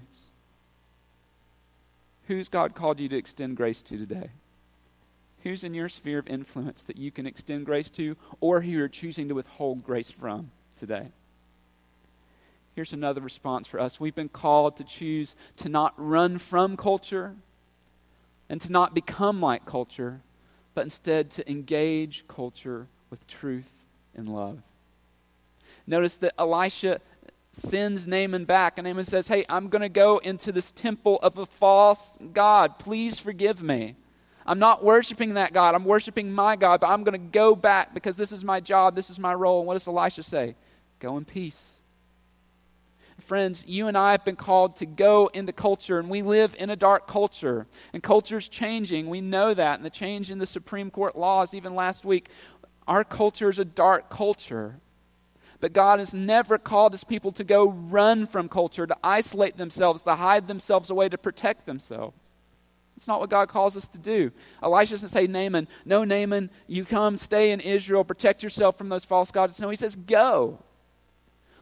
Who's 2.27 2.49
God 2.49 2.75
called 2.75 2.99
you 2.99 3.09
to 3.09 3.17
extend 3.17 3.57
grace 3.57 3.81
to 3.83 3.97
today? 3.97 4.29
Who's 5.43 5.63
in 5.63 5.73
your 5.73 5.89
sphere 5.89 6.19
of 6.19 6.27
influence 6.27 6.83
that 6.83 6.97
you 6.97 7.11
can 7.11 7.25
extend 7.25 7.65
grace 7.65 7.89
to, 7.91 8.15
or 8.39 8.61
who 8.61 8.69
you're 8.69 8.87
choosing 8.87 9.29
to 9.29 9.35
withhold 9.35 9.83
grace 9.83 10.11
from 10.11 10.51
today? 10.77 11.07
Here's 12.75 12.93
another 12.93 13.21
response 13.21 13.67
for 13.67 13.79
us. 13.79 13.99
We've 13.99 14.15
been 14.15 14.29
called 14.29 14.77
to 14.77 14.83
choose 14.83 15.35
to 15.57 15.69
not 15.69 15.93
run 15.97 16.37
from 16.37 16.77
culture 16.77 17.35
and 18.49 18.59
to 18.61 18.71
not 18.71 18.93
become 18.93 19.39
like 19.41 19.65
culture, 19.65 20.21
but 20.73 20.81
instead 20.81 21.29
to 21.31 21.49
engage 21.49 22.25
culture 22.27 22.87
with 23.09 23.27
truth 23.27 23.71
and 24.15 24.27
love. 24.27 24.61
Notice 25.85 26.17
that 26.17 26.33
Elisha 26.37 26.99
sends 27.51 28.07
Naaman 28.07 28.45
back, 28.45 28.77
and 28.77 28.87
Naaman 28.87 29.05
says, 29.05 29.27
Hey, 29.27 29.45
I'm 29.49 29.69
going 29.69 29.81
to 29.81 29.89
go 29.89 30.17
into 30.19 30.51
this 30.51 30.71
temple 30.71 31.19
of 31.21 31.37
a 31.37 31.45
false 31.45 32.17
God. 32.33 32.79
Please 32.79 33.19
forgive 33.19 33.61
me. 33.61 33.95
I'm 34.45 34.59
not 34.59 34.83
worshiping 34.83 35.35
that 35.35 35.53
God. 35.53 35.75
I'm 35.75 35.85
worshiping 35.85 36.31
my 36.31 36.55
God, 36.55 36.79
but 36.79 36.87
I'm 36.87 37.03
going 37.03 37.19
to 37.19 37.27
go 37.31 37.55
back 37.55 37.93
because 37.93 38.17
this 38.17 38.31
is 38.31 38.43
my 38.43 38.59
job, 38.59 38.95
this 38.95 39.09
is 39.09 39.19
my 39.19 39.33
role. 39.33 39.59
And 39.59 39.67
what 39.67 39.75
does 39.75 39.87
Elisha 39.87 40.23
say? 40.23 40.55
Go 40.99 41.17
in 41.17 41.25
peace. 41.25 41.78
Friends, 43.29 43.63
you 43.67 43.87
and 43.87 43.95
I 43.95 44.13
have 44.13 44.25
been 44.25 44.35
called 44.35 44.77
to 44.77 44.87
go 44.87 45.27
into 45.35 45.53
culture, 45.53 45.99
and 45.99 46.09
we 46.09 46.23
live 46.23 46.55
in 46.57 46.71
a 46.71 46.75
dark 46.75 47.05
culture. 47.05 47.67
And 47.93 48.01
culture's 48.01 48.49
changing. 48.49 49.07
We 49.07 49.21
know 49.21 49.53
that. 49.53 49.75
And 49.75 49.85
the 49.85 49.91
change 49.91 50.31
in 50.31 50.39
the 50.39 50.47
Supreme 50.47 50.89
Court 50.89 51.15
laws, 51.15 51.53
even 51.53 51.75
last 51.75 52.03
week, 52.03 52.29
our 52.87 53.03
culture 53.03 53.47
is 53.47 53.59
a 53.59 53.65
dark 53.65 54.09
culture. 54.09 54.79
But 55.59 55.73
God 55.73 55.99
has 55.99 56.11
never 56.11 56.57
called 56.57 56.91
his 56.91 57.03
people 57.03 57.31
to 57.33 57.43
go 57.43 57.69
run 57.69 58.25
from 58.25 58.49
culture, 58.49 58.87
to 58.87 58.97
isolate 59.03 59.57
themselves, 59.57 60.01
to 60.01 60.15
hide 60.15 60.47
themselves 60.47 60.89
away, 60.89 61.07
to 61.07 61.17
protect 61.19 61.67
themselves. 61.67 62.17
It's 62.97 63.07
not 63.07 63.19
what 63.19 63.29
God 63.29 63.47
calls 63.47 63.77
us 63.77 63.87
to 63.89 63.99
do. 63.99 64.31
Elisha 64.63 64.95
doesn't 64.95 65.09
say, 65.09 65.27
Naaman, 65.27 65.67
no, 65.85 66.03
Naaman, 66.03 66.49
you 66.65 66.83
come, 66.83 67.15
stay 67.15 67.51
in 67.51 67.59
Israel, 67.59 68.03
protect 68.03 68.41
yourself 68.41 68.75
from 68.75 68.89
those 68.89 69.05
false 69.05 69.29
gods. 69.29 69.59
No, 69.59 69.69
he 69.69 69.75
says, 69.75 69.95
go. 69.95 70.63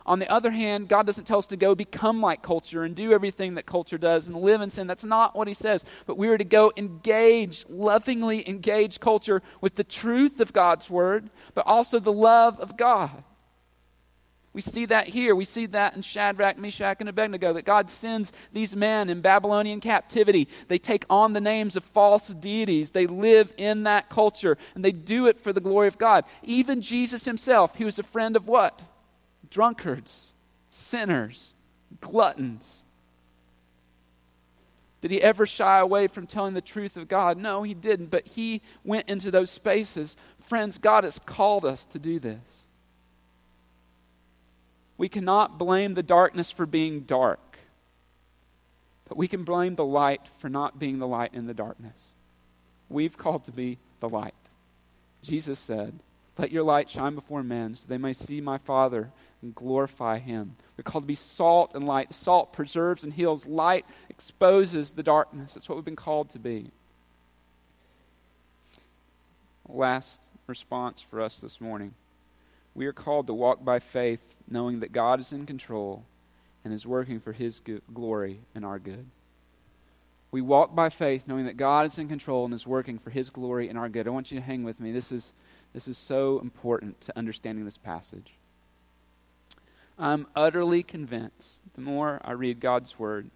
On 0.07 0.19
the 0.19 0.31
other 0.31 0.51
hand, 0.51 0.87
God 0.87 1.05
doesn't 1.05 1.25
tell 1.25 1.39
us 1.39 1.47
to 1.47 1.57
go 1.57 1.75
become 1.75 2.21
like 2.21 2.41
culture 2.41 2.83
and 2.83 2.95
do 2.95 3.11
everything 3.11 3.55
that 3.55 3.65
culture 3.65 3.97
does 3.97 4.27
and 4.27 4.37
live 4.37 4.61
in 4.61 4.69
sin. 4.69 4.87
That's 4.87 5.03
not 5.03 5.35
what 5.35 5.49
He 5.49 5.53
says. 5.53 5.83
But 6.05 6.17
we 6.17 6.29
are 6.29 6.37
to 6.37 6.45
go 6.45 6.71
engage, 6.77 7.65
lovingly 7.67 8.47
engage 8.47 9.01
culture 9.01 9.41
with 9.59 9.75
the 9.75 9.83
truth 9.83 10.39
of 10.39 10.53
God's 10.53 10.89
Word, 10.89 11.29
but 11.53 11.67
also 11.67 11.99
the 11.99 12.13
love 12.13 12.57
of 12.61 12.77
God. 12.77 13.23
We 14.53 14.61
see 14.61 14.85
that 14.85 15.09
here. 15.09 15.35
We 15.35 15.45
see 15.45 15.67
that 15.67 15.95
in 15.95 16.01
Shadrach, 16.01 16.57
Meshach, 16.57 16.97
and 16.99 17.09
Abednego 17.09 17.53
that 17.53 17.65
God 17.65 17.91
sends 17.91 18.33
these 18.53 18.75
men 18.75 19.07
in 19.09 19.21
Babylonian 19.21 19.79
captivity. 19.81 20.47
They 20.67 20.79
take 20.79 21.05
on 21.11 21.33
the 21.33 21.41
names 21.41 21.75
of 21.75 21.83
false 21.83 22.29
deities. 22.29 22.89
They 22.91 23.05
live 23.05 23.53
in 23.57 23.83
that 23.83 24.09
culture, 24.09 24.57
and 24.73 24.83
they 24.83 24.91
do 24.91 25.27
it 25.27 25.39
for 25.39 25.53
the 25.53 25.59
glory 25.59 25.87
of 25.87 25.99
God. 25.99 26.23
Even 26.41 26.81
Jesus 26.81 27.25
himself, 27.25 27.75
he 27.75 27.85
was 27.85 27.99
a 27.99 28.03
friend 28.03 28.35
of 28.35 28.47
what? 28.47 28.81
Drunkards, 29.49 30.33
sinners, 30.69 31.53
gluttons. 32.01 32.83
Did 34.99 35.11
he 35.11 35.21
ever 35.21 35.45
shy 35.45 35.79
away 35.79 36.07
from 36.07 36.25
telling 36.25 36.53
the 36.53 36.61
truth 36.61 36.97
of 36.97 37.07
God? 37.07 37.37
No, 37.37 37.63
he 37.63 37.73
didn't, 37.73 38.07
but 38.07 38.27
he 38.27 38.61
went 38.83 39.07
into 39.07 39.29
those 39.29 39.51
spaces. 39.51 40.15
Friends, 40.39 40.77
God 40.77 41.03
has 41.03 41.19
called 41.19 41.65
us 41.65 41.85
to 41.87 41.99
do 41.99 42.19
this. 42.19 42.41
We 44.97 45.07
cannot 45.07 45.59
blame 45.59 45.93
the 45.93 46.03
darkness 46.03 46.49
for 46.49 46.65
being 46.65 47.01
dark, 47.01 47.59
but 49.07 49.17
we 49.17 49.27
can 49.27 49.43
blame 49.43 49.75
the 49.75 49.85
light 49.85 50.21
for 50.39 50.49
not 50.49 50.79
being 50.79 50.97
the 50.97 51.07
light 51.07 51.33
in 51.33 51.45
the 51.45 51.53
darkness. 51.53 52.01
We've 52.89 53.17
called 53.17 53.43
to 53.43 53.51
be 53.51 53.77
the 53.99 54.09
light. 54.09 54.33
Jesus 55.21 55.59
said, 55.59 55.99
Let 56.37 56.51
your 56.51 56.63
light 56.63 56.89
shine 56.89 57.13
before 57.13 57.43
men 57.43 57.75
so 57.75 57.85
they 57.87 57.99
may 57.99 58.13
see 58.13 58.41
my 58.41 58.57
Father 58.57 59.11
and 59.41 59.53
glorify 59.53 60.19
him. 60.19 60.55
We're 60.75 60.83
called 60.83 61.03
to 61.03 61.07
be 61.07 61.15
salt 61.15 61.75
and 61.75 61.85
light. 61.85 62.13
Salt 62.13 62.53
preserves 62.53 63.03
and 63.03 63.13
heals, 63.13 63.45
light 63.45 63.85
exposes 64.09 64.93
the 64.93 65.03
darkness. 65.03 65.53
That's 65.53 65.69
what 65.69 65.75
we've 65.75 65.85
been 65.85 65.95
called 65.95 66.29
to 66.29 66.39
be. 66.39 66.71
Last 69.67 70.29
response 70.47 71.01
for 71.01 71.21
us 71.21 71.39
this 71.39 71.59
morning. 71.59 71.93
We 72.73 72.85
are 72.85 72.93
called 72.93 73.27
to 73.27 73.33
walk 73.33 73.65
by 73.65 73.79
faith 73.79 74.35
knowing 74.49 74.79
that 74.79 74.91
God 74.91 75.19
is 75.19 75.33
in 75.33 75.45
control 75.45 76.03
and 76.63 76.73
is 76.73 76.85
working 76.85 77.19
for 77.19 77.33
his 77.33 77.61
glory 77.93 78.39
and 78.53 78.63
our 78.63 78.79
good. 78.79 79.05
We 80.31 80.41
walk 80.41 80.75
by 80.75 80.89
faith 80.89 81.25
knowing 81.27 81.45
that 81.45 81.57
God 81.57 81.85
is 81.85 81.97
in 81.97 82.07
control 82.07 82.45
and 82.45 82.53
is 82.53 82.67
working 82.67 82.99
for 82.99 83.09
his 83.09 83.29
glory 83.29 83.69
and 83.69 83.77
our 83.77 83.89
good. 83.89 84.07
I 84.07 84.11
want 84.11 84.31
you 84.31 84.39
to 84.39 84.45
hang 84.45 84.63
with 84.63 84.79
me. 84.79 84.91
This 84.91 85.11
is, 85.11 85.31
this 85.73 85.87
is 85.87 85.97
so 85.97 86.39
important 86.39 86.99
to 87.01 87.17
understanding 87.17 87.65
this 87.65 87.77
passage. 87.77 88.33
I'm 89.97 90.27
utterly 90.35 90.83
convinced, 90.83 91.59
the 91.73 91.81
more 91.81 92.21
I 92.23 92.31
read 92.31 92.59
God's 92.59 92.99
word, 92.99 93.29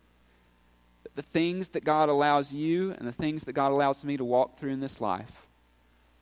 that 1.03 1.15
the 1.15 1.21
things 1.21 1.69
that 1.69 1.83
God 1.83 2.09
allows 2.09 2.53
you 2.53 2.91
and 2.97 3.07
the 3.07 3.11
things 3.11 3.45
that 3.45 3.53
God 3.53 3.71
allows 3.71 4.05
me 4.05 4.17
to 4.17 4.25
walk 4.25 4.57
through 4.57 4.71
in 4.71 4.79
this 4.79 5.01
life 5.01 5.47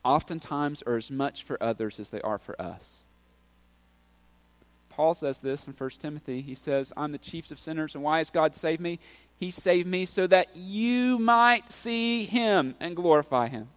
oftentimes 0.04 0.82
are 0.84 0.96
as 0.96 1.12
much 1.12 1.44
for 1.44 1.62
others 1.62 2.00
as 2.00 2.10
they 2.10 2.22
are 2.22 2.38
for 2.38 2.60
us. 2.62 3.00
Paul 4.90 5.14
says 5.14 5.38
this 5.38 5.68
in 5.68 5.74
1 5.74 5.90
Timothy. 5.92 6.42
He 6.42 6.56
says, 6.56 6.92
I'm 6.98 7.12
the 7.12 7.18
chief 7.18 7.50
of 7.52 7.60
sinners, 7.60 7.96
and 7.96 8.04
why 8.04 8.18
has 8.18 8.30
God 8.30 8.54
saved 8.54 8.82
me? 8.82 9.00
He 9.38 9.52
saved 9.52 9.88
me 9.88 10.06
so 10.06 10.28
that 10.28 10.56
you 10.58 11.18
might 11.20 11.70
see 11.70 12.26
him 12.26 12.76
and 12.80 12.96
glorify 12.96 13.48
him. 13.48 13.70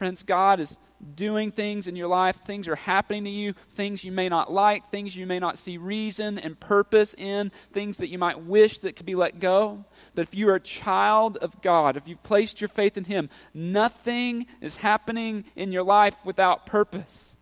Friends, 0.00 0.22
God 0.22 0.60
is 0.60 0.78
doing 1.14 1.52
things 1.52 1.86
in 1.86 1.94
your 1.94 2.08
life. 2.08 2.36
Things 2.36 2.68
are 2.68 2.74
happening 2.74 3.24
to 3.24 3.30
you, 3.30 3.52
things 3.74 4.02
you 4.02 4.10
may 4.10 4.30
not 4.30 4.50
like, 4.50 4.90
things 4.90 5.14
you 5.14 5.26
may 5.26 5.38
not 5.38 5.58
see 5.58 5.76
reason 5.76 6.38
and 6.38 6.58
purpose 6.58 7.14
in, 7.18 7.52
things 7.74 7.98
that 7.98 8.08
you 8.08 8.16
might 8.16 8.42
wish 8.42 8.78
that 8.78 8.96
could 8.96 9.04
be 9.04 9.14
let 9.14 9.40
go. 9.40 9.84
But 10.14 10.22
if 10.22 10.34
you 10.34 10.48
are 10.48 10.54
a 10.54 10.60
child 10.60 11.36
of 11.42 11.60
God, 11.60 11.98
if 11.98 12.08
you've 12.08 12.22
placed 12.22 12.62
your 12.62 12.68
faith 12.68 12.96
in 12.96 13.04
Him, 13.04 13.28
nothing 13.52 14.46
is 14.62 14.78
happening 14.78 15.44
in 15.54 15.70
your 15.70 15.82
life 15.82 16.16
without 16.24 16.64
purpose. 16.64 17.36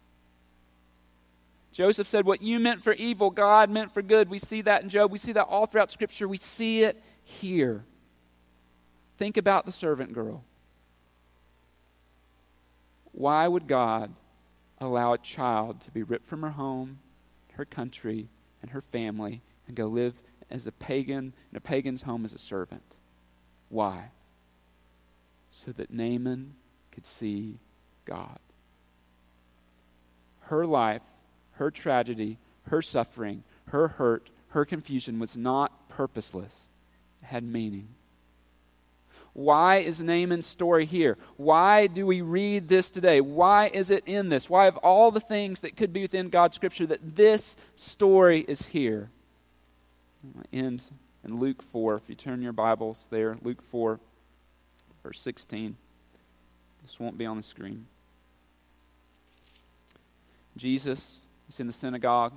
Joseph 1.71 2.09
said, 2.09 2.27
What 2.27 2.43
you 2.43 2.59
meant 2.59 2.83
for 2.83 2.95
evil, 2.95 3.31
God 3.31 3.71
meant 3.71 3.95
for 3.95 4.03
good. 4.03 4.29
We 4.29 4.41
see 4.41 4.63
that 4.63 4.83
in 4.83 4.89
Job. 4.89 5.13
We 5.13 5.19
see 5.19 5.31
that 5.31 5.45
all 5.45 5.67
throughout 5.67 5.93
Scripture. 5.93 6.27
We 6.27 6.39
see 6.39 6.83
it 6.83 7.01
here. 7.23 7.85
Think 9.17 9.37
about 9.37 9.65
the 9.65 9.71
servant 9.71 10.13
girl. 10.13 10.43
Why 13.19 13.49
would 13.49 13.67
God 13.67 14.15
allow 14.79 15.13
a 15.13 15.19
child 15.19 15.81
to 15.81 15.91
be 15.91 16.05
ripped 16.05 16.27
from 16.27 16.43
her 16.43 16.51
home, 16.51 17.01
her 17.55 17.65
country, 17.65 18.29
and 18.63 18.71
her 18.71 18.81
family 18.81 19.43
and 19.67 19.77
go 19.77 19.87
live 19.87 20.15
as 20.51 20.67
a 20.67 20.73
pagan 20.73 21.33
in 21.51 21.57
a 21.57 21.61
pagan's 21.61 22.03
home 22.03 22.25
as 22.25 22.33
a 22.33 22.39
servant? 22.39 22.97
Why? 23.71 24.11
So 25.51 25.73
that 25.73 25.93
Naaman 25.93 26.55
could 26.93 27.07
see 27.07 27.59
God. 28.05 28.39
Her 30.43 30.65
life 30.65 31.03
her 31.59 31.71
tragedy, 31.73 32.39
her 32.69 32.81
suffering, 32.81 33.43
her 33.67 33.89
hurt, 33.89 34.31
her 34.51 34.65
confusion 34.65 35.19
was 35.19 35.37
not 35.37 35.89
purposeless, 35.89 36.69
it 37.21 37.27
had 37.27 37.43
meaning. 37.43 37.89
Why 39.39 39.77
is 39.77 40.01
Naaman's 40.01 40.47
story 40.47 40.85
here? 40.85 41.17
Why 41.37 41.87
do 41.87 42.05
we 42.05 42.23
read 42.23 42.67
this 42.67 42.91
today? 42.91 43.21
Why 43.21 43.69
is 43.69 43.89
it 43.89 44.03
in 44.05 44.31
this? 44.31 44.51
Why, 44.51 44.67
of 44.67 44.77
all 44.79 45.13
the 45.13 45.21
things 45.21 45.61
that 45.61 45.77
could 45.77 45.93
be 45.93 46.03
within 46.03 46.29
God's 46.29 46.57
Scripture, 46.57 46.87
that 46.87 47.15
this 47.15 47.55
story 47.77 48.41
is 48.41 48.67
here? 48.67 49.11
Ends 50.53 50.91
in 51.25 51.39
Luke 51.39 51.63
4. 51.63 51.95
If 51.99 52.09
you 52.09 52.17
turn 52.17 52.43
your 52.43 52.53
Bibles 52.53 53.07
there, 53.11 53.39
Luke 53.41 53.63
4, 53.63 54.01
verse 55.05 55.21
16. 55.21 55.77
This 56.83 56.99
won't 56.99 57.17
be 57.17 57.25
on 57.25 57.37
the 57.37 57.45
screen. 57.45 57.87
Jesus 60.57 61.21
is 61.49 61.61
in 61.61 61.69
the 61.69 61.73
synagogue, 61.73 62.33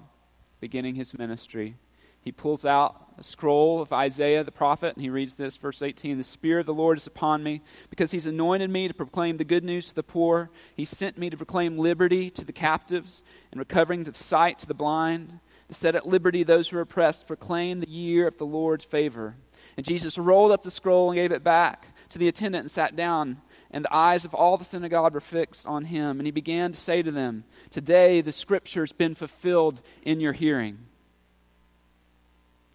beginning 0.59 0.93
his 0.93 1.17
ministry. 1.17 1.77
He 2.21 2.31
pulls 2.31 2.65
out 2.65 3.13
a 3.17 3.23
scroll 3.23 3.81
of 3.81 3.91
Isaiah 3.91 4.43
the 4.43 4.51
prophet, 4.51 4.95
and 4.95 5.03
he 5.03 5.09
reads 5.09 5.35
this, 5.35 5.57
verse 5.57 5.81
18 5.81 6.17
The 6.17 6.23
Spirit 6.23 6.61
of 6.61 6.65
the 6.67 6.73
Lord 6.73 6.97
is 6.97 7.07
upon 7.07 7.43
me, 7.43 7.61
because 7.89 8.11
he's 8.11 8.25
anointed 8.25 8.69
me 8.69 8.87
to 8.87 8.93
proclaim 8.93 9.37
the 9.37 9.43
good 9.43 9.63
news 9.63 9.89
to 9.89 9.95
the 9.95 10.03
poor. 10.03 10.49
He 10.75 10.85
sent 10.85 11.17
me 11.17 11.29
to 11.29 11.37
proclaim 11.37 11.77
liberty 11.77 12.29
to 12.31 12.45
the 12.45 12.53
captives, 12.53 13.23
and 13.51 13.59
recovering 13.59 14.03
the 14.03 14.13
sight 14.13 14.59
to 14.59 14.67
the 14.67 14.73
blind, 14.73 15.39
to 15.67 15.73
set 15.73 15.95
at 15.95 16.07
liberty 16.07 16.43
those 16.43 16.69
who 16.69 16.77
are 16.77 16.81
oppressed, 16.81 17.27
proclaim 17.27 17.79
the 17.79 17.89
year 17.89 18.27
of 18.27 18.37
the 18.37 18.45
Lord's 18.45 18.85
favor. 18.85 19.35
And 19.77 19.85
Jesus 19.85 20.17
rolled 20.17 20.51
up 20.51 20.63
the 20.63 20.71
scroll 20.71 21.11
and 21.11 21.17
gave 21.17 21.31
it 21.31 21.43
back 21.43 21.87
to 22.09 22.17
the 22.17 22.27
attendant 22.27 22.63
and 22.63 22.71
sat 22.71 22.95
down 22.95 23.41
and 23.71 23.85
the 23.85 23.95
eyes 23.95 24.25
of 24.25 24.33
all 24.33 24.57
the 24.57 24.65
synagogue 24.65 25.13
were 25.13 25.21
fixed 25.21 25.65
on 25.65 25.85
him. 25.85 26.19
And 26.19 26.27
he 26.27 26.31
began 26.31 26.73
to 26.73 26.77
say 26.77 27.01
to 27.01 27.11
them, 27.11 27.45
Today 27.69 28.21
the 28.21 28.31
scripture 28.31 28.81
has 28.81 28.91
been 28.91 29.15
fulfilled 29.15 29.81
in 30.03 30.19
your 30.19 30.33
hearing. 30.33 30.79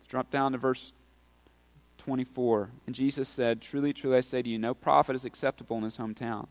Drop 0.08 0.30
down 0.30 0.52
to 0.52 0.58
verse 0.58 0.92
24. 1.98 2.70
And 2.86 2.94
Jesus 2.94 3.28
said, 3.28 3.60
Truly, 3.60 3.92
truly, 3.92 4.18
I 4.18 4.20
say 4.20 4.42
to 4.42 4.48
you, 4.48 4.58
no 4.58 4.74
prophet 4.74 5.16
is 5.16 5.24
acceptable 5.24 5.76
in 5.76 5.82
his 5.82 5.98
hometown. 5.98 6.46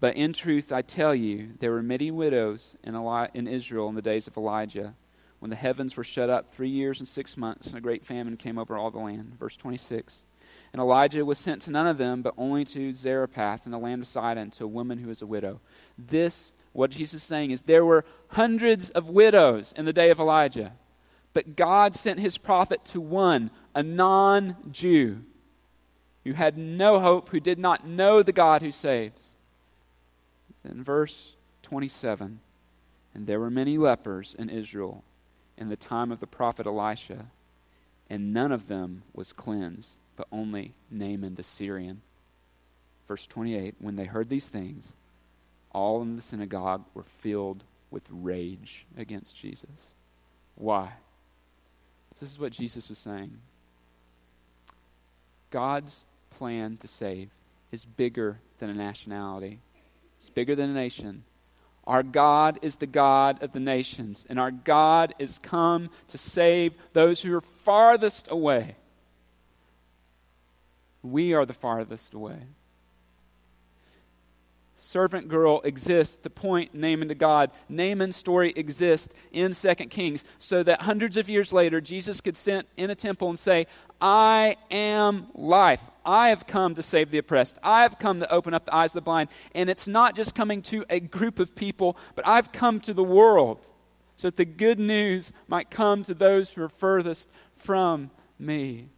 But 0.00 0.16
in 0.16 0.32
truth, 0.32 0.70
I 0.70 0.82
tell 0.82 1.14
you, 1.14 1.50
there 1.58 1.72
were 1.72 1.82
many 1.82 2.10
widows 2.10 2.74
in, 2.84 2.94
Eli- 2.94 3.28
in 3.34 3.48
Israel 3.48 3.88
in 3.88 3.94
the 3.94 4.02
days 4.02 4.26
of 4.26 4.36
Elijah, 4.36 4.94
when 5.40 5.50
the 5.50 5.56
heavens 5.56 5.96
were 5.96 6.04
shut 6.04 6.30
up 6.30 6.50
three 6.50 6.68
years 6.68 7.00
and 7.00 7.08
six 7.08 7.36
months, 7.36 7.68
and 7.68 7.76
a 7.76 7.80
great 7.80 8.04
famine 8.04 8.36
came 8.36 8.58
over 8.58 8.76
all 8.76 8.90
the 8.90 8.98
land. 8.98 9.36
Verse 9.38 9.56
26. 9.56 10.24
And 10.72 10.80
Elijah 10.80 11.24
was 11.24 11.38
sent 11.38 11.62
to 11.62 11.70
none 11.70 11.86
of 11.86 11.98
them, 11.98 12.22
but 12.22 12.34
only 12.36 12.64
to 12.66 12.92
Zarephath 12.92 13.64
in 13.64 13.72
the 13.72 13.78
land 13.78 14.02
of 14.02 14.08
Sidon, 14.08 14.50
to 14.52 14.64
a 14.64 14.68
woman 14.68 14.98
who 14.98 15.08
was 15.08 15.22
a 15.22 15.26
widow. 15.26 15.60
This, 15.96 16.52
what 16.72 16.90
Jesus 16.90 17.22
is 17.22 17.26
saying, 17.26 17.50
is 17.50 17.62
there 17.62 17.84
were 17.84 18.04
hundreds 18.28 18.90
of 18.90 19.08
widows 19.08 19.72
in 19.76 19.84
the 19.84 19.92
day 19.92 20.10
of 20.10 20.20
Elijah, 20.20 20.72
but 21.38 21.54
God 21.54 21.94
sent 21.94 22.18
his 22.18 22.36
prophet 22.36 22.84
to 22.86 23.00
one, 23.00 23.52
a 23.72 23.80
non 23.80 24.56
Jew, 24.72 25.20
who 26.24 26.32
had 26.32 26.58
no 26.58 26.98
hope, 26.98 27.28
who 27.28 27.38
did 27.38 27.60
not 27.60 27.86
know 27.86 28.24
the 28.24 28.32
God 28.32 28.60
who 28.60 28.72
saves. 28.72 29.36
In 30.68 30.82
verse 30.82 31.36
27, 31.62 32.40
and 33.14 33.26
there 33.28 33.38
were 33.38 33.52
many 33.52 33.78
lepers 33.78 34.34
in 34.36 34.50
Israel 34.50 35.04
in 35.56 35.68
the 35.68 35.76
time 35.76 36.10
of 36.10 36.18
the 36.18 36.26
prophet 36.26 36.66
Elisha, 36.66 37.26
and 38.10 38.34
none 38.34 38.50
of 38.50 38.66
them 38.66 39.04
was 39.14 39.32
cleansed 39.32 39.96
but 40.16 40.26
only 40.32 40.74
Naaman 40.90 41.36
the 41.36 41.44
Syrian. 41.44 42.02
Verse 43.06 43.28
28 43.28 43.76
When 43.78 43.94
they 43.94 44.06
heard 44.06 44.28
these 44.28 44.48
things, 44.48 44.92
all 45.70 46.02
in 46.02 46.16
the 46.16 46.22
synagogue 46.22 46.82
were 46.94 47.04
filled 47.04 47.62
with 47.92 48.02
rage 48.10 48.86
against 48.96 49.36
Jesus. 49.36 49.94
Why? 50.56 50.94
This 52.20 52.30
is 52.30 52.38
what 52.38 52.52
Jesus 52.52 52.88
was 52.88 52.98
saying. 52.98 53.38
God's 55.50 56.04
plan 56.30 56.76
to 56.78 56.88
save 56.88 57.30
is 57.72 57.84
bigger 57.84 58.38
than 58.58 58.70
a 58.70 58.74
nationality, 58.74 59.60
it's 60.18 60.30
bigger 60.30 60.54
than 60.54 60.70
a 60.70 60.74
nation. 60.74 61.24
Our 61.86 62.02
God 62.02 62.58
is 62.60 62.76
the 62.76 62.86
God 62.86 63.42
of 63.42 63.52
the 63.52 63.60
nations, 63.60 64.26
and 64.28 64.38
our 64.38 64.50
God 64.50 65.14
is 65.18 65.38
come 65.38 65.88
to 66.08 66.18
save 66.18 66.74
those 66.92 67.22
who 67.22 67.34
are 67.34 67.40
farthest 67.40 68.28
away. 68.30 68.76
We 71.02 71.32
are 71.32 71.46
the 71.46 71.54
farthest 71.54 72.12
away 72.12 72.40
servant 74.78 75.28
girl 75.28 75.60
exists 75.64 76.16
to 76.18 76.30
point 76.30 76.74
Naaman 76.74 77.08
to 77.08 77.14
God. 77.14 77.50
Naaman's 77.68 78.16
story 78.16 78.52
exists 78.56 79.12
in 79.32 79.52
2 79.52 79.74
Kings 79.86 80.24
so 80.38 80.62
that 80.62 80.82
hundreds 80.82 81.16
of 81.16 81.28
years 81.28 81.52
later, 81.52 81.80
Jesus 81.80 82.20
could 82.20 82.36
sit 82.36 82.66
in 82.76 82.88
a 82.88 82.94
temple 82.94 83.28
and 83.28 83.38
say, 83.38 83.66
I 84.00 84.56
am 84.70 85.26
life. 85.34 85.82
I 86.04 86.28
have 86.28 86.46
come 86.46 86.74
to 86.76 86.82
save 86.82 87.10
the 87.10 87.18
oppressed. 87.18 87.58
I 87.62 87.82
have 87.82 87.98
come 87.98 88.20
to 88.20 88.32
open 88.32 88.54
up 88.54 88.64
the 88.64 88.74
eyes 88.74 88.90
of 88.90 88.94
the 88.94 89.00
blind. 89.02 89.28
And 89.54 89.68
it's 89.68 89.88
not 89.88 90.14
just 90.14 90.34
coming 90.34 90.62
to 90.62 90.84
a 90.88 91.00
group 91.00 91.40
of 91.40 91.54
people, 91.54 91.96
but 92.14 92.26
I've 92.26 92.52
come 92.52 92.80
to 92.80 92.94
the 92.94 93.04
world 93.04 93.66
so 94.14 94.28
that 94.28 94.36
the 94.36 94.44
good 94.44 94.78
news 94.78 95.32
might 95.46 95.70
come 95.70 96.02
to 96.04 96.14
those 96.14 96.50
who 96.50 96.62
are 96.62 96.68
furthest 96.68 97.30
from 97.56 98.10
me. 98.38 98.88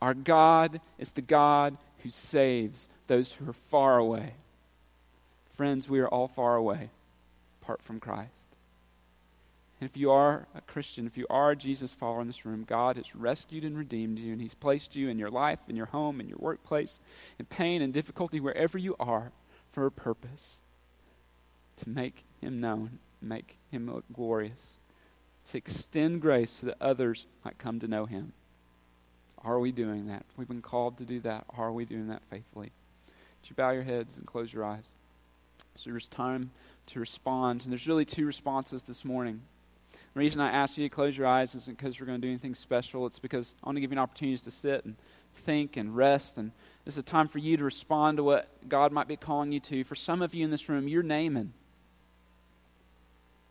Our 0.00 0.14
God 0.14 0.80
is 0.98 1.12
the 1.12 1.22
God 1.22 1.76
who 1.98 2.10
saves 2.10 2.88
those 3.10 3.32
who 3.32 3.50
are 3.50 3.52
far 3.52 3.98
away. 3.98 4.34
Friends, 5.50 5.88
we 5.88 5.98
are 5.98 6.06
all 6.06 6.28
far 6.28 6.54
away 6.54 6.90
apart 7.60 7.82
from 7.82 7.98
Christ. 7.98 8.30
And 9.80 9.90
if 9.90 9.96
you 9.96 10.12
are 10.12 10.46
a 10.54 10.60
Christian, 10.60 11.08
if 11.08 11.18
you 11.18 11.26
are 11.28 11.50
a 11.50 11.56
Jesus 11.56 11.92
follower 11.92 12.20
in 12.20 12.28
this 12.28 12.46
room, 12.46 12.62
God 12.64 12.96
has 12.96 13.16
rescued 13.16 13.64
and 13.64 13.76
redeemed 13.76 14.20
you, 14.20 14.30
and 14.30 14.40
He's 14.40 14.54
placed 14.54 14.94
you 14.94 15.08
in 15.08 15.18
your 15.18 15.28
life, 15.28 15.58
in 15.68 15.74
your 15.74 15.86
home, 15.86 16.20
in 16.20 16.28
your 16.28 16.38
workplace, 16.38 17.00
in 17.36 17.46
pain 17.46 17.82
and 17.82 17.92
difficulty, 17.92 18.38
wherever 18.38 18.78
you 18.78 18.94
are, 19.00 19.32
for 19.72 19.86
a 19.86 19.90
purpose 19.90 20.58
to 21.78 21.88
make 21.88 22.22
Him 22.40 22.60
known, 22.60 23.00
make 23.20 23.56
Him 23.72 23.92
look 23.92 24.04
glorious, 24.12 24.74
to 25.46 25.58
extend 25.58 26.22
grace 26.22 26.58
so 26.60 26.68
that 26.68 26.76
others 26.80 27.26
might 27.44 27.58
come 27.58 27.80
to 27.80 27.88
know 27.88 28.06
Him. 28.06 28.34
Are 29.42 29.58
we 29.58 29.72
doing 29.72 30.06
that? 30.06 30.26
We've 30.36 30.46
been 30.46 30.62
called 30.62 30.98
to 30.98 31.04
do 31.04 31.18
that. 31.20 31.44
Are 31.56 31.72
we 31.72 31.84
doing 31.84 32.06
that 32.06 32.22
faithfully? 32.30 32.70
Would 33.40 33.50
you 33.50 33.56
bow 33.56 33.70
your 33.70 33.82
heads 33.82 34.16
and 34.16 34.26
close 34.26 34.52
your 34.52 34.64
eyes? 34.64 34.84
So 35.76 35.90
there's 35.90 36.08
time 36.08 36.50
to 36.86 37.00
respond. 37.00 37.62
And 37.62 37.72
there's 37.72 37.86
really 37.88 38.04
two 38.04 38.26
responses 38.26 38.82
this 38.82 39.04
morning. 39.04 39.42
The 40.14 40.20
reason 40.20 40.40
I 40.40 40.50
ask 40.50 40.76
you 40.76 40.88
to 40.88 40.94
close 40.94 41.16
your 41.16 41.26
eyes 41.26 41.54
isn't 41.54 41.76
because 41.78 41.98
we're 42.00 42.06
going 42.06 42.20
to 42.20 42.26
do 42.26 42.30
anything 42.30 42.54
special. 42.54 43.06
It's 43.06 43.18
because 43.18 43.54
I 43.62 43.68
want 43.68 43.76
to 43.76 43.80
give 43.80 43.90
you 43.90 43.96
an 43.96 44.02
opportunity 44.02 44.36
to 44.36 44.50
sit 44.50 44.84
and 44.84 44.96
think 45.36 45.76
and 45.76 45.96
rest. 45.96 46.36
And 46.36 46.50
this 46.84 46.94
is 46.94 46.98
a 46.98 47.02
time 47.02 47.28
for 47.28 47.38
you 47.38 47.56
to 47.56 47.64
respond 47.64 48.18
to 48.18 48.24
what 48.24 48.48
God 48.68 48.92
might 48.92 49.08
be 49.08 49.16
calling 49.16 49.52
you 49.52 49.60
to. 49.60 49.84
For 49.84 49.94
some 49.94 50.20
of 50.20 50.34
you 50.34 50.44
in 50.44 50.50
this 50.50 50.68
room, 50.68 50.88
you're 50.88 51.02
Naaman. 51.02 51.52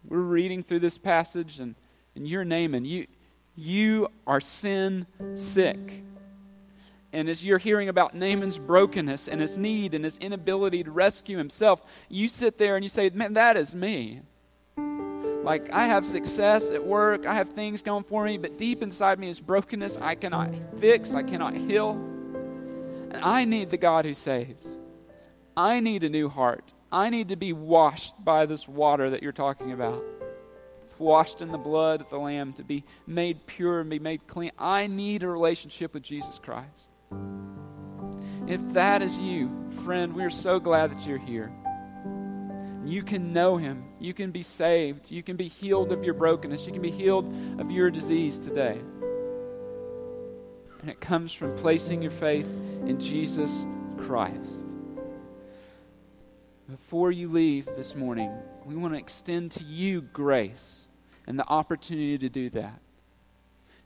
We're 0.07 0.19
reading 0.19 0.63
through 0.63 0.79
this 0.79 0.97
passage, 0.97 1.59
and, 1.59 1.75
and 2.15 2.27
you're 2.27 2.45
Naaman. 2.45 2.85
You, 2.85 3.07
you 3.55 4.09
are 4.25 4.39
sin 4.39 5.05
sick. 5.35 6.03
And 7.11 7.27
as 7.27 7.43
you're 7.43 7.57
hearing 7.57 7.89
about 7.89 8.13
Naaman's 8.13 8.57
brokenness 8.57 9.27
and 9.27 9.41
his 9.41 9.57
need 9.57 9.93
and 9.93 10.03
his 10.03 10.17
inability 10.19 10.83
to 10.83 10.91
rescue 10.91 11.37
himself, 11.37 11.83
you 12.07 12.27
sit 12.27 12.57
there 12.57 12.75
and 12.75 12.83
you 12.83 12.89
say, 12.89 13.09
Man, 13.09 13.33
that 13.33 13.57
is 13.57 13.73
me. 13.73 14.21
Like, 15.43 15.71
I 15.71 15.87
have 15.87 16.05
success 16.05 16.69
at 16.69 16.85
work, 16.85 17.25
I 17.25 17.33
have 17.33 17.49
things 17.49 17.81
going 17.81 18.03
for 18.03 18.25
me, 18.25 18.37
but 18.37 18.57
deep 18.57 18.83
inside 18.83 19.19
me 19.19 19.29
is 19.29 19.39
brokenness 19.39 19.97
I 19.97 20.15
cannot 20.15 20.53
fix, 20.79 21.13
I 21.13 21.23
cannot 21.23 21.55
heal. 21.55 21.91
And 21.91 23.17
I 23.23 23.45
need 23.45 23.71
the 23.71 23.77
God 23.77 24.05
who 24.05 24.13
saves. 24.13 24.79
I 25.55 25.79
need 25.79 26.03
a 26.03 26.09
new 26.09 26.29
heart. 26.29 26.73
I 26.91 27.09
need 27.09 27.29
to 27.29 27.35
be 27.35 27.53
washed 27.53 28.13
by 28.23 28.45
this 28.45 28.67
water 28.67 29.09
that 29.09 29.23
you're 29.23 29.31
talking 29.31 29.71
about. 29.71 30.03
Washed 30.97 31.41
in 31.41 31.51
the 31.51 31.57
blood 31.57 32.01
of 32.01 32.09
the 32.09 32.19
Lamb, 32.19 32.53
to 32.53 32.63
be 32.63 32.83
made 33.07 33.47
pure 33.47 33.79
and 33.79 33.89
be 33.89 33.99
made 33.99 34.27
clean. 34.27 34.51
I 34.59 34.87
need 34.87 35.23
a 35.23 35.27
relationship 35.27 35.93
with 35.93 36.03
Jesus 36.03 36.39
Christ. 36.39 36.88
If 38.47 38.73
that 38.73 39.01
is 39.01 39.19
you, 39.19 39.51
friend, 39.83 40.13
we 40.13 40.23
are 40.23 40.29
so 40.29 40.59
glad 40.59 40.91
that 40.91 41.05
you're 41.05 41.17
here. 41.17 41.51
You 42.83 43.03
can 43.03 43.33
know 43.33 43.57
Him. 43.57 43.83
You 43.99 44.13
can 44.13 44.31
be 44.31 44.41
saved. 44.41 45.11
You 45.11 45.21
can 45.21 45.35
be 45.35 45.47
healed 45.47 45.91
of 45.91 46.03
your 46.03 46.15
brokenness. 46.15 46.65
You 46.65 46.73
can 46.73 46.81
be 46.81 46.91
healed 46.91 47.31
of 47.59 47.69
your 47.69 47.91
disease 47.91 48.39
today. 48.39 48.79
And 50.81 50.89
it 50.89 50.99
comes 50.99 51.33
from 51.33 51.55
placing 51.57 52.01
your 52.01 52.11
faith 52.11 52.49
in 52.85 52.99
Jesus 52.99 53.67
Christ. 53.97 54.67
Before 56.69 57.11
you 57.11 57.27
leave 57.27 57.65
this 57.65 57.95
morning, 57.95 58.31
we 58.65 58.75
want 58.75 58.93
to 58.93 58.99
extend 58.99 59.51
to 59.51 59.63
you 59.63 60.01
grace 60.01 60.87
and 61.27 61.37
the 61.37 61.47
opportunity 61.47 62.17
to 62.17 62.29
do 62.29 62.49
that. 62.51 62.79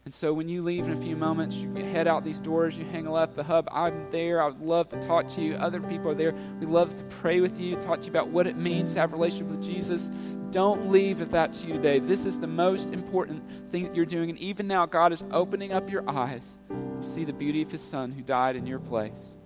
And 0.05 0.13
so 0.13 0.33
when 0.33 0.49
you 0.49 0.63
leave 0.63 0.85
in 0.85 0.91
a 0.91 1.01
few 1.01 1.15
moments, 1.15 1.55
you 1.55 1.73
head 1.75 2.09
out 2.09 2.25
these 2.25 2.41
doors, 2.41 2.77
you 2.77 2.83
hang 2.83 3.09
left 3.09 3.35
the 3.35 3.43
hub. 3.43 3.69
I'm 3.71 4.09
there. 4.09 4.41
I 4.41 4.47
would 4.47 4.59
love 4.59 4.89
to 4.89 5.01
talk 5.01 5.29
to 5.29 5.41
you. 5.41 5.55
Other 5.55 5.79
people 5.79 6.09
are 6.09 6.15
there. 6.15 6.35
We 6.59 6.65
love 6.65 6.93
to 6.95 7.03
pray 7.05 7.39
with 7.39 7.57
you, 7.57 7.77
talk 7.77 8.01
to 8.01 8.05
you 8.07 8.11
about 8.11 8.27
what 8.27 8.45
it 8.45 8.57
means 8.57 8.93
to 8.93 8.99
have 8.99 9.13
a 9.13 9.15
relationship 9.15 9.47
with 9.47 9.63
Jesus. 9.63 10.09
Don't 10.51 10.91
leave 10.91 11.21
if 11.21 11.31
that's 11.31 11.63
you 11.63 11.73
today. 11.73 11.99
This 11.99 12.25
is 12.25 12.41
the 12.41 12.47
most 12.47 12.91
important 12.91 13.71
thing 13.71 13.83
that 13.83 13.95
you're 13.95 14.05
doing. 14.05 14.29
And 14.29 14.37
even 14.39 14.67
now, 14.67 14.85
God 14.85 15.13
is 15.13 15.23
opening 15.31 15.71
up 15.71 15.89
your 15.89 16.07
eyes 16.09 16.57
to 16.69 17.01
see 17.01 17.23
the 17.23 17.33
beauty 17.33 17.61
of 17.61 17.71
His 17.71 17.81
Son 17.81 18.11
who 18.11 18.21
died 18.21 18.57
in 18.57 18.67
your 18.67 18.79
place. 18.79 19.37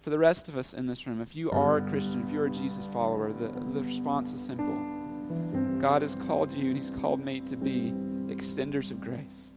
For 0.00 0.10
the 0.10 0.18
rest 0.18 0.48
of 0.48 0.56
us 0.56 0.74
in 0.74 0.86
this 0.86 1.06
room, 1.06 1.20
if 1.20 1.34
you 1.34 1.50
are 1.50 1.78
a 1.78 1.82
Christian, 1.82 2.22
if 2.22 2.30
you're 2.30 2.46
a 2.46 2.50
Jesus 2.50 2.86
follower, 2.86 3.32
the, 3.32 3.48
the 3.48 3.82
response 3.82 4.32
is 4.32 4.40
simple. 4.40 5.01
God 5.80 6.02
has 6.02 6.14
called 6.14 6.52
you 6.52 6.68
and 6.68 6.76
He's 6.76 6.90
called 6.90 7.24
me 7.24 7.40
to 7.42 7.56
be 7.56 7.92
extenders 8.28 8.90
of 8.90 9.00
grace. 9.00 9.52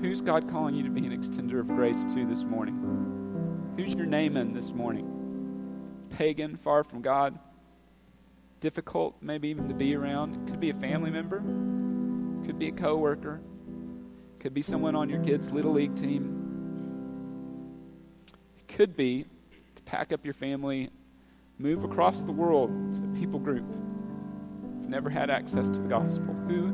Who's 0.00 0.20
God 0.20 0.48
calling 0.50 0.74
you 0.74 0.82
to 0.82 0.90
be 0.90 1.06
an 1.06 1.18
extender 1.18 1.60
of 1.60 1.68
grace 1.68 2.04
to 2.14 2.26
this 2.26 2.44
morning? 2.44 3.72
Who's 3.76 3.94
your 3.94 4.06
Naaman 4.06 4.52
this 4.52 4.70
morning? 4.72 5.10
Pagan, 6.10 6.56
far 6.56 6.84
from 6.84 7.02
God, 7.02 7.38
difficult 8.60 9.16
maybe 9.20 9.48
even 9.48 9.68
to 9.68 9.74
be 9.74 9.94
around. 9.94 10.46
Could 10.48 10.60
be 10.60 10.70
a 10.70 10.74
family 10.74 11.10
member, 11.10 11.38
could 12.46 12.58
be 12.58 12.68
a 12.68 12.72
coworker, 12.72 13.40
could 14.40 14.54
be 14.54 14.62
someone 14.62 14.94
on 14.94 15.08
your 15.08 15.20
kids' 15.22 15.50
little 15.50 15.72
league 15.72 15.96
team. 15.96 16.40
It 18.58 18.68
could 18.68 18.96
be 18.96 19.26
to 19.74 19.82
pack 19.82 20.12
up 20.12 20.24
your 20.24 20.34
family, 20.34 20.90
move 21.58 21.84
across 21.84 22.22
the 22.22 22.32
world 22.32 22.74
to 22.94 23.04
a 23.04 23.18
people 23.18 23.38
group 23.38 23.64
who've 23.66 24.88
never 24.88 25.08
had 25.08 25.30
access 25.30 25.70
to 25.70 25.80
the 25.80 25.88
gospel? 25.88 26.34
Who, 26.48 26.66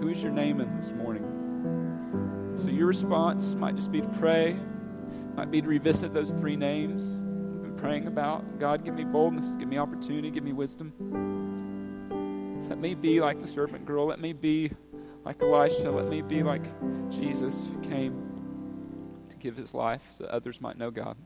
who 0.00 0.08
is 0.08 0.22
your 0.22 0.32
Naaman 0.32 0.76
this 0.76 0.92
morning? 0.92 2.54
So 2.56 2.68
your 2.68 2.86
response 2.86 3.54
might 3.54 3.76
just 3.76 3.92
be 3.92 4.00
to 4.00 4.08
pray, 4.18 4.56
might 5.34 5.50
be 5.50 5.60
to 5.60 5.68
revisit 5.68 6.14
those 6.14 6.32
three 6.32 6.56
names 6.56 7.22
we've 7.22 7.62
been 7.62 7.76
praying 7.76 8.06
about. 8.06 8.58
God, 8.58 8.84
give 8.84 8.94
me 8.94 9.04
boldness, 9.04 9.52
give 9.58 9.68
me 9.68 9.78
opportunity, 9.78 10.30
give 10.30 10.44
me 10.44 10.52
wisdom. 10.52 10.92
Let 12.68 12.78
me 12.78 12.94
be 12.94 13.20
like 13.20 13.40
the 13.40 13.46
servant 13.46 13.86
girl. 13.86 14.06
Let 14.06 14.20
me 14.20 14.32
be 14.32 14.72
like 15.24 15.42
Elisha. 15.42 15.90
Let 15.90 16.08
me 16.08 16.22
be 16.22 16.42
like 16.42 16.64
Jesus 17.10 17.68
who 17.68 17.80
came 17.80 19.24
to 19.30 19.36
give 19.36 19.56
his 19.56 19.74
life 19.74 20.02
so 20.10 20.26
others 20.26 20.60
might 20.60 20.76
know 20.76 20.90
God. 20.90 21.16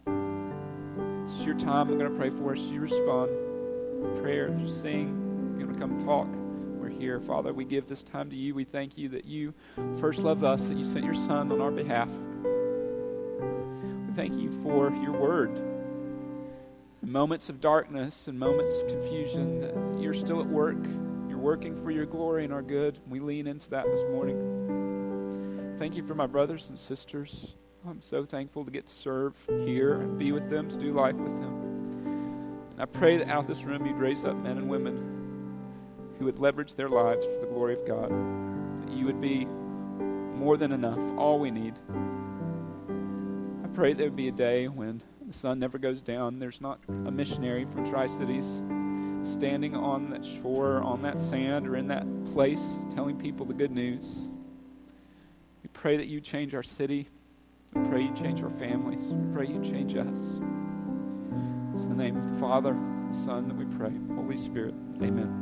Your 1.44 1.58
time. 1.58 1.88
I'm 1.90 1.98
going 1.98 2.10
to 2.10 2.16
pray 2.16 2.30
for 2.30 2.52
us. 2.52 2.60
You 2.60 2.80
respond. 2.80 3.30
Prayer, 4.22 4.46
if 4.46 4.60
you 4.60 4.68
sing 4.68 5.56
going 5.58 5.74
to 5.74 5.80
come 5.80 5.98
talk, 6.04 6.28
we're 6.80 6.88
here. 6.88 7.20
Father, 7.20 7.52
we 7.52 7.64
give 7.64 7.88
this 7.88 8.04
time 8.04 8.30
to 8.30 8.36
you. 8.36 8.54
We 8.54 8.64
thank 8.64 8.96
you 8.96 9.08
that 9.10 9.24
you 9.24 9.52
first 9.98 10.20
loved 10.20 10.44
us, 10.44 10.68
that 10.68 10.76
you 10.76 10.84
sent 10.84 11.04
your 11.04 11.14
Son 11.14 11.50
on 11.50 11.60
our 11.60 11.72
behalf. 11.72 12.08
We 14.06 14.14
thank 14.14 14.36
you 14.36 14.52
for 14.62 14.92
your 15.02 15.12
word. 15.12 15.56
In 17.02 17.10
moments 17.10 17.48
of 17.48 17.60
darkness 17.60 18.28
and 18.28 18.38
moments 18.38 18.78
of 18.78 18.88
confusion, 18.88 19.60
that 19.60 20.00
you're 20.00 20.14
still 20.14 20.40
at 20.40 20.46
work. 20.46 20.78
You're 21.28 21.38
working 21.38 21.74
for 21.82 21.90
your 21.90 22.06
glory 22.06 22.44
and 22.44 22.52
our 22.52 22.62
good. 22.62 23.00
We 23.08 23.18
lean 23.18 23.48
into 23.48 23.68
that 23.70 23.86
this 23.86 24.00
morning. 24.10 25.74
Thank 25.76 25.96
you 25.96 26.04
for 26.04 26.14
my 26.14 26.26
brothers 26.26 26.70
and 26.70 26.78
sisters. 26.78 27.54
I'm 27.88 28.00
so 28.00 28.24
thankful 28.24 28.64
to 28.64 28.70
get 28.70 28.86
to 28.86 28.92
serve 28.92 29.34
here 29.48 29.94
and 29.94 30.16
be 30.16 30.30
with 30.30 30.48
them, 30.48 30.68
to 30.68 30.76
do 30.76 30.92
life 30.92 31.16
with 31.16 31.32
them. 31.40 32.68
And 32.70 32.80
I 32.80 32.84
pray 32.84 33.16
that 33.16 33.28
out 33.28 33.40
of 33.40 33.48
this 33.48 33.64
room 33.64 33.84
you'd 33.84 33.96
raise 33.96 34.24
up 34.24 34.36
men 34.36 34.56
and 34.56 34.68
women 34.68 35.58
who 36.18 36.26
would 36.26 36.38
leverage 36.38 36.76
their 36.76 36.88
lives 36.88 37.24
for 37.24 37.40
the 37.40 37.46
glory 37.46 37.74
of 37.74 37.84
God. 37.84 38.08
That 38.86 38.96
you 38.96 39.04
would 39.06 39.20
be 39.20 39.46
more 39.46 40.56
than 40.56 40.70
enough, 40.70 41.00
all 41.18 41.40
we 41.40 41.50
need. 41.50 41.74
I 43.64 43.68
pray 43.74 43.94
there 43.94 44.06
would 44.06 44.16
be 44.16 44.28
a 44.28 44.32
day 44.32 44.68
when 44.68 45.02
the 45.26 45.32
sun 45.32 45.58
never 45.58 45.76
goes 45.76 46.02
down. 46.02 46.38
There's 46.38 46.60
not 46.60 46.78
a 46.88 47.10
missionary 47.10 47.64
from 47.64 47.84
Tri 47.84 48.06
Cities 48.06 48.62
standing 49.24 49.74
on 49.74 50.10
that 50.10 50.24
shore, 50.24 50.82
on 50.82 51.02
that 51.02 51.20
sand, 51.20 51.66
or 51.66 51.76
in 51.76 51.88
that 51.88 52.06
place 52.32 52.62
telling 52.94 53.16
people 53.16 53.44
the 53.44 53.54
good 53.54 53.72
news. 53.72 54.06
We 55.64 55.68
pray 55.72 55.96
that 55.96 56.06
you 56.06 56.20
change 56.20 56.54
our 56.54 56.62
city. 56.62 57.08
Pray 57.74 58.02
you 58.02 58.14
change 58.14 58.42
our 58.42 58.50
families. 58.50 59.00
Pray 59.32 59.46
you 59.46 59.62
change 59.62 59.96
us. 59.96 60.40
It's 61.72 61.86
the 61.86 61.94
name 61.94 62.16
of 62.16 62.30
the 62.30 62.40
Father, 62.40 62.76
the 63.10 63.16
Son 63.16 63.48
that 63.48 63.56
we 63.56 63.64
pray. 63.76 63.92
Holy 64.14 64.36
Spirit. 64.36 64.74
Amen. 65.02 65.41